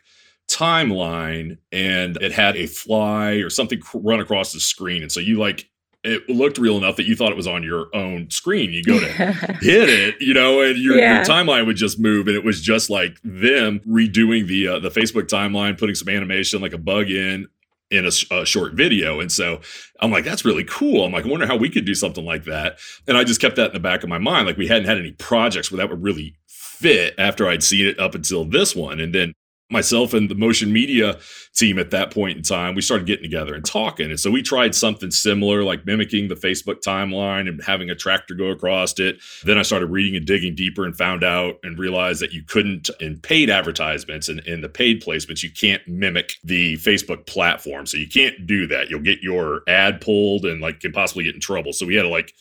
timeline 0.47 1.57
and 1.71 2.17
it 2.21 2.31
had 2.31 2.55
a 2.55 2.67
fly 2.67 3.31
or 3.37 3.49
something 3.49 3.81
run 3.95 4.19
across 4.19 4.53
the 4.53 4.59
screen. 4.59 5.01
And 5.01 5.11
so 5.11 5.19
you 5.19 5.39
like 5.39 5.67
it 6.03 6.29
looked 6.29 6.57
real 6.57 6.77
enough 6.77 6.97
that 6.97 7.05
you 7.05 7.15
thought 7.15 7.31
it 7.31 7.37
was 7.37 7.47
on 7.47 7.63
your 7.63 7.87
own 7.95 8.29
screen. 8.29 8.71
You 8.71 8.83
go 8.83 8.99
to 8.99 9.07
hit 9.61 9.89
it, 9.89 10.15
you 10.19 10.33
know, 10.33 10.61
and 10.61 10.77
your, 10.77 10.97
yeah. 10.97 11.15
your, 11.15 11.25
timeline 11.25 11.65
would 11.65 11.77
just 11.77 11.99
move, 11.99 12.27
and 12.27 12.35
it 12.35 12.43
was 12.43 12.61
just 12.61 12.89
like 12.89 13.19
them 13.23 13.79
redoing 13.87 14.47
the 14.47 14.67
uh, 14.67 14.79
the 14.79 14.89
Facebook 14.89 15.27
timeline, 15.27 15.77
putting 15.77 15.95
some 15.95 16.09
animation 16.09 16.61
like 16.61 16.73
a 16.73 16.77
bug 16.77 17.09
in 17.09 17.47
in 17.89 18.05
a, 18.05 18.11
a, 18.35 18.45
short 18.45 18.73
video. 18.73 19.19
And 19.19 19.31
so 19.31 19.61
I'm 19.99 20.11
like, 20.11 20.25
that's 20.25 20.43
really 20.43 20.63
cool. 20.63 21.05
I'm 21.05 21.11
like, 21.11 21.25
I 21.25 21.29
wonder 21.29 21.45
how 21.45 21.55
we 21.55 21.69
could 21.69 21.85
do 21.85 21.93
something 21.93 22.25
like 22.25 22.45
that. 22.45 22.79
And 23.07 23.15
I 23.15 23.23
just 23.23 23.39
kept 23.39 23.55
that 23.57 23.67
in 23.67 23.73
the 23.73 23.79
back 23.79 24.01
of 24.01 24.09
my 24.09 24.17
mind. 24.17 24.47
Like 24.47 24.57
we 24.57 24.67
hadn't 24.67 24.85
had 24.85 24.97
any 24.97 25.11
projects 25.11 25.71
where 25.71 25.77
that 25.77 25.89
would 25.89 26.01
really 26.01 26.35
fit 26.47 27.13
after 27.19 27.47
I'd 27.47 27.63
seen 27.63 27.85
it 27.85 27.99
up 27.99 28.15
until 28.15 28.45
this 28.45 28.75
one. 28.75 28.99
And 28.99 29.13
then 29.13 29.33
myself 29.69 30.13
and 30.13 30.29
the 30.29 30.35
motion 30.35 30.71
media 30.71 31.17
team 31.55 31.79
at 31.79 31.91
that 31.91 32.11
point 32.11 32.37
in 32.37 32.43
time, 32.43 32.75
we 32.75 32.81
started 32.81 33.07
getting 33.07 33.23
together 33.23 33.55
and 33.55 33.65
talking. 33.65 34.09
And 34.09 34.19
so 34.19 34.29
we 34.29 34.41
tried 34.41 34.75
something 34.75 35.09
similar, 35.09 35.63
like 35.63 35.85
mimicking 35.85 36.27
the 36.27 36.35
Facebook 36.35 36.81
timeline 36.85 37.49
and 37.49 37.61
having 37.63 37.89
a 37.89 37.95
tractor 37.95 38.35
go 38.35 38.49
across 38.49 38.99
it. 38.99 39.17
Then 39.43 39.57
I 39.57 39.63
started 39.63 39.87
reading 39.87 40.15
and 40.15 40.25
digging 40.25 40.55
deeper 40.55 40.85
and 40.85 40.95
found 40.95 41.23
out 41.23 41.55
and 41.63 41.77
realized 41.79 42.21
that 42.21 42.33
you 42.33 42.43
couldn't, 42.43 42.89
in 42.99 43.19
paid 43.19 43.49
advertisements 43.49 44.29
and 44.29 44.39
in 44.41 44.61
the 44.61 44.69
paid 44.69 45.01
placements, 45.01 45.43
you 45.43 45.51
can't 45.51 45.85
mimic 45.87 46.35
the 46.43 46.75
Facebook 46.75 47.25
platform. 47.25 47.85
So 47.85 47.97
you 47.97 48.07
can't 48.07 48.45
do 48.45 48.67
that. 48.67 48.89
You'll 48.89 49.01
get 49.01 49.21
your 49.21 49.63
ad 49.67 50.01
pulled 50.01 50.45
and 50.45 50.61
like 50.61 50.81
can 50.81 50.91
possibly 50.91 51.23
get 51.23 51.35
in 51.35 51.41
trouble. 51.41 51.73
So 51.73 51.85
we 51.85 51.95
had 51.95 52.03
to 52.03 52.09
like 52.09 52.33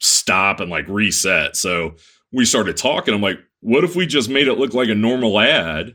stop 0.00 0.60
and 0.60 0.70
like 0.70 0.86
reset. 0.88 1.56
So 1.56 1.96
we 2.32 2.44
started 2.44 2.76
talking. 2.76 3.14
I'm 3.14 3.22
like, 3.22 3.38
what 3.60 3.84
if 3.84 3.96
we 3.96 4.06
just 4.06 4.28
made 4.28 4.48
it 4.48 4.58
look 4.58 4.74
like 4.74 4.88
a 4.88 4.94
normal 4.94 5.40
ad 5.40 5.94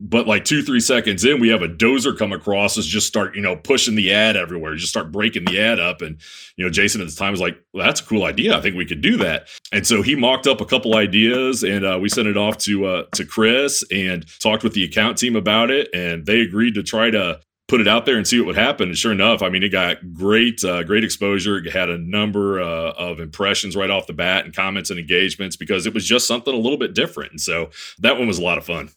but 0.00 0.26
like 0.26 0.44
two 0.44 0.62
three 0.62 0.80
seconds 0.80 1.24
in 1.24 1.40
we 1.40 1.48
have 1.48 1.62
a 1.62 1.68
dozer 1.68 2.16
come 2.16 2.32
across 2.32 2.78
us 2.78 2.86
just 2.86 3.06
start 3.06 3.34
you 3.34 3.42
know 3.42 3.56
pushing 3.56 3.96
the 3.96 4.12
ad 4.12 4.36
everywhere 4.36 4.74
just 4.74 4.90
start 4.90 5.10
breaking 5.10 5.44
the 5.44 5.60
ad 5.60 5.80
up 5.80 6.02
and 6.02 6.20
you 6.56 6.64
know 6.64 6.70
jason 6.70 7.00
at 7.00 7.08
the 7.08 7.14
time 7.14 7.32
was 7.32 7.40
like 7.40 7.58
well, 7.72 7.84
that's 7.84 8.00
a 8.00 8.04
cool 8.04 8.24
idea 8.24 8.56
i 8.56 8.60
think 8.60 8.76
we 8.76 8.86
could 8.86 9.00
do 9.00 9.16
that 9.16 9.48
and 9.72 9.86
so 9.86 10.02
he 10.02 10.14
mocked 10.14 10.46
up 10.46 10.60
a 10.60 10.66
couple 10.66 10.96
ideas 10.96 11.62
and 11.62 11.84
uh, 11.84 11.98
we 12.00 12.08
sent 12.08 12.28
it 12.28 12.36
off 12.36 12.56
to 12.58 12.86
uh, 12.86 13.02
to 13.14 13.24
chris 13.24 13.84
and 13.90 14.24
talked 14.40 14.62
with 14.62 14.74
the 14.74 14.84
account 14.84 15.18
team 15.18 15.34
about 15.34 15.70
it 15.70 15.88
and 15.92 16.26
they 16.26 16.40
agreed 16.40 16.74
to 16.74 16.82
try 16.82 17.10
to 17.10 17.40
put 17.68 17.82
it 17.82 17.86
out 17.86 18.06
there 18.06 18.16
and 18.16 18.26
see 18.26 18.40
what 18.40 18.46
would 18.46 18.56
happen. 18.56 18.88
And 18.88 18.96
sure 18.96 19.12
enough, 19.12 19.42
I 19.42 19.50
mean, 19.50 19.62
it 19.62 19.68
got 19.68 20.14
great, 20.14 20.64
uh, 20.64 20.82
great 20.82 21.04
exposure. 21.04 21.58
It 21.58 21.70
had 21.70 21.90
a 21.90 21.98
number 21.98 22.60
uh, 22.60 22.92
of 22.92 23.20
impressions 23.20 23.76
right 23.76 23.90
off 23.90 24.06
the 24.06 24.14
bat 24.14 24.46
and 24.46 24.56
comments 24.56 24.88
and 24.88 24.98
engagements 24.98 25.54
because 25.54 25.86
it 25.86 25.92
was 25.92 26.06
just 26.06 26.26
something 26.26 26.52
a 26.52 26.56
little 26.56 26.78
bit 26.78 26.94
different. 26.94 27.30
And 27.30 27.40
so 27.40 27.68
that 27.98 28.18
one 28.18 28.26
was 28.26 28.38
a 28.38 28.42
lot 28.42 28.56
of 28.56 28.64
fun. 28.64 28.88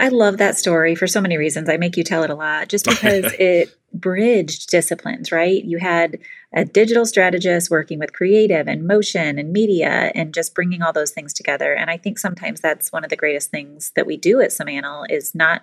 I 0.00 0.08
love 0.08 0.38
that 0.38 0.58
story 0.58 0.94
for 0.94 1.06
so 1.06 1.20
many 1.20 1.36
reasons. 1.36 1.68
I 1.68 1.76
make 1.76 1.96
you 1.96 2.04
tell 2.04 2.22
it 2.22 2.30
a 2.30 2.34
lot 2.34 2.68
just 2.68 2.84
because 2.88 3.32
it 3.38 3.74
bridged 3.92 4.70
disciplines, 4.70 5.32
right? 5.32 5.64
You 5.64 5.78
had 5.78 6.18
a 6.54 6.64
digital 6.64 7.06
strategist 7.06 7.70
working 7.70 7.98
with 7.98 8.12
creative 8.12 8.68
and 8.68 8.86
motion 8.86 9.38
and 9.38 9.52
media 9.52 10.12
and 10.14 10.34
just 10.34 10.54
bringing 10.54 10.82
all 10.82 10.92
those 10.92 11.10
things 11.10 11.32
together. 11.32 11.74
And 11.74 11.90
I 11.90 11.96
think 11.96 12.18
sometimes 12.18 12.60
that's 12.60 12.92
one 12.92 13.04
of 13.04 13.10
the 13.10 13.16
greatest 13.16 13.50
things 13.50 13.92
that 13.96 14.06
we 14.06 14.16
do 14.16 14.40
at 14.40 14.50
Simantel 14.50 15.10
is 15.10 15.34
not 15.34 15.62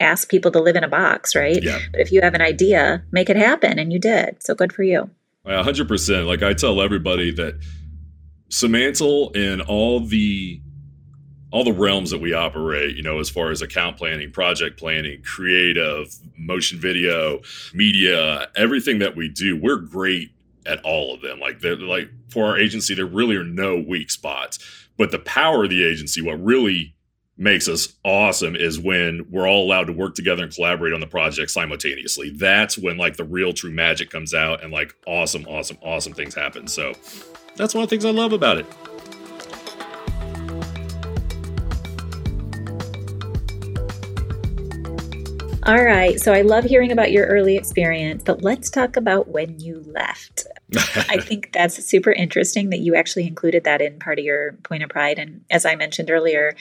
ask 0.00 0.28
people 0.28 0.50
to 0.52 0.60
live 0.60 0.76
in 0.76 0.84
a 0.84 0.88
box, 0.88 1.34
right? 1.34 1.62
Yeah. 1.62 1.78
But 1.90 2.00
if 2.00 2.12
you 2.12 2.20
have 2.22 2.34
an 2.34 2.42
idea, 2.42 3.02
make 3.10 3.28
it 3.28 3.36
happen. 3.36 3.78
And 3.78 3.92
you 3.92 3.98
did. 3.98 4.42
So 4.42 4.54
good 4.54 4.72
for 4.72 4.82
you. 4.82 5.10
100%. 5.46 6.26
Like 6.26 6.42
I 6.42 6.52
tell 6.52 6.80
everybody 6.80 7.32
that 7.32 7.60
Simantel 8.50 9.34
and 9.36 9.60
all 9.62 10.00
the 10.00 10.60
all 11.50 11.64
the 11.64 11.72
realms 11.72 12.10
that 12.10 12.20
we 12.20 12.32
operate, 12.32 12.94
you 12.96 13.02
know, 13.02 13.18
as 13.20 13.30
far 13.30 13.50
as 13.50 13.62
account 13.62 13.96
planning, 13.96 14.30
project 14.30 14.78
planning, 14.78 15.22
creative, 15.22 16.14
motion 16.36 16.78
video, 16.78 17.40
media, 17.72 18.48
everything 18.54 18.98
that 18.98 19.16
we 19.16 19.28
do, 19.28 19.56
we're 19.56 19.76
great 19.76 20.30
at 20.66 20.84
all 20.84 21.14
of 21.14 21.22
them. 21.22 21.40
Like, 21.40 21.60
they're 21.60 21.76
like 21.76 22.10
for 22.28 22.46
our 22.46 22.58
agency, 22.58 22.94
there 22.94 23.06
really 23.06 23.36
are 23.36 23.44
no 23.44 23.76
weak 23.76 24.10
spots. 24.10 24.58
But 24.98 25.10
the 25.10 25.18
power 25.18 25.64
of 25.64 25.70
the 25.70 25.84
agency, 25.84 26.20
what 26.20 26.42
really 26.42 26.94
makes 27.38 27.68
us 27.68 27.94
awesome 28.04 28.56
is 28.56 28.78
when 28.78 29.24
we're 29.30 29.48
all 29.48 29.64
allowed 29.64 29.86
to 29.86 29.92
work 29.92 30.16
together 30.16 30.42
and 30.42 30.52
collaborate 30.52 30.92
on 30.92 31.00
the 31.00 31.06
project 31.06 31.50
simultaneously. 31.52 32.30
That's 32.30 32.76
when 32.76 32.98
like 32.98 33.16
the 33.16 33.24
real 33.24 33.52
true 33.52 33.70
magic 33.70 34.10
comes 34.10 34.34
out 34.34 34.62
and 34.62 34.72
like 34.72 34.92
awesome, 35.06 35.46
awesome, 35.46 35.78
awesome 35.80 36.12
things 36.12 36.34
happen. 36.34 36.66
So 36.66 36.94
that's 37.54 37.74
one 37.74 37.84
of 37.84 37.90
the 37.90 37.96
things 37.96 38.04
I 38.04 38.10
love 38.10 38.32
about 38.32 38.58
it. 38.58 38.66
All 45.68 45.84
right. 45.84 46.18
So 46.18 46.32
I 46.32 46.40
love 46.40 46.64
hearing 46.64 46.92
about 46.92 47.12
your 47.12 47.26
early 47.26 47.54
experience, 47.58 48.22
but 48.22 48.42
let's 48.42 48.70
talk 48.70 48.96
about 48.96 49.28
when 49.28 49.60
you 49.60 49.84
left. 49.86 50.46
I 51.10 51.20
think 51.20 51.52
that's 51.52 51.84
super 51.84 52.10
interesting 52.10 52.70
that 52.70 52.78
you 52.78 52.94
actually 52.94 53.26
included 53.26 53.64
that 53.64 53.82
in 53.82 53.98
part 53.98 54.18
of 54.18 54.24
your 54.24 54.52
point 54.62 54.82
of 54.82 54.88
pride. 54.88 55.18
And 55.18 55.44
as 55.50 55.66
I 55.66 55.76
mentioned 55.76 56.10
earlier, 56.10 56.56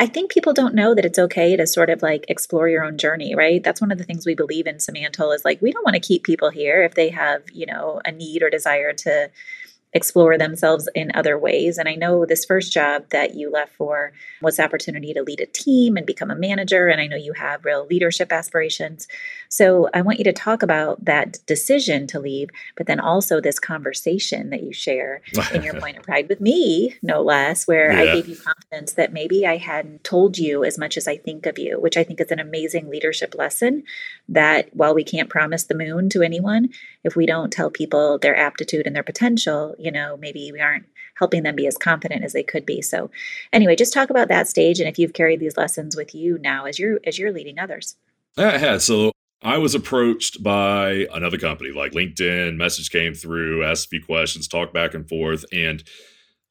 I 0.00 0.06
think 0.06 0.30
people 0.30 0.54
don't 0.54 0.74
know 0.74 0.94
that 0.94 1.04
it's 1.04 1.18
okay 1.18 1.56
to 1.56 1.66
sort 1.66 1.90
of 1.90 2.00
like 2.00 2.24
explore 2.28 2.70
your 2.70 2.84
own 2.84 2.96
journey, 2.96 3.34
right? 3.34 3.62
That's 3.62 3.82
one 3.82 3.92
of 3.92 3.98
the 3.98 4.04
things 4.04 4.24
we 4.24 4.34
believe 4.34 4.66
in 4.66 4.76
Simantel 4.76 5.34
is 5.34 5.44
like 5.44 5.60
we 5.60 5.70
don't 5.70 5.84
want 5.84 5.96
to 5.96 6.00
keep 6.00 6.24
people 6.24 6.48
here 6.48 6.82
if 6.82 6.94
they 6.94 7.10
have, 7.10 7.42
you 7.52 7.66
know, 7.66 8.00
a 8.06 8.12
need 8.12 8.42
or 8.42 8.48
desire 8.48 8.94
to 8.94 9.30
explore 9.92 10.36
themselves 10.36 10.88
in 10.94 11.10
other 11.14 11.38
ways. 11.38 11.78
And 11.78 11.88
I 11.88 11.94
know 11.94 12.26
this 12.26 12.44
first 12.44 12.72
job 12.72 13.04
that 13.10 13.34
you 13.34 13.50
left 13.50 13.74
for 13.74 14.12
was 14.42 14.56
the 14.56 14.64
opportunity 14.64 15.14
to 15.14 15.22
lead 15.22 15.40
a 15.40 15.46
team 15.46 15.96
and 15.96 16.06
become 16.06 16.30
a 16.30 16.36
manager. 16.36 16.88
And 16.88 17.00
I 17.00 17.06
know 17.06 17.16
you 17.16 17.32
have 17.32 17.64
real 17.64 17.86
leadership 17.86 18.32
aspirations. 18.32 19.08
So 19.48 19.88
I 19.94 20.02
want 20.02 20.18
you 20.18 20.24
to 20.24 20.32
talk 20.32 20.62
about 20.62 21.04
that 21.06 21.38
decision 21.46 22.06
to 22.08 22.20
leave, 22.20 22.50
but 22.76 22.86
then 22.86 23.00
also 23.00 23.40
this 23.40 23.58
conversation 23.58 24.50
that 24.50 24.62
you 24.62 24.72
share 24.72 25.22
in 25.54 25.62
your 25.62 25.74
point 25.80 25.96
of 25.96 26.02
pride 26.02 26.28
with 26.28 26.40
me, 26.40 26.94
no 27.02 27.22
less, 27.22 27.66
where 27.66 27.90
yeah. 27.90 28.00
I 28.00 28.14
gave 28.14 28.28
you 28.28 28.36
confidence 28.36 28.92
that 28.92 29.12
maybe 29.12 29.46
I 29.46 29.56
hadn't 29.56 30.04
told 30.04 30.36
you 30.38 30.64
as 30.64 30.78
much 30.78 30.96
as 30.96 31.08
I 31.08 31.16
think 31.16 31.46
of 31.46 31.58
you, 31.58 31.80
which 31.80 31.96
I 31.96 32.04
think 32.04 32.20
is 32.20 32.30
an 32.30 32.38
amazing 32.38 32.90
leadership 32.90 33.34
lesson 33.34 33.84
that 34.28 34.74
while 34.76 34.94
we 34.94 35.04
can't 35.04 35.30
promise 35.30 35.64
the 35.64 35.74
moon 35.74 36.10
to 36.10 36.22
anyone, 36.22 36.68
if 37.04 37.16
we 37.16 37.26
don't 37.26 37.52
tell 37.52 37.70
people 37.70 38.18
their 38.18 38.36
aptitude 38.36 38.86
and 38.86 38.94
their 38.94 39.02
potential, 39.02 39.74
you 39.78 39.90
know, 39.90 40.16
maybe 40.16 40.50
we 40.52 40.60
aren't 40.60 40.86
helping 41.14 41.42
them 41.42 41.56
be 41.56 41.66
as 41.66 41.76
confident 41.76 42.24
as 42.24 42.32
they 42.32 42.42
could 42.42 42.64
be. 42.64 42.80
So 42.80 43.10
anyway, 43.52 43.76
just 43.76 43.92
talk 43.92 44.10
about 44.10 44.28
that 44.28 44.48
stage 44.48 44.78
and 44.78 44.88
if 44.88 44.98
you've 44.98 45.12
carried 45.12 45.40
these 45.40 45.56
lessons 45.56 45.96
with 45.96 46.14
you 46.14 46.38
now 46.38 46.64
as 46.64 46.78
you're 46.78 47.00
as 47.06 47.18
you're 47.18 47.32
leading 47.32 47.58
others. 47.58 47.96
I 48.36 48.58
had. 48.58 48.82
So 48.82 49.12
I 49.42 49.58
was 49.58 49.74
approached 49.74 50.42
by 50.42 51.06
another 51.12 51.38
company 51.38 51.70
like 51.70 51.92
LinkedIn, 51.92 52.56
message 52.56 52.90
came 52.90 53.14
through, 53.14 53.64
asked 53.64 53.86
a 53.86 53.88
few 53.88 54.02
questions, 54.02 54.48
talked 54.48 54.74
back 54.74 54.94
and 54.94 55.08
forth. 55.08 55.44
And 55.52 55.82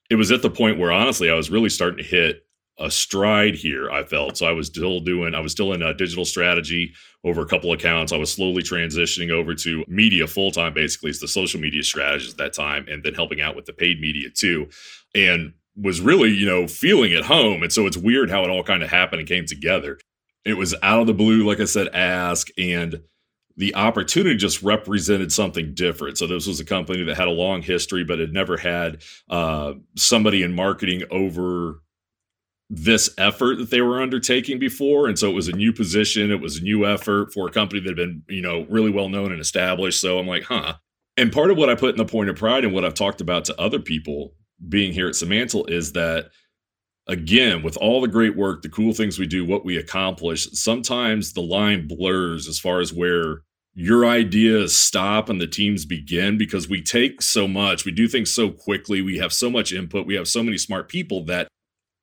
it 0.10 0.16
was 0.16 0.32
at 0.32 0.42
the 0.42 0.50
point 0.50 0.80
where 0.80 0.92
honestly 0.92 1.30
I 1.30 1.36
was 1.36 1.52
really 1.52 1.70
starting 1.70 2.04
to 2.04 2.10
hit 2.10 2.47
a 2.80 2.92
stride 2.92 3.56
here, 3.56 3.90
I 3.90 4.04
felt. 4.04 4.38
So 4.38 4.46
I 4.46 4.52
was 4.52 4.68
still 4.68 5.00
doing, 5.00 5.34
I 5.34 5.40
was 5.40 5.52
still 5.52 5.74
in 5.74 5.82
a 5.82 5.94
digital 5.94 6.26
strategy 6.26 6.94
over 7.24 7.42
a 7.42 7.48
couple 7.48 7.72
accounts. 7.74 8.12
I 8.12 8.18
was 8.18 8.32
slowly 8.32 8.62
transitioning 8.62 9.32
over 9.32 9.56
to 9.56 9.84
media 9.88 10.28
full 10.28 10.52
time, 10.52 10.74
basically, 10.74 11.10
it's 11.10 11.20
the 11.20 11.28
social 11.28 11.60
media 11.60 11.84
strategist 11.84 12.34
at 12.34 12.38
that 12.38 12.54
time, 12.54 12.86
and 12.88 13.04
then 13.04 13.16
helping 13.16 13.42
out 13.42 13.56
with 13.56 13.66
the 13.66 13.74
paid 13.74 14.00
media 14.00 14.30
too. 14.30 14.68
And 15.16 15.54
was 15.76 16.02
really, 16.02 16.30
you 16.30 16.46
know, 16.46 16.68
feeling 16.68 17.14
at 17.14 17.26
home. 17.26 17.62
And 17.64 17.72
so 17.72 17.86
it's 17.86 17.98
weird 17.98 18.30
how 18.30 18.44
it 18.44 18.50
all 18.50 18.64
kind 18.64 18.84
of 18.84 18.90
happened 18.90 19.20
and 19.20 19.30
came 19.30 19.46
together. 19.46 20.00
It 20.44 20.58
was 20.58 20.74
out 20.82 21.02
of 21.02 21.08
the 21.08 21.14
blue, 21.14 21.46
like 21.46 21.60
I 21.60 21.66
said, 21.66 21.90
ask, 21.90 22.48
and 22.58 23.02
the 23.58 23.76
opportunity 23.76 24.36
just 24.36 24.62
represented 24.62 25.32
something 25.32 25.74
different. 25.74 26.18
So 26.18 26.28
this 26.28 26.48
was 26.48 26.60
a 26.60 26.66
company 26.66 27.04
that 27.04 27.18
had 27.18 27.28
a 27.28 27.32
long 27.32 27.62
history, 27.62 28.04
but 28.04 28.20
had 28.20 28.32
never 28.32 28.56
had 28.56 29.04
uh, 29.30 29.74
somebody 29.96 30.44
in 30.44 30.54
marketing 30.54 31.04
over 31.10 31.82
this 32.70 33.10
effort 33.18 33.58
that 33.58 33.70
they 33.70 33.82
were 33.82 34.02
undertaking 34.02 34.60
before. 34.60 35.08
And 35.08 35.18
so 35.18 35.30
it 35.30 35.34
was 35.34 35.48
a 35.48 35.56
new 35.56 35.72
position. 35.72 36.32
It 36.32 36.42
was 36.42 36.58
a 36.58 36.64
new 36.64 36.86
effort 36.86 37.34
for 37.34 37.48
a 37.48 37.52
company 37.52 37.80
that 37.82 37.90
had 37.90 37.96
been 37.96 38.24
you 38.28 38.42
know 38.42 38.66
really 38.70 38.92
well 38.92 39.10
known 39.10 39.32
and 39.32 39.42
established. 39.42 40.02
So 40.02 40.20
i'm 40.20 40.28
like 40.28 40.44
huh. 40.44 40.76
And 41.16 41.32
part 41.32 41.50
of 41.50 41.58
what 41.58 41.70
i 41.70 41.76
put 41.76 41.92
in 41.92 41.98
the 41.98 42.06
point 42.06 42.30
of 42.30 42.36
pride 42.36 42.64
and 42.64 42.74
what 42.74 42.86
i've 42.86 42.94
talked 42.94 43.22
about 43.22 43.46
to 43.46 43.62
other 43.62 43.80
people 43.80 44.34
being 44.68 44.92
here 44.92 45.08
at 45.08 45.14
Simantel 45.14 45.70
is 45.70 45.94
that 45.94 46.30
again 47.08 47.64
with 47.64 47.78
all 47.78 48.02
the 48.02 48.08
great 48.08 48.36
work 48.36 48.62
the 48.64 48.70
cool 48.70 48.94
things 48.94 49.18
we 49.18 49.28
do 49.28 49.46
what 49.46 49.64
we 49.64 49.78
accomplish 49.78 50.48
sometimes 50.52 51.34
the 51.34 51.42
line 51.42 51.88
blurs 51.88 52.48
as 52.48 52.60
far 52.60 52.82
as 52.82 52.92
where 52.92 53.44
your 53.80 54.08
ideas 54.08 54.76
stop 54.76 55.30
and 55.30 55.40
the 55.40 55.46
teams 55.46 55.86
begin 55.86 56.36
because 56.36 56.68
we 56.68 56.82
take 56.82 57.22
so 57.22 57.48
much. 57.48 57.86
We 57.86 57.92
do 57.92 58.08
things 58.08 58.34
so 58.34 58.50
quickly. 58.50 59.04
We 59.04 59.20
have 59.20 59.32
so 59.32 59.52
much 59.52 59.72
input. 59.72 60.08
We 60.08 60.16
have 60.16 60.28
so 60.28 60.42
many 60.42 60.58
smart 60.58 60.90
people 60.90 61.26
that 61.26 61.48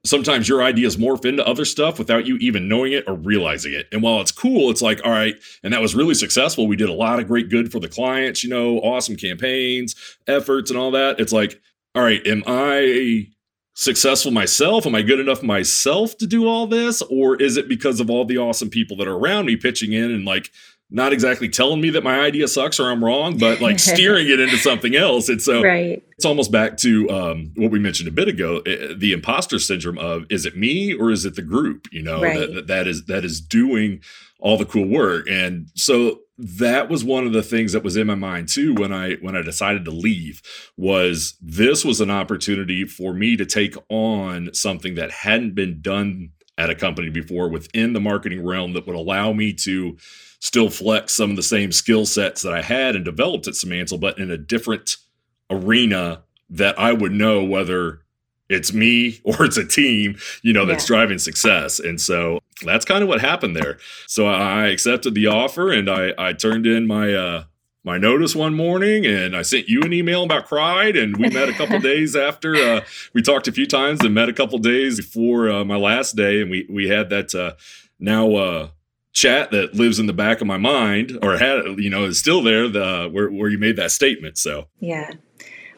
sometimes 0.05 0.49
your 0.49 0.63
ideas 0.63 0.97
morph 0.97 1.25
into 1.25 1.47
other 1.47 1.65
stuff 1.65 1.99
without 1.99 2.27
you 2.27 2.37
even 2.37 2.69
knowing 2.69 2.93
it 2.93 3.05
or 3.07 3.15
realizing 3.15 3.73
it. 3.73 3.89
And 3.91 4.03
while 4.03 4.21
it's 4.21 4.33
cool, 4.33 4.71
it's 4.71 4.83
like, 4.83 5.01
all 5.05 5.11
right, 5.11 5.35
and 5.63 5.73
that 5.73 5.81
was 5.81 5.95
really 5.95 6.15
successful. 6.15 6.67
We 6.67 6.77
did 6.77 6.89
a 6.89 6.95
lot 6.95 7.19
of 7.19 7.27
great 7.27 7.49
good 7.49 7.73
for 7.73 7.81
the 7.81 7.89
clients, 7.89 8.45
you 8.45 8.51
know, 8.51 8.79
awesome 8.79 9.17
campaigns, 9.17 9.95
efforts, 10.27 10.71
and 10.71 10.79
all 10.79 10.91
that. 10.93 11.19
It's 11.19 11.33
like, 11.33 11.61
all 11.95 12.03
right, 12.03 12.25
am 12.27 12.43
I 12.47 13.29
successful 13.75 14.31
myself? 14.31 14.87
Am 14.87 14.95
I 14.95 15.03
good 15.03 15.21
enough 15.21 15.43
myself 15.43 16.17
to 16.19 16.27
do 16.27 16.47
all 16.47 16.67
this? 16.67 17.03
Or 17.03 17.41
is 17.41 17.57
it 17.57 17.69
because 17.69 18.01
of 18.01 18.09
all 18.09 18.25
the 18.25 18.39
awesome 18.39 18.71
people 18.71 18.97
that 18.99 19.09
are 19.09 19.17
around 19.17 19.47
me 19.47 19.57
pitching 19.57 19.93
in 19.93 20.11
and 20.11 20.25
like 20.25 20.51
not 20.91 21.13
exactly 21.13 21.49
telling 21.49 21.81
me 21.81 21.91
that 21.91 22.05
my 22.05 22.21
idea 22.21 22.47
sucks 22.47 22.79
or 22.79 22.91
I'm 22.91 23.05
wrong, 23.05 23.39
but 23.39 23.61
like 23.61 23.79
steering 23.79 24.29
it 24.29 24.39
into 24.39 24.57
something 24.57 24.95
else. 24.95 25.29
And 25.29 25.41
so 25.41 25.63
right. 25.63 26.03
it's 26.13 26.25
almost 26.25 26.53
back 26.53 26.77
to 26.79 27.09
um, 27.11 27.53
what 27.57 27.71
we 27.71 27.79
mentioned 27.79 28.09
a 28.09 28.13
bit 28.13 28.29
ago, 28.29 28.59
eh, 28.61 28.95
the 28.97 29.13
imposter 29.13 29.59
syndrome 29.59 29.99
of 29.99 30.25
is 30.31 30.47
it 30.47 30.57
me 30.57 30.95
or 30.95 31.11
is 31.11 31.25
it 31.25 31.37
the 31.37 31.43
group? 31.43 31.89
You 31.91 32.03
know, 32.03 32.23
right. 32.23 32.55
that, 32.55 32.67
that 32.69 32.87
is 32.87 33.07
that 33.07 33.25
is 33.25 33.41
doing 33.41 34.03
all 34.39 34.59
the 34.59 34.67
cool 34.67 34.87
work. 34.87 35.27
And 35.29 35.71
so 35.75 36.21
that 36.37 36.89
was 36.89 37.05
one 37.05 37.27
of 37.27 37.33
the 37.33 37.43
things 37.43 37.73
that 37.73 37.85
was 37.85 37.97
in 37.97 38.07
my 38.07 38.15
mind 38.15 38.49
too 38.49 38.75
when 38.75 38.93
I 38.93 39.15
when 39.15 39.37
I 39.37 39.43
decided 39.43 39.85
to 39.85 39.91
leave 39.91 40.43
was 40.77 41.37
this 41.41 41.85
was 41.85 42.01
an 42.01 42.11
opportunity 42.11 42.85
for 42.85 43.15
me 43.15 43.37
to 43.37 43.47
take 43.47 43.77
on 43.89 44.51
something 44.53 44.97
that 44.97 45.11
hadn't 45.11 45.55
been 45.55 45.81
done 45.81 46.31
at 46.57 46.71
a 46.71 46.75
company 46.75 47.11
before 47.11 47.49
within 47.49 47.93
the 47.93 48.01
marketing 48.01 48.45
realm 48.45 48.73
that 48.73 48.87
would 48.87 48.97
allow 48.97 49.33
me 49.33 49.53
to 49.53 49.97
still 50.41 50.71
flex 50.71 51.15
some 51.15 51.31
of 51.31 51.37
the 51.37 51.43
same 51.43 51.73
skill 51.73 52.07
sets 52.07 52.43
that 52.43 52.53
I 52.53 52.63
had 52.63 52.95
and 52.95 53.05
developed 53.05 53.47
at 53.47 53.55
Simantel, 53.55 53.99
but 53.99 54.19
in 54.19 54.31
a 54.31 54.37
different 54.37 54.97
arena 55.51 56.23
that 56.51 56.79
I 56.79 56.93
would 56.93 57.13
know 57.13 57.43
whether 57.43 58.03
it's 58.49 58.73
me 58.73 59.21
or 59.25 59.45
it's 59.45 59.57
a 59.57 59.67
team, 59.67 60.17
you 60.43 60.53
know, 60.53 60.67
that's 60.67 60.85
yeah. 60.85 60.97
driving 60.97 61.19
success. 61.19 61.81
And 61.81 62.01
so 62.01 62.41
that's 62.63 62.85
kind 62.85 63.03
of 63.03 63.09
what 63.09 63.21
happened 63.21 63.57
there. 63.57 63.79
So 64.07 64.27
I 64.27 64.67
accepted 64.67 65.15
the 65.15 65.27
offer 65.29 65.73
and 65.73 65.89
I, 65.91 66.13
I 66.19 66.33
turned 66.35 66.67
in 66.67 66.87
my, 66.87 67.13
uh, 67.15 67.45
my 67.85 67.99
notice 67.99 68.35
one 68.35 68.55
morning 68.55 69.05
and 69.07 69.37
I 69.37 69.43
sent 69.43 69.69
you 69.69 69.83
an 69.83 69.93
email 69.93 70.25
about 70.25 70.47
Cried 70.47 70.97
and 70.97 71.17
we 71.17 71.29
met 71.29 71.51
a 71.51 71.53
couple 71.53 71.79
days 71.81 72.17
after 72.17 72.57
uh, 72.57 72.85
we 73.13 73.23
talked 73.23 73.47
a 73.47 73.53
few 73.53 73.67
times 73.67 74.01
and 74.01 74.15
met 74.15 74.29
a 74.29 74.33
couple 74.33 74.59
days 74.59 74.97
before 74.97 75.51
uh, 75.51 75.65
my 75.65 75.77
last 75.77 76.17
day 76.17 76.41
and 76.41 76.51
we 76.51 76.67
we 76.69 76.89
had 76.89 77.11
that 77.11 77.35
uh, 77.35 77.53
now 78.01 78.35
uh, 78.35 78.69
chat 79.13 79.51
that 79.53 79.75
lives 79.75 79.99
in 79.99 80.07
the 80.07 80.13
back 80.13 80.41
of 80.41 80.47
my 80.47 80.57
mind 80.57 81.19
or 81.23 81.37
had 81.37 81.79
you 81.79 81.91
know 81.91 82.05
is 82.05 82.19
still 82.19 82.43
there 82.43 82.69
the 82.69 83.09
where, 83.13 83.31
where 83.31 83.51
you 83.51 83.59
made 83.59 83.77
that 83.77 83.91
statement 83.91 84.39
so 84.39 84.67
yeah 84.81 85.13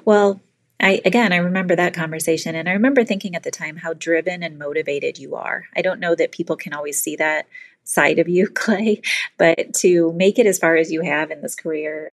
well 0.05 0.41
I 0.79 1.01
again 1.05 1.33
I 1.33 1.37
remember 1.37 1.75
that 1.75 1.93
conversation 1.93 2.55
and 2.55 2.69
I 2.69 2.73
remember 2.73 3.05
thinking 3.05 3.35
at 3.35 3.43
the 3.43 3.51
time 3.51 3.77
how 3.77 3.95
driven 3.95 4.43
and 4.43 4.59
motivated 4.59 5.19
you 5.19 5.35
are. 5.35 5.65
I 5.75 5.83
don't 5.83 6.01
know 6.01 6.15
that 6.15 6.33
people 6.33 6.55
can 6.55 6.73
always 6.73 7.01
see 7.01 7.17
that 7.17 7.47
side 7.87 8.19
of 8.19 8.29
you, 8.29 8.49
Clay, 8.55 9.01
but 9.39 9.75
to 9.79 10.13
make 10.13 10.39
it 10.39 10.47
as 10.47 10.59
far 10.59 10.77
as 10.77 10.93
you 10.93 11.03
have 11.03 11.31
in 11.31 11.41
this 11.41 11.55
career, 11.55 12.11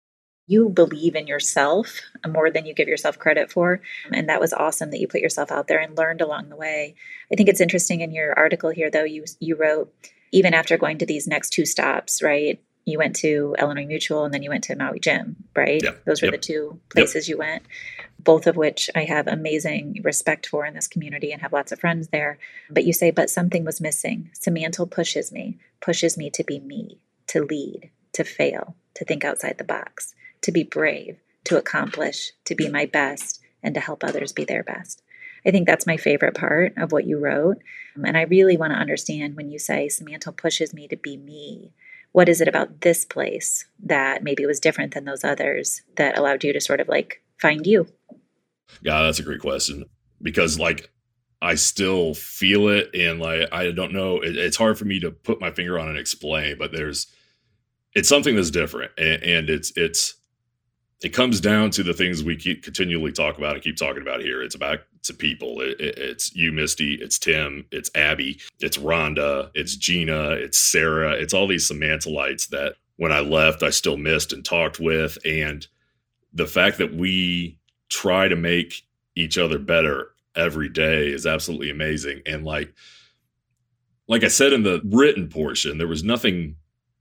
you 0.47 0.69
believe 0.69 1.15
in 1.15 1.27
yourself 1.27 2.01
more 2.29 2.51
than 2.51 2.67
you 2.67 2.75
give 2.75 2.89
yourself 2.89 3.19
credit 3.19 3.51
for. 3.51 3.81
And 4.13 4.29
that 4.29 4.41
was 4.41 4.53
awesome 4.53 4.91
that 4.91 5.01
you 5.01 5.09
put 5.09 5.21
yourself 5.21 5.51
out 5.51 5.69
there 5.69 5.79
and 5.79 5.97
learned 5.97 6.21
along 6.21 6.49
the 6.49 6.57
way. 6.57 6.95
I 7.33 7.37
think 7.37 7.49
it's 7.49 7.61
interesting 7.61 8.01
in 8.01 8.13
your 8.13 8.37
article 8.37 8.71
here 8.71 8.91
though 8.91 9.05
you 9.05 9.25
you 9.41 9.57
wrote 9.57 9.93
even 10.33 10.55
after 10.55 10.77
going 10.77 10.99
to 10.99 11.07
these 11.07 11.29
next 11.29 11.51
two 11.51 11.65
stops, 11.65 12.23
right? 12.23 12.61
You 12.85 12.99
went 12.99 13.15
to 13.17 13.55
Illinois 13.59 13.87
Mutual 13.87 14.25
and 14.25 14.35
then 14.35 14.43
you 14.43 14.51
went 14.51 14.65
to 14.65 14.77
Maui 14.77 14.99
Jim, 14.99 15.37
right? 15.55 15.83
Yep. 15.83 16.05
Those 16.05 16.23
were 16.23 16.27
yep. 16.27 16.35
the 16.35 16.39
two 16.39 16.81
places 16.91 17.29
yep. 17.29 17.35
you 17.35 17.39
went, 17.39 17.63
both 18.25 18.47
of 18.47 18.57
which 18.57 18.91
I 18.95 19.05
have 19.05 19.27
amazing 19.27 20.01
respect 20.03 20.47
for 20.47 20.65
in 20.65 20.75
this 20.75 20.89
community 20.89 21.33
and 21.33 21.43
have 21.43 21.53
lots 21.53 21.73
of 21.73 21.81
friends 21.81 22.09
there. 22.09 22.39
But 22.71 22.85
you 22.85 22.93
say, 22.93 23.11
but 23.11 23.31
something 23.31 23.65
was 23.65 23.81
missing. 23.81 24.31
Simantel 24.35 24.91
pushes 24.91 25.33
me, 25.33 25.59
pushes 25.81 26.17
me 26.17 26.31
to 26.31 26.45
be 26.45 26.61
me, 26.61 26.99
to 27.29 27.45
lead, 27.45 27.91
to 28.13 28.25
fail, 28.25 28.77
to 28.95 29.05
think 29.05 29.25
outside 29.25 29.59
the 29.59 29.65
box, 29.65 30.15
to 30.43 30.53
be 30.53 30.63
brave, 30.63 31.19
to 31.45 31.59
accomplish, 31.59 32.33
to 32.45 32.55
be 32.55 32.69
my 32.69 32.87
best, 32.87 33.41
and 33.63 33.75
to 33.75 33.81
help 33.81 34.05
others 34.05 34.33
be 34.33 34.45
their 34.45 34.63
best. 34.63 35.03
I 35.45 35.51
think 35.51 35.67
that's 35.67 35.87
my 35.87 35.97
favorite 35.97 36.35
part 36.35 36.75
of 36.77 36.93
what 36.93 37.07
you 37.07 37.19
wrote. 37.19 37.59
And 37.97 38.17
I 38.17 38.23
really 38.23 38.57
want 38.57 38.73
to 38.73 38.79
understand 38.79 39.37
when 39.37 39.51
you 39.51 39.59
say 39.59 39.89
Simantel 39.89 40.37
pushes 40.37 40.73
me 40.73 40.87
to 40.89 40.97
be 40.97 41.17
me. 41.17 41.73
What 42.13 42.29
is 42.29 42.41
it 42.41 42.49
about 42.49 42.83
this 42.83 43.05
place 43.05 43.65
that 43.83 44.23
maybe 44.23 44.47
was 44.47 44.61
different 44.61 44.95
than 44.95 45.05
those 45.05 45.25
others 45.25 45.83
that 45.97 46.17
allowed 46.17 46.45
you 46.45 46.53
to 46.53 46.61
sort 46.61 46.81
of 46.81 46.89
like 46.89 47.23
find 47.43 47.67
you? 47.67 47.87
Yeah, 48.81 49.03
that's 49.03 49.19
a 49.19 49.25
great 49.25 49.41
question 49.41 49.85
because 50.23 50.59
like 50.59 50.91
I 51.43 51.57
still 51.57 52.15
feel 52.15 52.69
it 52.69 52.91
and 52.95 53.21
like 53.21 53.49
I 53.53 53.71
don't 53.73 53.93
know 53.93 54.21
it, 54.21 54.37
it's 54.37 54.57
hard 54.57 54.79
for 54.79 54.85
me 54.85 55.01
to 55.01 55.11
put 55.11 55.41
my 55.41 55.51
finger 55.51 55.79
on 55.79 55.89
and 55.89 55.99
explain, 55.99 56.57
but 56.59 56.73
there's 56.73 57.09
it's 57.95 58.09
something 58.09 58.37
that's 58.37 58.51
different 58.51 58.93
and, 58.97 59.23
and 59.23 59.51
it's 59.51 59.73
it's 59.77 60.15
it 61.03 61.11
comes 61.11 61.41
down 61.41 61.71
to 61.73 61.83
the 61.83 61.93
things 61.93 62.23
we 62.23 62.37
keep 62.37 62.63
continually 62.63 63.13
talk 63.13 63.37
about 63.37 63.55
and 63.55 63.63
keep 63.63 63.77
talking 63.77 64.03
about 64.03 64.23
here. 64.23 64.41
It's 64.41 64.55
about 64.55 64.81
to 65.03 65.13
people. 65.13 65.61
It, 65.61 65.81
it, 65.81 65.99
it's 65.99 66.35
you, 66.35 66.53
Misty. 66.53 66.95
It's 66.95 67.19
Tim. 67.19 67.67
It's 67.73 67.91
Abby. 67.97 68.41
It's 68.61 68.79
Rhonda. 68.79 69.51
It's 69.55 69.75
Gina. 69.75 70.31
It's 70.31 70.59
Sarah. 70.59 71.13
It's 71.13 71.35
all 71.35 71.49
these 71.49 71.69
Simantelites 71.69 72.49
that 72.51 72.77
when 72.97 73.11
I 73.11 73.19
left, 73.19 73.65
I 73.65 73.71
still 73.71 73.97
missed 73.97 74.33
and 74.33 74.45
talked 74.45 74.79
with. 74.79 75.19
And 75.25 75.67
the 76.33 76.47
fact 76.47 76.79
that 76.79 76.95
we 76.95 77.59
try 77.89 78.29
to 78.29 78.37
make 78.37 78.83
each 79.15 79.37
other 79.39 79.59
better 79.59 80.11
every 80.35 80.69
day 80.69 81.09
is 81.09 81.27
absolutely 81.27 81.71
amazing. 81.71 82.23
And 82.27 82.45
like, 82.45 82.73
like 84.09 84.25
I 84.25 84.29
said 84.29 84.53
in 84.53 84.63
the 84.63 84.81
written 84.85 85.29
portion, 85.29 85.79
there 85.79 85.87
was 85.87 86.03
nothing 86.03 86.57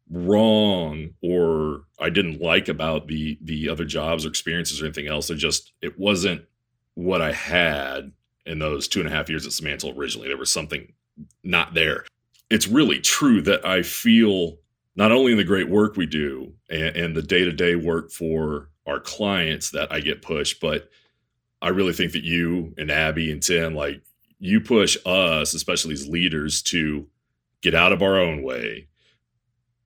wrong 0.09 1.11
or 1.21 1.83
I 1.99 2.09
didn't 2.09 2.41
like 2.41 2.67
about 2.67 3.07
the 3.07 3.37
the 3.41 3.69
other 3.69 3.85
jobs 3.85 4.25
or 4.25 4.29
experiences 4.29 4.81
or 4.81 4.85
anything 4.85 5.07
else. 5.07 5.29
It 5.29 5.35
just 5.35 5.71
it 5.81 5.97
wasn't 5.97 6.43
what 6.95 7.21
I 7.21 7.31
had 7.31 8.11
in 8.45 8.59
those 8.59 8.87
two 8.87 8.99
and 8.99 9.07
a 9.07 9.11
half 9.11 9.29
years 9.29 9.45
at 9.45 9.53
Simantel 9.53 9.95
originally. 9.97 10.27
There 10.27 10.37
was 10.37 10.51
something 10.51 10.91
not 11.43 11.73
there. 11.73 12.05
It's 12.49 12.67
really 12.67 12.99
true 12.99 13.41
that 13.43 13.65
I 13.65 13.83
feel 13.83 14.57
not 15.01 15.11
only 15.11 15.31
in 15.31 15.37
the 15.39 15.43
great 15.43 15.67
work 15.67 15.97
we 15.97 16.05
do 16.05 16.53
and, 16.69 16.95
and 16.95 17.15
the 17.15 17.23
day 17.23 17.43
to 17.43 17.51
day 17.51 17.73
work 17.73 18.11
for 18.11 18.69
our 18.85 18.99
clients 18.99 19.71
that 19.71 19.91
I 19.91 19.99
get 19.99 20.21
pushed, 20.21 20.61
but 20.61 20.91
I 21.59 21.69
really 21.69 21.93
think 21.93 22.11
that 22.11 22.23
you 22.23 22.75
and 22.77 22.91
Abby 22.91 23.31
and 23.31 23.41
Tim, 23.41 23.73
like 23.73 24.03
you 24.37 24.61
push 24.61 24.95
us, 25.03 25.55
especially 25.55 25.93
as 25.93 26.07
leaders, 26.07 26.61
to 26.63 27.07
get 27.63 27.73
out 27.73 27.91
of 27.91 28.03
our 28.03 28.19
own 28.19 28.43
way, 28.43 28.89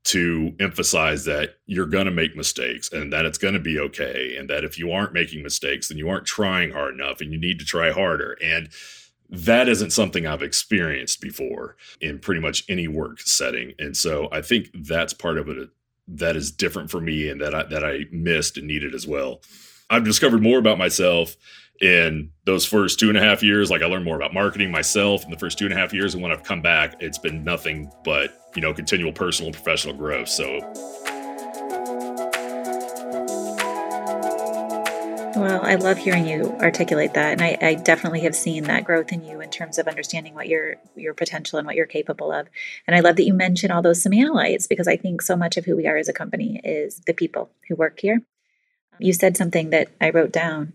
to 0.04 0.54
emphasize 0.60 1.24
that 1.24 1.60
you're 1.66 1.86
going 1.86 2.08
to 2.08 2.12
make 2.12 2.36
mistakes 2.36 2.92
and 2.92 3.14
that 3.14 3.26
it's 3.26 3.38
going 3.38 3.54
to 3.54 3.60
be 3.62 3.80
okay. 3.80 4.36
And 4.38 4.50
that 4.50 4.66
if 4.66 4.78
you 4.78 4.92
aren't 4.92 5.14
making 5.14 5.44
mistakes, 5.44 5.88
then 5.88 5.98
you 5.98 6.10
aren't 6.10 6.26
trying 6.26 6.72
hard 6.72 6.94
enough 6.94 7.22
and 7.22 7.32
you 7.32 7.40
need 7.40 7.60
to 7.60 7.66
try 7.66 7.90
harder. 7.90 8.38
And 8.44 8.68
that 9.30 9.68
isn't 9.68 9.92
something 9.92 10.28
I've 10.28 10.44
experienced 10.44 11.22
before 11.22 11.76
in 12.02 12.20
pretty 12.20 12.42
much 12.42 12.64
any 12.70 12.88
work 12.88 13.20
setting. 13.22 13.74
And 13.80 13.96
so 13.96 14.30
I 14.32 14.42
think 14.42 14.70
that's 14.74 15.14
part 15.14 15.38
of 15.38 15.50
it 15.50 15.70
that 16.08 16.36
is 16.36 16.52
different 16.52 16.92
for 16.92 17.02
me 17.02 17.30
and 17.30 17.42
that 17.42 17.56
I, 17.56 17.64
that 17.64 17.84
I 17.84 18.06
missed 18.12 18.58
and 18.58 18.68
needed 18.68 18.94
as 18.94 19.08
well. 19.08 19.42
I've 19.90 20.04
discovered 20.04 20.42
more 20.42 20.60
about 20.60 20.78
myself 20.78 21.36
in 21.82 22.32
those 22.46 22.66
first 22.66 23.00
two 23.00 23.10
and 23.10 23.18
a 23.18 23.22
half 23.22 23.44
years. 23.44 23.70
Like 23.70 23.82
I 23.82 23.88
learned 23.88 24.06
more 24.06 24.16
about 24.16 24.34
marketing 24.34 24.72
myself 24.72 25.24
in 25.24 25.32
the 25.32 25.38
first 25.38 25.58
two 25.58 25.66
and 25.66 25.74
a 25.74 25.78
half 25.78 25.94
years. 25.94 26.14
And 26.14 26.24
when 26.24 26.32
I've 26.32 26.44
come 26.44 26.62
back, 26.62 26.96
it's 27.02 27.18
been 27.18 27.44
nothing 27.44 27.92
but, 28.04 28.52
you 28.56 28.62
know, 28.62 28.74
continual 28.74 29.12
personal 29.12 29.48
and 29.48 29.56
professional 29.56 29.96
growth. 29.96 30.30
So 30.30 30.60
Well, 35.36 35.60
I 35.64 35.76
love 35.76 35.98
hearing 35.98 36.28
you 36.28 36.56
articulate 36.62 37.14
that, 37.14 37.34
and 37.34 37.42
I, 37.42 37.58
I, 37.62 37.74
definitely 37.76 38.22
have 38.22 38.36
seen 38.36 38.64
that 38.66 38.86
growth 38.86 39.12
in 39.12 39.24
you 39.24 39.42
in 39.42 39.50
terms 39.50 39.78
of 39.78 39.88
understanding 39.88 40.34
what 40.34 40.48
your 40.48 40.76
your 40.96 41.14
potential 41.14 41.60
and 41.60 41.66
what 41.66 41.76
you're 41.76 41.86
capable 41.86 42.32
of. 42.32 42.48
And 42.88 42.96
I 42.96 43.02
love 43.02 43.18
that 43.18 43.26
you 43.26 43.34
mention 43.34 43.70
all 43.70 43.82
those 43.82 44.02
Simantelites 44.02 44.70
because 44.70 44.88
I 44.88 44.96
think 44.96 45.22
so 45.22 45.36
much 45.36 45.58
of 45.58 45.66
who 45.66 45.76
we 45.76 45.88
are 45.88 45.98
as 45.98 46.08
a 46.08 46.14
company 46.14 46.62
is 46.64 47.02
the 47.06 47.14
people 47.14 47.50
who 47.68 47.76
work 47.76 48.00
here. 48.00 48.22
You 49.00 49.12
said 49.12 49.36
something 49.36 49.72
that 49.72 49.90
I 50.00 50.10
wrote 50.10 50.32
down 50.32 50.74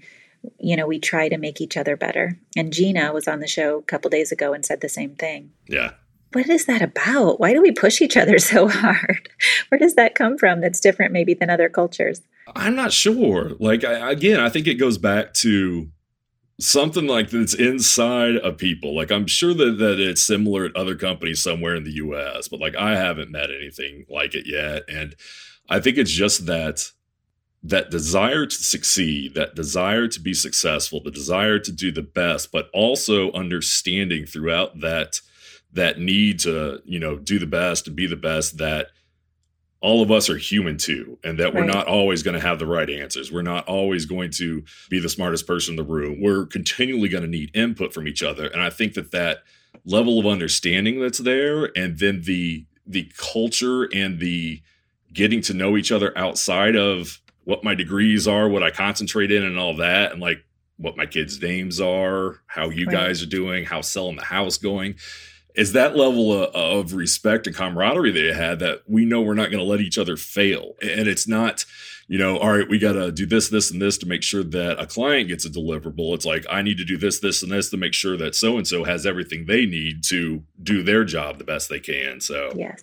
you 0.59 0.77
know, 0.77 0.87
we 0.87 0.99
try 0.99 1.29
to 1.29 1.37
make 1.37 1.61
each 1.61 1.77
other 1.77 1.97
better. 1.97 2.39
And 2.57 2.73
Gina 2.73 3.13
was 3.13 3.29
on 3.29 3.41
the 3.41 3.47
show 3.47 3.79
a 3.79 3.83
couple 3.83 4.11
days 4.11 4.33
ago 4.33 4.53
and 4.53 4.65
said 4.65 4.81
the 4.81 4.89
same 4.89 5.15
thing. 5.15 5.53
Yeah. 5.67 5.93
What 6.33 6.49
is 6.49 6.67
that 6.67 6.83
about? 6.83 7.41
Why 7.41 7.53
do 7.53 7.61
we 7.61 7.73
push 7.73 8.01
each 8.01 8.17
other 8.17 8.39
so 8.39 8.69
hard? 8.69 9.29
Where 9.69 9.79
does 9.79 9.95
that 9.95 10.15
come 10.15 10.39
from 10.39 10.61
that's 10.61 10.81
different 10.81 11.13
maybe 11.13 11.35
than 11.35 11.51
other 11.51 11.69
cultures? 11.69 12.23
I'm 12.55 12.75
not 12.75 12.93
sure. 12.93 13.53
Like, 13.59 13.85
I, 13.85 14.11
again, 14.11 14.41
I 14.41 14.49
think 14.49 14.67
it 14.67 14.75
goes 14.75 14.99
back 14.99 15.35
to 15.35 15.89
something 16.59 17.07
like 17.07 17.31
that's 17.31 17.55
inside 17.55 18.37
of 18.37 18.59
people. 18.59 18.95
Like, 18.95 19.11
I'm 19.11 19.27
sure 19.27 19.55
that, 19.55 19.79
that 19.79 19.99
it's 19.99 20.23
similar 20.23 20.65
at 20.67 20.77
other 20.77 20.95
companies 20.95 21.43
somewhere 21.43 21.75
in 21.75 21.85
the 21.85 21.93
US, 21.93 22.49
but 22.49 22.61
like, 22.61 22.77
I 22.77 22.97
haven't 22.97 23.31
met 23.31 23.51
anything 23.51 24.05
like 24.09 24.35
it 24.35 24.47
yet. 24.47 24.83
And 24.89 25.17
I 25.69 25.81
think 25.81 25.97
it's 25.97 26.11
just 26.11 26.47
that 26.47 26.91
that 27.63 27.91
desire 27.91 28.47
to 28.47 28.57
succeed, 28.57 29.35
that 29.35 29.55
desire 29.55 30.09
to 30.09 30.21
be 30.21 30.33
successful, 30.33 31.03
the 31.03 31.11
desire 31.11 31.59
to 31.59 31.71
do 31.71 31.93
the 31.93 32.03
best, 32.03 32.51
but 32.51 32.71
also 32.73 33.31
understanding 33.33 34.25
throughout 34.25 34.81
that 34.81 35.21
that 35.73 35.99
need 35.99 36.41
to, 36.41 36.81
you 36.85 36.99
know, 36.99 37.17
do 37.17 37.39
the 37.39 37.47
best 37.47 37.87
and 37.87 37.97
be 37.97 38.07
the 38.07 38.17
best 38.17 38.59
that 38.59 38.89
all 39.81 40.03
of 40.03 40.11
us 40.11 40.29
are 40.29 40.37
human 40.37 40.77
too 40.77 41.19
and 41.25 41.39
that 41.39 41.55
we're 41.55 41.65
not 41.65 41.87
always 41.87 42.23
going 42.23 42.35
to 42.35 42.47
have 42.47 42.59
the 42.59 42.67
right 42.67 42.91
answers. 42.91 43.33
We're 43.33 43.41
not 43.41 43.67
always 43.67 44.05
going 44.05 44.31
to 44.33 44.63
be 44.91 45.01
the 45.01 45.09
smartest 45.09 45.47
person 45.47 45.73
in 45.73 45.77
the 45.77 45.91
room. 45.91 46.21
We're 46.21 46.45
continually 46.45 47.09
going 47.09 47.23
to 47.23 47.31
need 47.31 47.51
input 47.55 47.95
from 47.95 48.07
each 48.07 48.23
other 48.23 48.47
and 48.47 48.61
I 48.61 48.69
think 48.69 48.95
that 48.95 49.11
that 49.13 49.39
level 49.87 50.19
of 50.19 50.27
understanding 50.27 51.01
that's 51.01 51.19
there 51.19 51.71
and 51.77 51.99
then 51.99 52.23
the 52.23 52.67
the 52.87 53.11
culture 53.17 53.85
and 53.95 54.19
the 54.19 54.61
getting 55.13 55.41
to 55.43 55.55
know 55.55 55.77
each 55.77 55.93
other 55.93 56.17
outside 56.17 56.77
of 56.77 57.21
what 57.45 57.65
my 57.65 57.75
degrees 57.75 58.29
are, 58.29 58.49
what 58.49 58.63
I 58.63 58.71
concentrate 58.71 59.33
in, 59.33 59.43
and 59.45 59.59
all 59.59 59.77
that, 59.77 60.13
and 60.13 60.21
like 60.21 60.45
what 60.77 60.97
my 60.97 61.07
kids' 61.07 61.41
names 61.41 61.81
are, 61.81 62.41
how 62.47 62.71
you 62.71 62.87
right. 62.87 62.93
guys 62.93 63.23
are 63.23 63.27
doing, 63.27 63.65
how 63.65 63.81
selling 63.81 64.17
the 64.17 64.25
house 64.25 64.59
going. 64.59 64.97
Is 65.61 65.73
that 65.73 65.97
level 65.97 66.33
of, 66.33 66.55
of 66.55 66.95
respect 66.95 67.47
and 67.47 67.55
camaraderie 67.55 68.13
they 68.13 68.33
had 68.33 68.59
that 68.61 68.83
we 68.87 69.05
know 69.05 69.21
we're 69.21 69.35
not 69.35 69.51
going 69.51 69.63
to 69.63 69.71
let 69.71 69.81
each 69.81 69.99
other 69.99 70.17
fail, 70.17 70.75
and 70.83 71.07
it's 71.07 71.29
not 71.29 71.65
you 72.11 72.19
know, 72.19 72.39
all 72.39 72.51
right, 72.51 72.69
we 72.69 72.81
got 72.81 72.95
to 72.95 73.13
do 73.13 73.25
this, 73.25 73.51
this, 73.51 73.71
and 73.71 73.81
this 73.81 73.97
to 73.99 74.07
make 74.07 74.25
sure 74.25 74.43
that 74.43 74.81
a 74.81 74.87
client 74.87 75.29
gets 75.29 75.45
a 75.45 75.49
deliverable. 75.49 76.13
It's 76.13 76.25
like, 76.25 76.45
I 76.51 76.61
need 76.61 76.77
to 76.79 76.85
do 76.85 76.97
this, 76.97 77.21
this, 77.21 77.41
and 77.41 77.53
this 77.53 77.71
to 77.71 77.77
make 77.77 77.95
sure 77.95 78.17
that 78.17 78.35
so 78.35 78.57
and 78.57 78.67
so 78.67 78.83
has 78.83 79.07
everything 79.07 79.47
they 79.47 79.65
need 79.65 80.03
to 80.07 80.43
do 80.61 80.83
their 80.83 81.05
job 81.05 81.39
the 81.39 81.45
best 81.45 81.69
they 81.69 81.79
can. 81.79 82.21
So, 82.21 82.53
yes, 82.57 82.83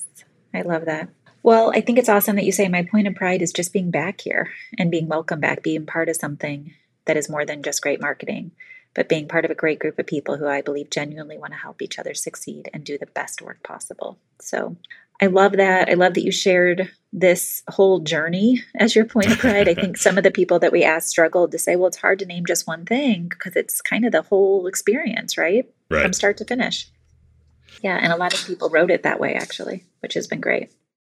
I 0.54 0.62
love 0.62 0.86
that. 0.86 1.10
Well, 1.44 1.72
I 1.76 1.82
think 1.82 2.00
it's 2.00 2.08
awesome 2.08 2.38
that 2.38 2.46
you 2.46 2.54
say 2.54 2.70
my 2.70 2.84
point 2.84 3.06
of 3.06 3.16
pride 3.16 3.42
is 3.42 3.52
just 3.52 3.74
being 3.74 3.92
back 3.92 4.22
here 4.22 4.50
and 4.78 4.90
being 4.90 5.10
welcome 5.10 5.42
back, 5.42 5.62
being 5.62 5.86
part 5.86 6.08
of 6.08 6.16
something 6.16 6.74
that 7.04 7.18
is 7.18 7.30
more 7.30 7.44
than 7.44 7.64
just 7.64 7.82
great 7.82 8.00
marketing, 8.00 8.52
but 8.98 9.08
being 9.08 9.28
part 9.28 9.46
of 9.46 9.52
a 9.52 9.56
great 9.56 9.78
group 9.78 10.00
of 10.00 10.08
people 10.08 10.38
who 10.38 10.48
I 10.48 10.64
believe 10.64 10.90
genuinely 10.90 11.38
want 11.38 11.54
to 11.54 11.60
help 11.60 11.84
each 11.84 12.00
other 12.00 12.16
succeed 12.16 12.68
and 12.74 12.84
do 12.84 12.98
the 12.98 13.06
best 13.06 13.44
work 13.44 13.62
possible. 13.62 14.18
So 14.42 14.76
I 15.22 15.28
love 15.28 15.54
that. 15.54 15.88
I 15.88 15.94
love 15.94 16.16
that 16.16 16.24
you 16.24 16.32
shared 16.32 16.90
this 17.14 17.62
whole 17.70 18.00
journey 18.00 18.64
as 18.80 18.96
your 18.96 19.06
point 19.06 19.32
of 19.32 19.38
pride. 19.38 19.70
I 19.70 19.76
think 19.76 19.98
some 20.00 20.18
of 20.18 20.24
the 20.24 20.32
people 20.32 20.58
that 20.60 20.72
we 20.72 20.84
asked 20.84 21.10
struggled 21.10 21.52
to 21.52 21.60
say, 21.60 21.76
well, 21.76 21.88
it's 21.88 21.98
hard 21.98 22.18
to 22.20 22.26
name 22.26 22.48
just 22.48 22.66
one 22.66 22.86
thing 22.86 23.28
because 23.28 23.56
it's 23.56 23.82
kind 23.82 24.04
of 24.04 24.12
the 24.12 24.24
whole 24.24 24.66
experience, 24.66 25.38
right? 25.38 25.72
right? 25.92 26.02
From 26.02 26.14
start 26.14 26.38
to 26.38 26.46
finish. 26.46 26.90
Yeah, 27.84 28.00
and 28.02 28.12
a 28.12 28.18
lot 28.18 28.34
of 28.34 28.48
people 28.48 28.72
wrote 28.72 28.90
it 28.90 29.04
that 29.04 29.20
way 29.20 29.36
actually, 29.36 29.86
which 30.00 30.16
has 30.16 30.26
been 30.26 30.42
great. 30.42 30.72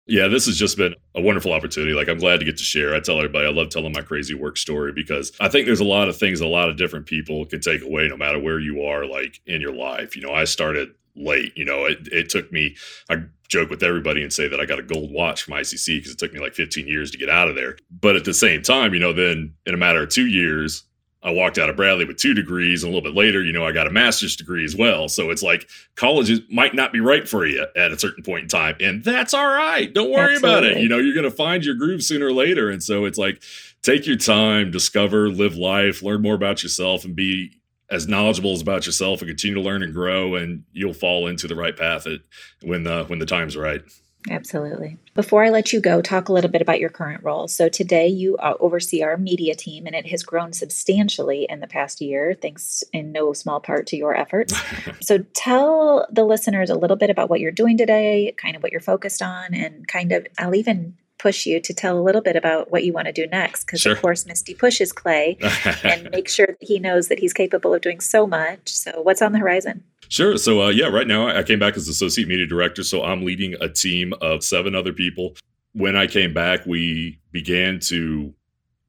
Yeah, 0.08 0.26
this 0.28 0.46
has 0.46 0.56
just 0.56 0.78
been 0.78 0.94
a 1.14 1.20
wonderful 1.20 1.52
opportunity. 1.52 1.92
Like, 1.92 2.08
I'm 2.08 2.18
glad 2.18 2.38
to 2.38 2.46
get 2.46 2.56
to 2.56 2.64
share. 2.64 2.94
I 2.94 3.00
tell 3.00 3.18
everybody 3.18 3.46
I 3.46 3.50
love 3.50 3.68
telling 3.68 3.92
my 3.92 4.00
crazy 4.00 4.34
work 4.34 4.56
story 4.56 4.90
because 4.90 5.32
I 5.38 5.48
think 5.48 5.66
there's 5.66 5.80
a 5.80 5.84
lot 5.84 6.08
of 6.08 6.16
things 6.16 6.40
a 6.40 6.46
lot 6.46 6.70
of 6.70 6.78
different 6.78 7.04
people 7.04 7.44
can 7.44 7.60
take 7.60 7.82
away 7.82 8.08
no 8.08 8.16
matter 8.16 8.38
where 8.38 8.58
you 8.58 8.82
are, 8.82 9.04
like 9.04 9.40
in 9.46 9.60
your 9.60 9.74
life. 9.74 10.16
You 10.16 10.22
know, 10.22 10.32
I 10.32 10.44
started 10.44 10.94
late. 11.14 11.52
You 11.56 11.66
know, 11.66 11.84
it, 11.84 12.08
it 12.10 12.30
took 12.30 12.50
me, 12.50 12.74
I 13.10 13.16
joke 13.48 13.68
with 13.68 13.82
everybody 13.82 14.22
and 14.22 14.32
say 14.32 14.48
that 14.48 14.60
I 14.60 14.64
got 14.64 14.78
a 14.78 14.82
gold 14.82 15.12
watch 15.12 15.42
from 15.42 15.54
ICC 15.54 15.98
because 15.98 16.12
it 16.12 16.18
took 16.18 16.32
me 16.32 16.40
like 16.40 16.54
15 16.54 16.88
years 16.88 17.10
to 17.10 17.18
get 17.18 17.28
out 17.28 17.48
of 17.48 17.54
there. 17.54 17.76
But 17.90 18.16
at 18.16 18.24
the 18.24 18.34
same 18.34 18.62
time, 18.62 18.94
you 18.94 19.00
know, 19.00 19.12
then 19.12 19.52
in 19.66 19.74
a 19.74 19.78
matter 19.78 20.02
of 20.02 20.08
two 20.08 20.26
years, 20.26 20.84
I 21.28 21.32
walked 21.32 21.58
out 21.58 21.68
of 21.68 21.76
Bradley 21.76 22.06
with 22.06 22.16
two 22.16 22.34
degrees, 22.34 22.82
and 22.82 22.92
a 22.92 22.94
little 22.96 23.08
bit 23.08 23.16
later, 23.16 23.44
you 23.44 23.52
know, 23.52 23.64
I 23.64 23.72
got 23.72 23.86
a 23.86 23.90
master's 23.90 24.34
degree 24.34 24.64
as 24.64 24.74
well. 24.74 25.08
So 25.08 25.30
it's 25.30 25.42
like 25.42 25.68
college 25.94 26.30
might 26.50 26.74
not 26.74 26.92
be 26.92 27.00
right 27.00 27.28
for 27.28 27.46
you 27.46 27.66
at 27.76 27.92
a 27.92 27.98
certain 27.98 28.24
point 28.24 28.44
in 28.44 28.48
time, 28.48 28.76
and 28.80 29.04
that's 29.04 29.34
all 29.34 29.46
right. 29.46 29.92
Don't 29.92 30.10
worry 30.10 30.34
Absolutely. 30.36 30.68
about 30.68 30.76
it. 30.78 30.82
You 30.82 30.88
know, 30.88 30.98
you're 30.98 31.14
going 31.14 31.24
to 31.24 31.30
find 31.30 31.64
your 31.64 31.74
groove 31.74 32.02
sooner 32.02 32.26
or 32.26 32.32
later, 32.32 32.70
and 32.70 32.82
so 32.82 33.04
it's 33.04 33.18
like 33.18 33.42
take 33.82 34.06
your 34.06 34.16
time, 34.16 34.70
discover, 34.70 35.28
live 35.28 35.56
life, 35.56 36.02
learn 36.02 36.22
more 36.22 36.34
about 36.34 36.62
yourself, 36.62 37.04
and 37.04 37.14
be 37.14 37.60
as 37.90 38.08
knowledgeable 38.08 38.52
as 38.52 38.60
about 38.60 38.86
yourself, 38.86 39.20
and 39.20 39.28
continue 39.28 39.54
to 39.54 39.60
learn 39.60 39.82
and 39.82 39.94
grow, 39.94 40.34
and 40.34 40.64
you'll 40.72 40.94
fall 40.94 41.26
into 41.26 41.46
the 41.46 41.54
right 41.54 41.76
path 41.76 42.06
at, 42.06 42.20
when 42.62 42.84
the 42.84 43.04
when 43.04 43.18
the 43.18 43.26
time's 43.26 43.56
right. 43.56 43.82
Absolutely. 44.30 44.98
Before 45.14 45.44
I 45.44 45.50
let 45.50 45.72
you 45.72 45.80
go, 45.80 46.00
talk 46.00 46.28
a 46.28 46.32
little 46.32 46.50
bit 46.50 46.62
about 46.62 46.80
your 46.80 46.90
current 46.90 47.24
role. 47.24 47.48
So, 47.48 47.68
today 47.68 48.08
you 48.08 48.36
uh, 48.36 48.54
oversee 48.60 49.02
our 49.02 49.16
media 49.16 49.54
team, 49.54 49.86
and 49.86 49.94
it 49.94 50.06
has 50.06 50.22
grown 50.22 50.52
substantially 50.52 51.46
in 51.48 51.60
the 51.60 51.66
past 51.66 52.00
year, 52.00 52.34
thanks 52.40 52.84
in 52.92 53.12
no 53.12 53.32
small 53.32 53.60
part 53.60 53.86
to 53.88 53.96
your 53.96 54.14
efforts. 54.16 54.54
so, 55.00 55.18
tell 55.34 56.06
the 56.10 56.24
listeners 56.24 56.70
a 56.70 56.74
little 56.74 56.96
bit 56.96 57.10
about 57.10 57.30
what 57.30 57.40
you're 57.40 57.50
doing 57.50 57.76
today, 57.76 58.34
kind 58.36 58.56
of 58.56 58.62
what 58.62 58.72
you're 58.72 58.80
focused 58.80 59.22
on, 59.22 59.54
and 59.54 59.88
kind 59.88 60.12
of, 60.12 60.26
I'll 60.38 60.54
even 60.54 60.96
push 61.18 61.46
you 61.46 61.60
to 61.60 61.74
tell 61.74 61.98
a 61.98 62.02
little 62.02 62.22
bit 62.22 62.36
about 62.36 62.70
what 62.70 62.84
you 62.84 62.92
want 62.92 63.06
to 63.06 63.12
do 63.12 63.26
next 63.26 63.64
because 63.64 63.80
sure. 63.80 63.92
of 63.92 64.00
course 64.00 64.26
misty 64.26 64.54
pushes 64.54 64.92
clay 64.92 65.36
and 65.82 66.10
make 66.10 66.28
sure 66.28 66.46
that 66.46 66.56
he 66.60 66.78
knows 66.78 67.08
that 67.08 67.18
he's 67.18 67.32
capable 67.32 67.74
of 67.74 67.80
doing 67.80 68.00
so 68.00 68.26
much 68.26 68.68
so 68.68 69.00
what's 69.02 69.22
on 69.22 69.32
the 69.32 69.38
horizon 69.38 69.82
Sure. 70.08 70.38
So, 70.38 70.62
uh, 70.62 70.68
yeah, 70.68 70.86
right 70.86 71.06
now 71.06 71.28
I 71.28 71.42
came 71.42 71.58
back 71.58 71.76
as 71.76 71.86
associate 71.86 72.28
media 72.28 72.46
director. 72.46 72.82
So 72.82 73.04
I'm 73.04 73.24
leading 73.24 73.54
a 73.60 73.68
team 73.68 74.14
of 74.20 74.42
seven 74.42 74.74
other 74.74 74.92
people. 74.92 75.36
When 75.74 75.96
I 75.96 76.06
came 76.06 76.32
back, 76.32 76.64
we 76.64 77.20
began 77.30 77.78
to 77.80 78.34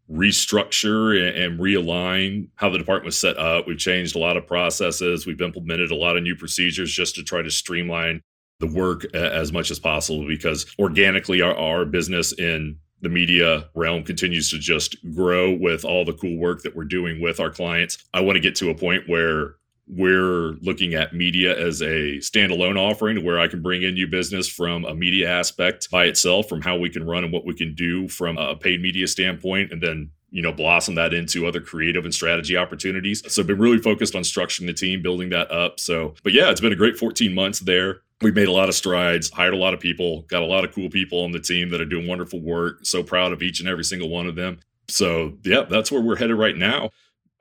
restructure 0.09 1.45
and, 1.45 1.59
realign 1.59 2.47
how 2.55 2.69
the 2.69 2.77
department 2.77 3.05
was 3.05 3.19
set 3.19 3.37
up. 3.37 3.67
We've 3.67 3.77
changed 3.77 4.15
a 4.15 4.19
lot 4.19 4.37
of 4.37 4.47
processes. 4.47 5.27
We've 5.27 5.41
implemented 5.41 5.91
a 5.91 5.95
lot 5.95 6.17
of 6.17 6.23
new 6.23 6.35
procedures 6.35 6.91
just 6.91 7.15
to 7.15 7.23
try 7.23 7.41
to 7.41 7.51
streamline 7.51 8.21
the 8.59 8.67
work 8.67 9.05
as 9.15 9.51
much 9.51 9.71
as 9.71 9.79
possible 9.79 10.27
because 10.27 10.65
organically 10.77 11.41
our, 11.41 11.55
our 11.55 11.85
business 11.85 12.33
in 12.33 12.77
the 13.01 13.09
media 13.09 13.69
realm 13.75 14.03
continues 14.03 14.49
to 14.49 14.59
just 14.59 14.97
grow 15.13 15.53
with 15.53 15.85
all 15.85 16.03
the 16.03 16.13
cool 16.13 16.37
work 16.37 16.61
that 16.63 16.75
we're 16.75 16.83
doing 16.83 17.21
with 17.21 17.39
our 17.39 17.49
clients. 17.49 18.03
I 18.13 18.19
want 18.21 18.35
to 18.35 18.41
get 18.41 18.55
to 18.55 18.69
a 18.69 18.75
point 18.75 19.07
where 19.07 19.55
we're 19.87 20.55
looking 20.61 20.93
at 20.93 21.13
media 21.13 21.57
as 21.57 21.81
a 21.81 22.17
standalone 22.17 22.77
offering 22.77 23.23
where 23.25 23.39
I 23.39 23.47
can 23.47 23.61
bring 23.61 23.81
in 23.81 23.95
new 23.95 24.07
business 24.07 24.47
from 24.47 24.85
a 24.85 24.93
media 24.93 25.29
aspect 25.29 25.89
by 25.89 26.05
itself, 26.05 26.47
from 26.47 26.61
how 26.61 26.77
we 26.77 26.89
can 26.89 27.05
run 27.05 27.23
and 27.23 27.33
what 27.33 27.45
we 27.45 27.55
can 27.55 27.73
do 27.73 28.07
from 28.07 28.37
a 28.37 28.55
paid 28.55 28.81
media 28.81 29.07
standpoint, 29.07 29.71
and 29.71 29.81
then 29.81 30.11
you 30.29 30.43
know 30.43 30.51
blossom 30.51 30.93
that 30.95 31.11
into 31.13 31.47
other 31.47 31.59
creative 31.59 32.03
and 32.03 32.13
strategy 32.13 32.55
opportunities. 32.55 33.23
So 33.33 33.41
I've 33.41 33.47
been 33.47 33.57
really 33.57 33.79
focused 33.79 34.13
on 34.13 34.21
structuring 34.21 34.67
the 34.67 34.73
team, 34.73 35.01
building 35.01 35.29
that 35.29 35.49
up. 35.51 35.79
So, 35.79 36.13
but 36.23 36.33
yeah, 36.33 36.51
it's 36.51 36.61
been 36.61 36.73
a 36.73 36.75
great 36.75 36.97
14 36.97 37.33
months 37.33 37.61
there. 37.61 38.01
We've 38.21 38.35
made 38.35 38.49
a 38.49 38.51
lot 38.53 38.67
of 38.67 38.75
strides, 38.75 39.29
hired 39.29 39.53
a 39.53 39.57
lot 39.57 39.73
of 39.73 39.79
people, 39.79 40.23
got 40.23 40.41
a 40.41 40.45
lot 40.45 40.65
of 40.65 40.73
cool 40.73 40.89
people 40.89 41.23
on 41.23 41.31
the 41.31 41.39
team 41.39 41.69
that 41.69 41.79
are 41.79 41.85
doing 41.85 42.05
wonderful 42.05 42.41
work. 42.41 42.79
So 42.83 43.01
proud 43.01 43.31
of 43.31 43.41
each 43.41 43.61
and 43.61 43.69
every 43.69 43.85
single 43.85 44.09
one 44.09 44.27
of 44.27 44.35
them. 44.35 44.59
So, 44.89 45.37
yeah, 45.43 45.61
that's 45.69 45.91
where 45.91 46.01
we're 46.01 46.17
headed 46.17 46.37
right 46.37 46.57
now. 46.57 46.89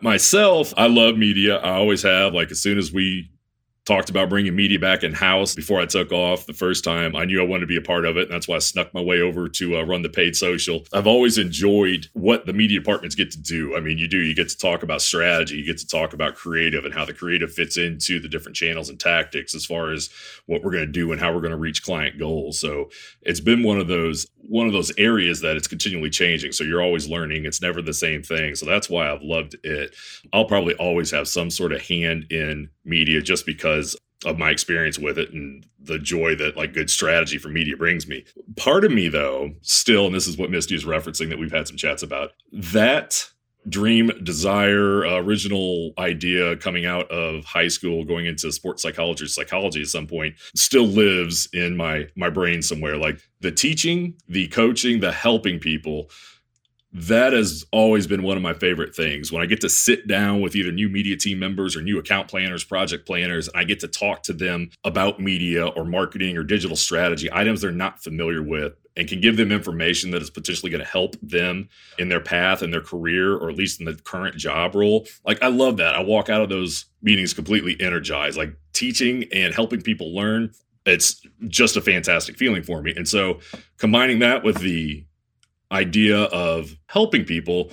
Myself, 0.00 0.72
I 0.76 0.86
love 0.86 1.16
media. 1.16 1.56
I 1.56 1.72
always 1.72 2.02
have. 2.02 2.32
Like, 2.32 2.52
as 2.52 2.60
soon 2.60 2.78
as 2.78 2.92
we 2.92 3.30
talked 3.88 4.10
about 4.10 4.28
bringing 4.28 4.54
media 4.54 4.78
back 4.78 5.02
in 5.02 5.14
house 5.14 5.54
before 5.54 5.80
I 5.80 5.86
took 5.86 6.12
off 6.12 6.44
the 6.44 6.52
first 6.52 6.84
time. 6.84 7.16
I 7.16 7.24
knew 7.24 7.40
I 7.40 7.46
wanted 7.46 7.62
to 7.62 7.66
be 7.66 7.76
a 7.76 7.80
part 7.80 8.04
of 8.04 8.18
it. 8.18 8.24
And 8.24 8.30
that's 8.30 8.46
why 8.46 8.56
I 8.56 8.58
snuck 8.58 8.92
my 8.92 9.00
way 9.00 9.22
over 9.22 9.48
to 9.48 9.78
uh, 9.78 9.82
run 9.82 10.02
the 10.02 10.10
paid 10.10 10.36
social. 10.36 10.84
I've 10.92 11.06
always 11.06 11.38
enjoyed 11.38 12.06
what 12.12 12.44
the 12.44 12.52
media 12.52 12.78
departments 12.78 13.14
get 13.14 13.30
to 13.30 13.40
do. 13.40 13.74
I 13.74 13.80
mean, 13.80 13.96
you 13.96 14.06
do, 14.06 14.18
you 14.18 14.34
get 14.34 14.50
to 14.50 14.58
talk 14.58 14.82
about 14.82 15.00
strategy, 15.00 15.56
you 15.56 15.64
get 15.64 15.78
to 15.78 15.86
talk 15.86 16.12
about 16.12 16.34
creative 16.34 16.84
and 16.84 16.92
how 16.92 17.06
the 17.06 17.14
creative 17.14 17.50
fits 17.50 17.78
into 17.78 18.20
the 18.20 18.28
different 18.28 18.56
channels 18.56 18.90
and 18.90 19.00
tactics 19.00 19.54
as 19.54 19.64
far 19.64 19.90
as 19.90 20.10
what 20.44 20.62
we're 20.62 20.72
going 20.72 20.86
to 20.86 20.92
do 20.92 21.10
and 21.10 21.20
how 21.20 21.32
we're 21.32 21.40
going 21.40 21.50
to 21.52 21.56
reach 21.56 21.82
client 21.82 22.18
goals. 22.18 22.60
So 22.60 22.90
it's 23.22 23.40
been 23.40 23.62
one 23.62 23.78
of 23.78 23.88
those 23.88 24.26
one 24.48 24.66
of 24.66 24.72
those 24.72 24.90
areas 24.96 25.40
that 25.42 25.56
it's 25.56 25.68
continually 25.68 26.10
changing. 26.10 26.52
So 26.52 26.64
you're 26.64 26.82
always 26.82 27.06
learning. 27.06 27.44
It's 27.44 27.60
never 27.60 27.82
the 27.82 27.92
same 27.92 28.22
thing. 28.22 28.54
So 28.54 28.64
that's 28.64 28.88
why 28.88 29.12
I've 29.12 29.22
loved 29.22 29.56
it. 29.62 29.94
I'll 30.32 30.46
probably 30.46 30.74
always 30.74 31.10
have 31.10 31.28
some 31.28 31.50
sort 31.50 31.72
of 31.72 31.82
hand 31.82 32.26
in 32.30 32.70
media 32.84 33.20
just 33.20 33.44
because 33.44 33.94
of 34.24 34.38
my 34.38 34.50
experience 34.50 34.98
with 34.98 35.18
it 35.18 35.32
and 35.32 35.64
the 35.78 35.98
joy 35.98 36.34
that 36.34 36.56
like 36.56 36.72
good 36.72 36.90
strategy 36.90 37.38
for 37.38 37.48
media 37.48 37.76
brings 37.76 38.08
me. 38.08 38.24
Part 38.56 38.84
of 38.84 38.90
me 38.90 39.08
though, 39.08 39.52
still, 39.60 40.06
and 40.06 40.14
this 40.14 40.26
is 40.26 40.38
what 40.38 40.50
Misty 40.50 40.74
is 40.74 40.84
referencing 40.84 41.28
that 41.28 41.38
we've 41.38 41.52
had 41.52 41.68
some 41.68 41.76
chats 41.76 42.02
about, 42.02 42.32
that 42.52 43.30
dream, 43.68 44.10
desire, 44.22 45.04
uh, 45.06 45.20
original 45.20 45.92
idea 45.98 46.56
coming 46.56 46.86
out 46.86 47.10
of 47.10 47.44
high 47.44 47.68
school, 47.68 48.04
going 48.04 48.26
into 48.26 48.50
sports 48.52 48.82
psychology 48.82 49.26
psychology 49.26 49.82
at 49.82 49.88
some 49.88 50.06
point, 50.06 50.36
still 50.54 50.86
lives 50.86 51.48
in 51.52 51.76
my 51.76 52.06
my 52.16 52.30
brain 52.30 52.62
somewhere. 52.62 52.96
Like 52.96 53.20
the 53.40 53.52
teaching, 53.52 54.14
the 54.28 54.48
coaching, 54.48 55.00
the 55.00 55.12
helping 55.12 55.58
people 55.58 56.10
that 56.90 57.34
has 57.34 57.66
always 57.70 58.06
been 58.06 58.22
one 58.22 58.36
of 58.36 58.42
my 58.42 58.54
favorite 58.54 58.94
things 58.94 59.30
when 59.30 59.42
I 59.42 59.46
get 59.46 59.60
to 59.60 59.68
sit 59.68 60.08
down 60.08 60.40
with 60.40 60.56
either 60.56 60.72
new 60.72 60.88
media 60.88 61.16
team 61.16 61.38
members 61.38 61.76
or 61.76 61.82
new 61.82 61.98
account 61.98 62.28
planners, 62.28 62.64
project 62.64 63.06
planners, 63.06 63.46
and 63.46 63.58
I 63.58 63.64
get 63.64 63.80
to 63.80 63.88
talk 63.88 64.22
to 64.24 64.32
them 64.32 64.70
about 64.84 65.20
media 65.20 65.66
or 65.66 65.84
marketing 65.84 66.38
or 66.38 66.44
digital 66.44 66.76
strategy, 66.76 67.28
items 67.30 67.60
they're 67.60 67.72
not 67.72 68.02
familiar 68.02 68.42
with, 68.42 68.72
and 68.98 69.08
can 69.08 69.20
give 69.20 69.36
them 69.36 69.52
information 69.52 70.10
that 70.10 70.20
is 70.20 70.28
potentially 70.28 70.70
going 70.70 70.84
to 70.84 70.90
help 70.90 71.16
them 71.22 71.68
in 71.98 72.08
their 72.08 72.20
path 72.20 72.60
and 72.60 72.72
their 72.72 72.82
career 72.82 73.34
or 73.34 73.48
at 73.48 73.56
least 73.56 73.78
in 73.80 73.86
the 73.86 73.94
current 73.94 74.36
job 74.36 74.74
role. 74.74 75.06
Like, 75.24 75.42
I 75.42 75.46
love 75.46 75.78
that. 75.78 75.94
I 75.94 76.02
walk 76.02 76.28
out 76.28 76.42
of 76.42 76.48
those 76.48 76.86
meetings 77.00 77.32
completely 77.32 77.76
energized, 77.80 78.36
like 78.36 78.54
teaching 78.72 79.24
and 79.32 79.54
helping 79.54 79.80
people 79.80 80.14
learn. 80.14 80.50
It's 80.84 81.22
just 81.46 81.76
a 81.76 81.80
fantastic 81.80 82.36
feeling 82.36 82.62
for 82.62 82.82
me. 82.82 82.92
And 82.96 83.08
so, 83.08 83.40
combining 83.78 84.18
that 84.18 84.42
with 84.42 84.58
the 84.58 85.04
idea 85.70 86.24
of 86.24 86.76
helping 86.88 87.24
people 87.24 87.70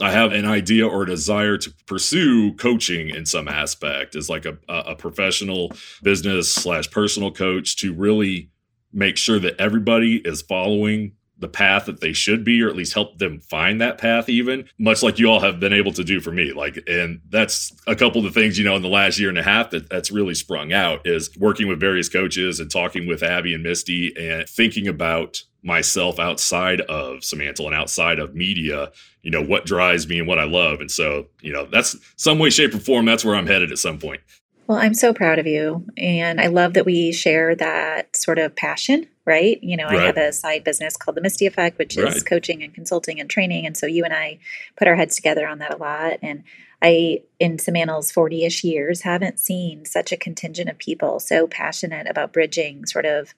I 0.00 0.10
have 0.10 0.32
an 0.32 0.44
idea 0.44 0.86
or 0.86 1.04
a 1.04 1.06
desire 1.06 1.56
to 1.56 1.72
pursue 1.86 2.52
coaching 2.54 3.08
in 3.08 3.24
some 3.24 3.48
aspect 3.48 4.14
as 4.14 4.28
like 4.28 4.44
a, 4.44 4.58
a 4.68 4.94
professional 4.94 5.72
business 6.02 6.52
slash 6.52 6.90
personal 6.90 7.30
coach 7.30 7.76
to 7.76 7.94
really 7.94 8.50
make 8.96 9.16
sure 9.16 9.38
that 9.38 9.60
everybody 9.60 10.16
is 10.24 10.42
following 10.42 11.12
the 11.38 11.48
path 11.48 11.84
that 11.84 12.00
they 12.00 12.14
should 12.14 12.44
be 12.44 12.62
or 12.62 12.68
at 12.68 12.74
least 12.74 12.94
help 12.94 13.18
them 13.18 13.40
find 13.40 13.78
that 13.78 13.98
path 13.98 14.28
even 14.28 14.66
much 14.78 15.02
like 15.02 15.18
you 15.18 15.28
all 15.28 15.40
have 15.40 15.60
been 15.60 15.72
able 15.72 15.92
to 15.92 16.02
do 16.02 16.18
for 16.18 16.32
me 16.32 16.52
like 16.54 16.78
and 16.88 17.20
that's 17.28 17.74
a 17.86 17.94
couple 17.94 18.24
of 18.24 18.24
the 18.24 18.40
things 18.40 18.56
you 18.56 18.64
know 18.64 18.74
in 18.74 18.80
the 18.80 18.88
last 18.88 19.18
year 19.18 19.28
and 19.28 19.36
a 19.36 19.42
half 19.42 19.68
that 19.68 19.88
that's 19.90 20.10
really 20.10 20.32
sprung 20.32 20.72
out 20.72 21.06
is 21.06 21.28
working 21.36 21.68
with 21.68 21.78
various 21.78 22.08
coaches 22.08 22.58
and 22.58 22.70
talking 22.70 23.06
with 23.06 23.22
abby 23.22 23.52
and 23.52 23.62
misty 23.62 24.14
and 24.18 24.48
thinking 24.48 24.88
about 24.88 25.42
myself 25.66 26.20
outside 26.20 26.80
of 26.82 27.18
Simantel 27.18 27.66
and 27.66 27.74
outside 27.74 28.20
of 28.20 28.36
media, 28.36 28.92
you 29.22 29.32
know, 29.32 29.42
what 29.42 29.66
drives 29.66 30.08
me 30.08 30.20
and 30.20 30.28
what 30.28 30.38
I 30.38 30.44
love. 30.44 30.80
And 30.80 30.90
so, 30.90 31.26
you 31.42 31.52
know, 31.52 31.66
that's 31.66 31.96
some 32.14 32.38
way, 32.38 32.50
shape, 32.50 32.72
or 32.72 32.78
form, 32.78 33.04
that's 33.04 33.24
where 33.24 33.34
I'm 33.34 33.48
headed 33.48 33.72
at 33.72 33.78
some 33.78 33.98
point. 33.98 34.20
Well, 34.66 34.78
I'm 34.78 34.94
so 34.94 35.14
proud 35.14 35.38
of 35.38 35.46
you. 35.46 35.84
And 35.96 36.40
I 36.40 36.48
love 36.48 36.74
that 36.74 36.84
we 36.84 37.12
share 37.12 37.54
that 37.54 38.16
sort 38.16 38.38
of 38.38 38.56
passion, 38.56 39.06
right? 39.24 39.62
You 39.62 39.76
know, 39.76 39.84
right. 39.84 40.00
I 40.00 40.06
have 40.06 40.16
a 40.16 40.32
side 40.32 40.64
business 40.64 40.96
called 40.96 41.16
the 41.16 41.20
Misty 41.20 41.46
Effect, 41.46 41.78
which 41.78 41.96
is 41.96 42.22
coaching 42.24 42.62
and 42.62 42.74
consulting 42.74 43.20
and 43.20 43.30
training. 43.30 43.64
And 43.64 43.76
so 43.76 43.86
you 43.86 44.04
and 44.04 44.12
I 44.12 44.38
put 44.76 44.88
our 44.88 44.96
heads 44.96 45.14
together 45.14 45.46
on 45.46 45.58
that 45.60 45.72
a 45.72 45.76
lot. 45.76 46.18
And 46.20 46.42
I, 46.82 47.22
in 47.38 47.58
Simantel's 47.58 48.10
40 48.10 48.44
ish 48.44 48.64
years, 48.64 49.02
haven't 49.02 49.38
seen 49.38 49.84
such 49.84 50.10
a 50.10 50.16
contingent 50.16 50.68
of 50.68 50.78
people 50.78 51.20
so 51.20 51.46
passionate 51.46 52.08
about 52.08 52.32
bridging 52.32 52.86
sort 52.86 53.06
of 53.06 53.34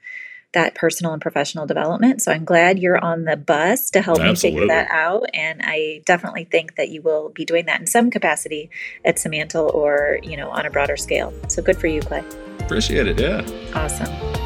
that 0.52 0.74
personal 0.74 1.12
and 1.12 1.20
professional 1.20 1.66
development. 1.66 2.22
So 2.22 2.32
I'm 2.32 2.44
glad 2.44 2.78
you're 2.78 2.98
on 2.98 3.24
the 3.24 3.36
bus 3.36 3.90
to 3.90 4.00
help 4.00 4.20
Absolutely. 4.20 4.60
me 4.60 4.66
figure 4.66 4.74
that 4.74 4.90
out. 4.90 5.26
And 5.34 5.60
I 5.62 6.02
definitely 6.06 6.44
think 6.44 6.76
that 6.76 6.88
you 6.88 7.02
will 7.02 7.30
be 7.30 7.44
doing 7.44 7.66
that 7.66 7.80
in 7.80 7.86
some 7.86 8.10
capacity 8.10 8.70
at 9.04 9.16
Simantel 9.16 9.72
or, 9.74 10.18
you 10.22 10.36
know, 10.36 10.50
on 10.50 10.64
a 10.66 10.70
broader 10.70 10.96
scale. 10.96 11.32
So 11.48 11.62
good 11.62 11.76
for 11.76 11.86
you, 11.86 12.00
Clay. 12.00 12.24
Appreciate 12.60 13.06
it. 13.06 13.20
Yeah. 13.20 13.46
Awesome. 13.74 14.37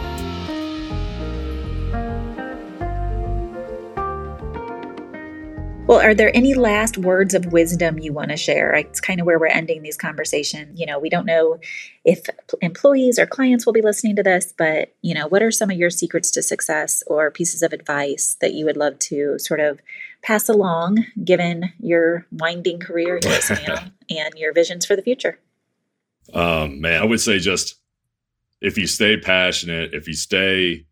Well, 5.93 6.01
are 6.01 6.15
there 6.15 6.35
any 6.35 6.55
last 6.55 6.97
words 6.97 7.35
of 7.35 7.53
wisdom 7.53 7.99
you 7.99 8.15
want 8.15 8.31
to 8.31 8.37
share? 8.39 8.73
It's 8.73 8.99
kind 8.99 9.21
of 9.21 9.27
where 9.27 9.39
we're 9.39 9.49
ending 9.49 9.83
these 9.83 9.99
conversations. 9.99 10.81
You 10.81 10.87
know, 10.87 10.99
we 10.99 11.11
don't 11.11 11.27
know 11.27 11.61
if 12.03 12.25
employees 12.63 13.19
or 13.19 13.27
clients 13.27 13.67
will 13.67 13.75
be 13.75 13.83
listening 13.83 14.17
to 14.17 14.23
this, 14.23 14.55
but, 14.57 14.95
you 15.03 15.13
know, 15.13 15.27
what 15.27 15.43
are 15.43 15.51
some 15.51 15.69
of 15.69 15.77
your 15.77 15.91
secrets 15.91 16.31
to 16.31 16.43
success 16.43 17.03
or 17.09 17.31
pieces 17.31 17.61
of 17.61 17.75
advice 17.75 18.39
that 18.41 18.55
you 18.55 18.65
would 18.65 18.79
love 18.79 18.99
to 19.01 19.39
sort 19.39 19.61
of 19.61 19.81
pass 20.23 20.49
along 20.49 21.05
given 21.23 21.75
your 21.79 22.27
winding 22.33 22.81
career 22.81 23.21
here 23.23 23.41
at 23.51 23.91
and 24.09 24.35
your 24.39 24.55
visions 24.55 24.87
for 24.87 24.97
the 24.97 25.03
future? 25.03 25.41
Um, 26.33 26.81
man, 26.81 27.03
I 27.03 27.05
would 27.05 27.21
say 27.21 27.39
just 27.39 27.75
if 28.63 28.79
you 28.79 28.87
stay 28.87 29.19
passionate, 29.19 29.93
if 29.93 30.09
you 30.09 30.15
stay 30.15 30.87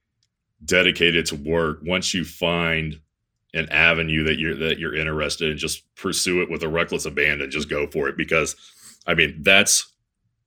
dedicated 0.63 1.25
to 1.25 1.37
work, 1.37 1.79
once 1.83 2.13
you 2.13 2.23
find 2.23 3.01
an 3.55 3.69
avenue 3.71 4.25
that 4.25 4.39
you're 4.39 4.57
that 4.57 4.79
you're 4.79 4.95
interested 4.95 5.51
in 5.51 5.59
just 5.59 5.83
pursue 5.97 6.43
it 6.43 6.51
with 6.51 6.63
a 6.63 6.69
reckless 6.69 7.05
abandon 7.05 7.51
just 7.51 7.69
go 7.69 7.87
for 7.87 8.09
it. 8.09 8.17
Because 8.17 8.57
i 9.07 9.15
mean 9.15 9.37
that's 9.43 9.93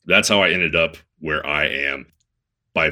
that's 0.06 0.30
how 0.30 0.42
i 0.42 0.50
ended 0.50 0.76
up 0.76 0.98
where 1.20 1.46
i 1.46 1.66
am 1.66 2.06
by 2.74 2.92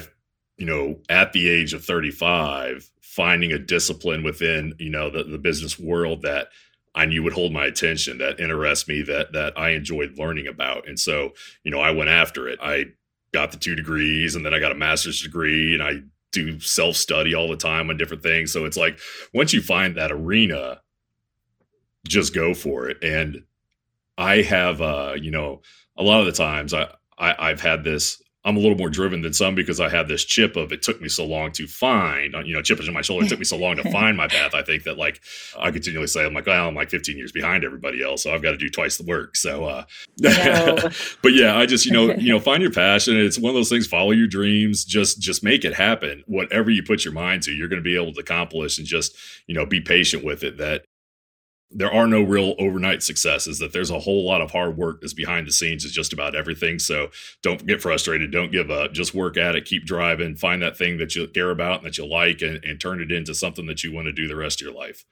you 0.58 0.66
know 0.66 1.00
at 1.10 1.34
the 1.34 1.50
age 1.50 1.74
of 1.74 1.84
35 1.84 2.90
finding 3.02 3.52
a 3.52 3.60
discipline 3.60 4.24
within 4.24 4.74
you 4.80 4.90
know 4.90 5.10
the, 5.10 5.24
the 5.24 5.38
business 5.38 5.78
world 5.78 6.22
that 6.22 6.48
i 6.96 7.06
knew 7.06 7.24
would 7.24 7.34
hold 7.34 7.52
my 7.52 7.66
attention 7.66 8.18
that 8.18 8.40
interests 8.40 8.88
me 8.88 9.02
that 9.02 9.32
that 9.34 9.58
i 9.58 9.70
enjoyed 9.70 10.18
learning 10.18 10.48
about. 10.48 10.88
And 10.88 11.00
so 11.00 11.32
you 11.64 11.72
know 11.72 11.80
i 11.80 11.92
went 11.92 12.10
after 12.10 12.48
it. 12.48 12.60
I 12.62 12.86
got 13.34 13.52
the 13.52 13.58
two 13.58 13.76
degrees 13.76 14.36
and 14.36 14.46
then 14.46 14.54
i 14.54 14.60
got 14.60 14.74
a 14.74 14.76
master's 14.76 15.22
degree 15.22 15.74
and 15.74 15.82
i 15.82 16.02
do 16.32 16.60
self 16.60 16.96
study 16.96 17.36
all 17.36 17.50
the 17.50 17.58
time 17.58 17.90
on 17.90 17.98
different 17.98 18.24
things. 18.24 18.52
So 18.52 18.66
it's 18.66 18.78
like 18.78 19.00
once 19.34 19.54
you 19.54 19.62
find 19.62 19.96
that 19.96 20.12
arena, 20.12 20.82
just 22.08 22.34
go 22.34 22.54
for 22.54 22.90
it. 22.90 23.04
And 23.04 23.44
I 24.18 24.42
have, 24.42 24.82
uh, 24.82 25.14
you 25.20 25.32
know, 25.32 25.62
a 25.98 26.04
lot 26.04 26.22
of 26.22 26.26
the 26.26 26.32
times 26.32 26.74
I, 26.74 26.94
I 27.18 27.50
I've 27.50 27.62
had 27.62 27.84
this 27.84 28.22
I'm 28.44 28.58
a 28.58 28.60
little 28.60 28.78
more 28.78 28.90
driven 28.90 29.22
than 29.22 29.34
some 29.34 29.54
because 29.54 29.80
I 29.80 29.90
have 29.90 30.08
this 30.08 30.26
chip 30.26 30.56
of 30.56 30.72
it 30.72 30.82
took 30.82 31.00
me 31.00 31.10
so 31.10 31.26
long 31.26 31.52
to 31.54 31.68
find, 31.68 32.34
you 32.46 32.56
know, 32.56 32.62
chip 32.64 32.80
is 32.80 32.88
in 32.88 32.94
my 32.94 33.02
shoulder. 33.02 33.26
It 33.26 33.30
took 33.30 33.38
me 33.38 33.46
so 33.46 33.58
long 33.58 33.76
to 33.76 33.84
find 33.92 34.18
my 34.18 34.28
path. 34.28 34.56
I 34.56 34.64
think 34.64 34.84
that 34.84 34.98
like 34.98 35.22
I 35.60 35.70
continually 35.70 36.08
say, 36.08 36.26
I'm 36.26 36.34
like, 36.34 36.48
well, 36.48 36.68
I'm 36.68 36.76
like 36.76 36.90
15 36.90 37.18
years 37.18 37.32
behind 37.32 37.64
everybody 37.64 38.04
else, 38.04 38.24
so 38.24 38.34
I've 38.34 38.42
got 38.42 38.52
to 38.52 38.58
do 38.58 38.70
twice 38.70 38.98
the 38.98 39.04
work. 39.04 39.36
So, 39.36 39.66
uh, 39.66 39.84
no. 40.20 40.78
but 41.22 41.34
yeah, 41.34 41.56
I 41.56 41.68
just 41.68 41.86
you 41.86 41.92
know, 41.92 42.14
you 42.18 42.32
know, 42.32 42.40
find 42.40 42.64
your 42.64 42.72
passion. 42.72 43.16
It's 43.16 43.38
one 43.38 43.52
of 43.52 43.56
those 43.56 43.70
things. 43.70 43.86
Follow 43.86 44.12
your 44.12 44.28
dreams. 44.28 44.86
Just 44.86 45.22
just 45.22 45.44
make 45.44 45.64
it 45.64 45.76
happen. 45.76 46.24
Whatever 46.26 46.72
you 46.72 46.82
put 46.82 47.06
your 47.06 47.14
mind 47.14 47.44
to, 47.44 47.52
you're 47.52 47.68
going 47.68 47.82
to 47.82 47.84
be 47.84 47.96
able 47.96 48.14
to 48.14 48.20
accomplish, 48.20 48.80
and 48.80 48.88
just 48.88 49.16
you 49.46 49.54
know, 49.54 49.66
be 49.68 49.82
patient 49.82 50.24
with 50.24 50.44
it. 50.44 50.58
That 50.58 50.86
there 51.74 51.94
are 51.94 52.08
no 52.08 52.22
real 52.22 52.56
overnight 52.60 53.04
successes, 53.04 53.60
that 53.60 53.74
there's 53.74 53.90
a 53.90 54.00
whole 54.00 54.26
lot 54.26 54.42
of 54.42 54.52
hard 54.52 54.78
work 54.78 55.02
that's 55.02 55.14
behind 55.14 55.48
the 55.48 55.52
scenes 55.52 55.86
is 55.86 55.92
just 55.92 56.14
about 56.14 56.36
everything. 56.36 56.80
So 56.80 57.10
don't 57.42 57.66
get 57.66 57.82
frustrated. 57.82 58.32
Don't 58.32 58.52
give 58.52 58.70
up. 58.70 58.94
Just 58.94 59.14
work 59.14 59.38
at 59.38 59.56
it. 59.56 59.66
Keep 59.66 59.86
driving. 59.86 60.36
Find 60.36 60.62
that 60.62 60.78
thing 60.78 60.98
that 60.98 61.16
you 61.16 61.28
care 61.28 61.52
about 61.52 61.80
and 61.80 61.86
that 61.88 61.98
you 61.98 62.06
like 62.06 62.42
and, 62.42 62.64
and 62.64 62.80
turn 62.80 63.02
it 63.02 63.12
into 63.12 63.34
something 63.34 63.66
that 63.68 63.84
you 63.84 63.94
want 63.94 64.06
to 64.06 64.12
do 64.12 64.28
the 64.28 64.36
rest 64.36 64.62
of 64.62 64.66
your 64.66 64.76
life. 64.76 65.06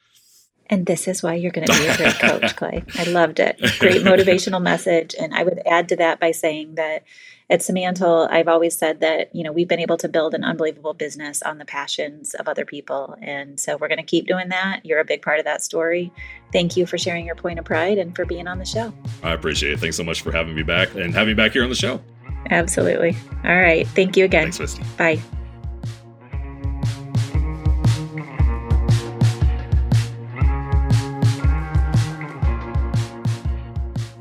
And 0.69 0.85
this 0.85 1.07
is 1.07 1.23
why 1.23 1.33
you're 1.33 1.51
going 1.51 1.65
to 1.65 1.73
be 1.73 1.87
a 1.87 1.97
great 1.97 2.19
coach, 2.19 2.55
Clay. 2.55 2.83
I 2.95 3.03
loved 3.05 3.39
it. 3.39 3.57
Great 3.79 4.03
motivational 4.03 4.61
message. 4.61 5.15
And 5.19 5.33
I 5.33 5.43
would 5.43 5.61
add 5.65 5.89
to 5.89 5.95
that 5.95 6.19
by 6.19 6.31
saying 6.31 6.75
that 6.75 7.03
at 7.49 7.61
Simantel, 7.61 8.29
I've 8.29 8.47
always 8.47 8.77
said 8.77 8.99
that, 8.99 9.35
you 9.35 9.43
know, 9.43 9.51
we've 9.51 9.67
been 9.67 9.79
able 9.79 9.97
to 9.97 10.07
build 10.07 10.35
an 10.35 10.43
unbelievable 10.43 10.93
business 10.93 11.41
on 11.41 11.57
the 11.57 11.65
passions 11.65 12.35
of 12.35 12.47
other 12.47 12.63
people. 12.63 13.15
And 13.21 13.59
so 13.59 13.75
we're 13.75 13.87
going 13.87 13.97
to 13.97 14.03
keep 14.03 14.27
doing 14.27 14.49
that. 14.49 14.85
You're 14.85 14.99
a 14.99 15.05
big 15.05 15.23
part 15.23 15.39
of 15.39 15.45
that 15.45 15.63
story. 15.63 16.11
Thank 16.51 16.77
you 16.77 16.85
for 16.85 16.99
sharing 16.99 17.25
your 17.25 17.35
point 17.35 17.57
of 17.57 17.65
pride 17.65 17.97
and 17.97 18.15
for 18.15 18.23
being 18.23 18.47
on 18.47 18.59
the 18.59 18.65
show. 18.65 18.93
I 19.23 19.33
appreciate 19.33 19.73
it. 19.73 19.79
Thanks 19.79 19.97
so 19.97 20.03
much 20.03 20.21
for 20.21 20.31
having 20.31 20.53
me 20.53 20.63
back 20.63 20.93
and 20.93 21.13
having 21.13 21.29
me 21.29 21.33
back 21.33 21.53
here 21.53 21.63
on 21.63 21.69
the 21.69 21.75
show. 21.75 22.01
Absolutely. 22.51 23.17
All 23.43 23.59
right. 23.59 23.87
Thank 23.89 24.15
you 24.15 24.25
again. 24.25 24.51
Thanks, 24.51 24.59
Misty. 24.59 24.83
Bye. 24.97 25.19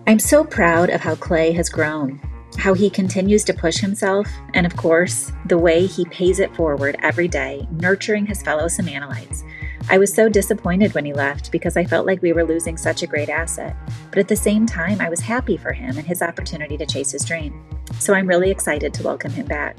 I'm 0.07 0.19
so 0.19 0.43
proud 0.43 0.89
of 0.89 1.03
how 1.03 1.17
Clay 1.17 1.53
has 1.53 1.69
grown, 1.69 2.19
how 2.59 2.75
he 2.75 2.91
continues 2.91 3.45
to 3.45 3.55
push 3.55 3.79
himself, 3.79 4.29
and 4.53 4.67
of 4.67 4.77
course, 4.77 5.33
the 5.47 5.57
way 5.57 5.87
he 5.87 6.05
pays 6.07 6.41
it 6.41 6.55
forward 6.57 6.97
every 7.03 7.29
day, 7.29 7.67
nurturing 7.71 8.27
his 8.27 8.43
fellow 8.43 8.65
Simantelites. 8.65 9.45
I 9.89 9.97
was 9.97 10.13
so 10.13 10.29
disappointed 10.29 10.93
when 10.93 11.05
he 11.05 11.13
left 11.13 11.53
because 11.53 11.77
I 11.77 11.85
felt 11.85 12.07
like 12.07 12.21
we 12.21 12.33
were 12.33 12.45
losing 12.45 12.77
such 12.77 13.03
a 13.03 13.07
great 13.07 13.29
asset. 13.31 13.77
But 14.11 14.19
at 14.19 14.29
the 14.29 14.37
same 14.37 14.67
time, 14.67 15.01
I 15.01 15.09
was 15.09 15.21
happy 15.21 15.57
for 15.57 15.73
him 15.73 15.97
and 15.97 16.07
his 16.07 16.21
opportunity 16.21 16.77
to 16.77 16.85
chase 16.85 17.13
his 17.13 17.25
dream. 17.25 17.65
So 18.01 18.13
I'm 18.13 18.27
really 18.27 18.51
excited 18.51 18.93
to 18.95 19.03
welcome 19.05 19.33
him 19.33 19.47
back. 19.47 19.77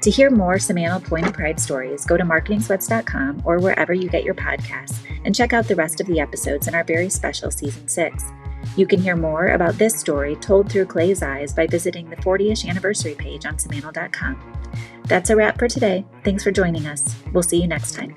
To 0.00 0.10
hear 0.10 0.30
more 0.30 0.54
Simantel 0.54 1.04
Point 1.04 1.26
of 1.26 1.32
Pride 1.32 1.60
stories, 1.60 2.06
go 2.06 2.16
to 2.16 2.24
marketingsweats.com 2.24 3.42
or 3.44 3.58
wherever 3.58 3.92
you 3.92 4.08
get 4.08 4.24
your 4.24 4.34
podcasts 4.34 4.98
and 5.24 5.34
check 5.34 5.52
out 5.52 5.68
the 5.68 5.76
rest 5.76 6.00
of 6.00 6.06
the 6.06 6.20
episodes 6.20 6.66
in 6.66 6.74
our 6.74 6.84
very 6.84 7.10
special 7.10 7.50
season 7.50 7.88
6. 7.88 8.24
You 8.76 8.86
can 8.86 9.00
hear 9.00 9.16
more 9.16 9.48
about 9.48 9.78
this 9.78 9.98
story 9.98 10.36
told 10.36 10.70
through 10.70 10.86
Clay's 10.86 11.22
eyes 11.22 11.54
by 11.54 11.66
visiting 11.66 12.10
the 12.10 12.20
40 12.22 12.50
ish 12.50 12.64
anniversary 12.66 13.14
page 13.14 13.46
on 13.46 13.56
Simantel.com. 13.56 14.70
That's 15.04 15.30
a 15.30 15.36
wrap 15.36 15.58
for 15.58 15.66
today. 15.66 16.04
Thanks 16.24 16.44
for 16.44 16.50
joining 16.50 16.86
us. 16.86 17.16
We'll 17.32 17.42
see 17.42 17.60
you 17.60 17.66
next 17.66 17.94
time. 17.94 18.16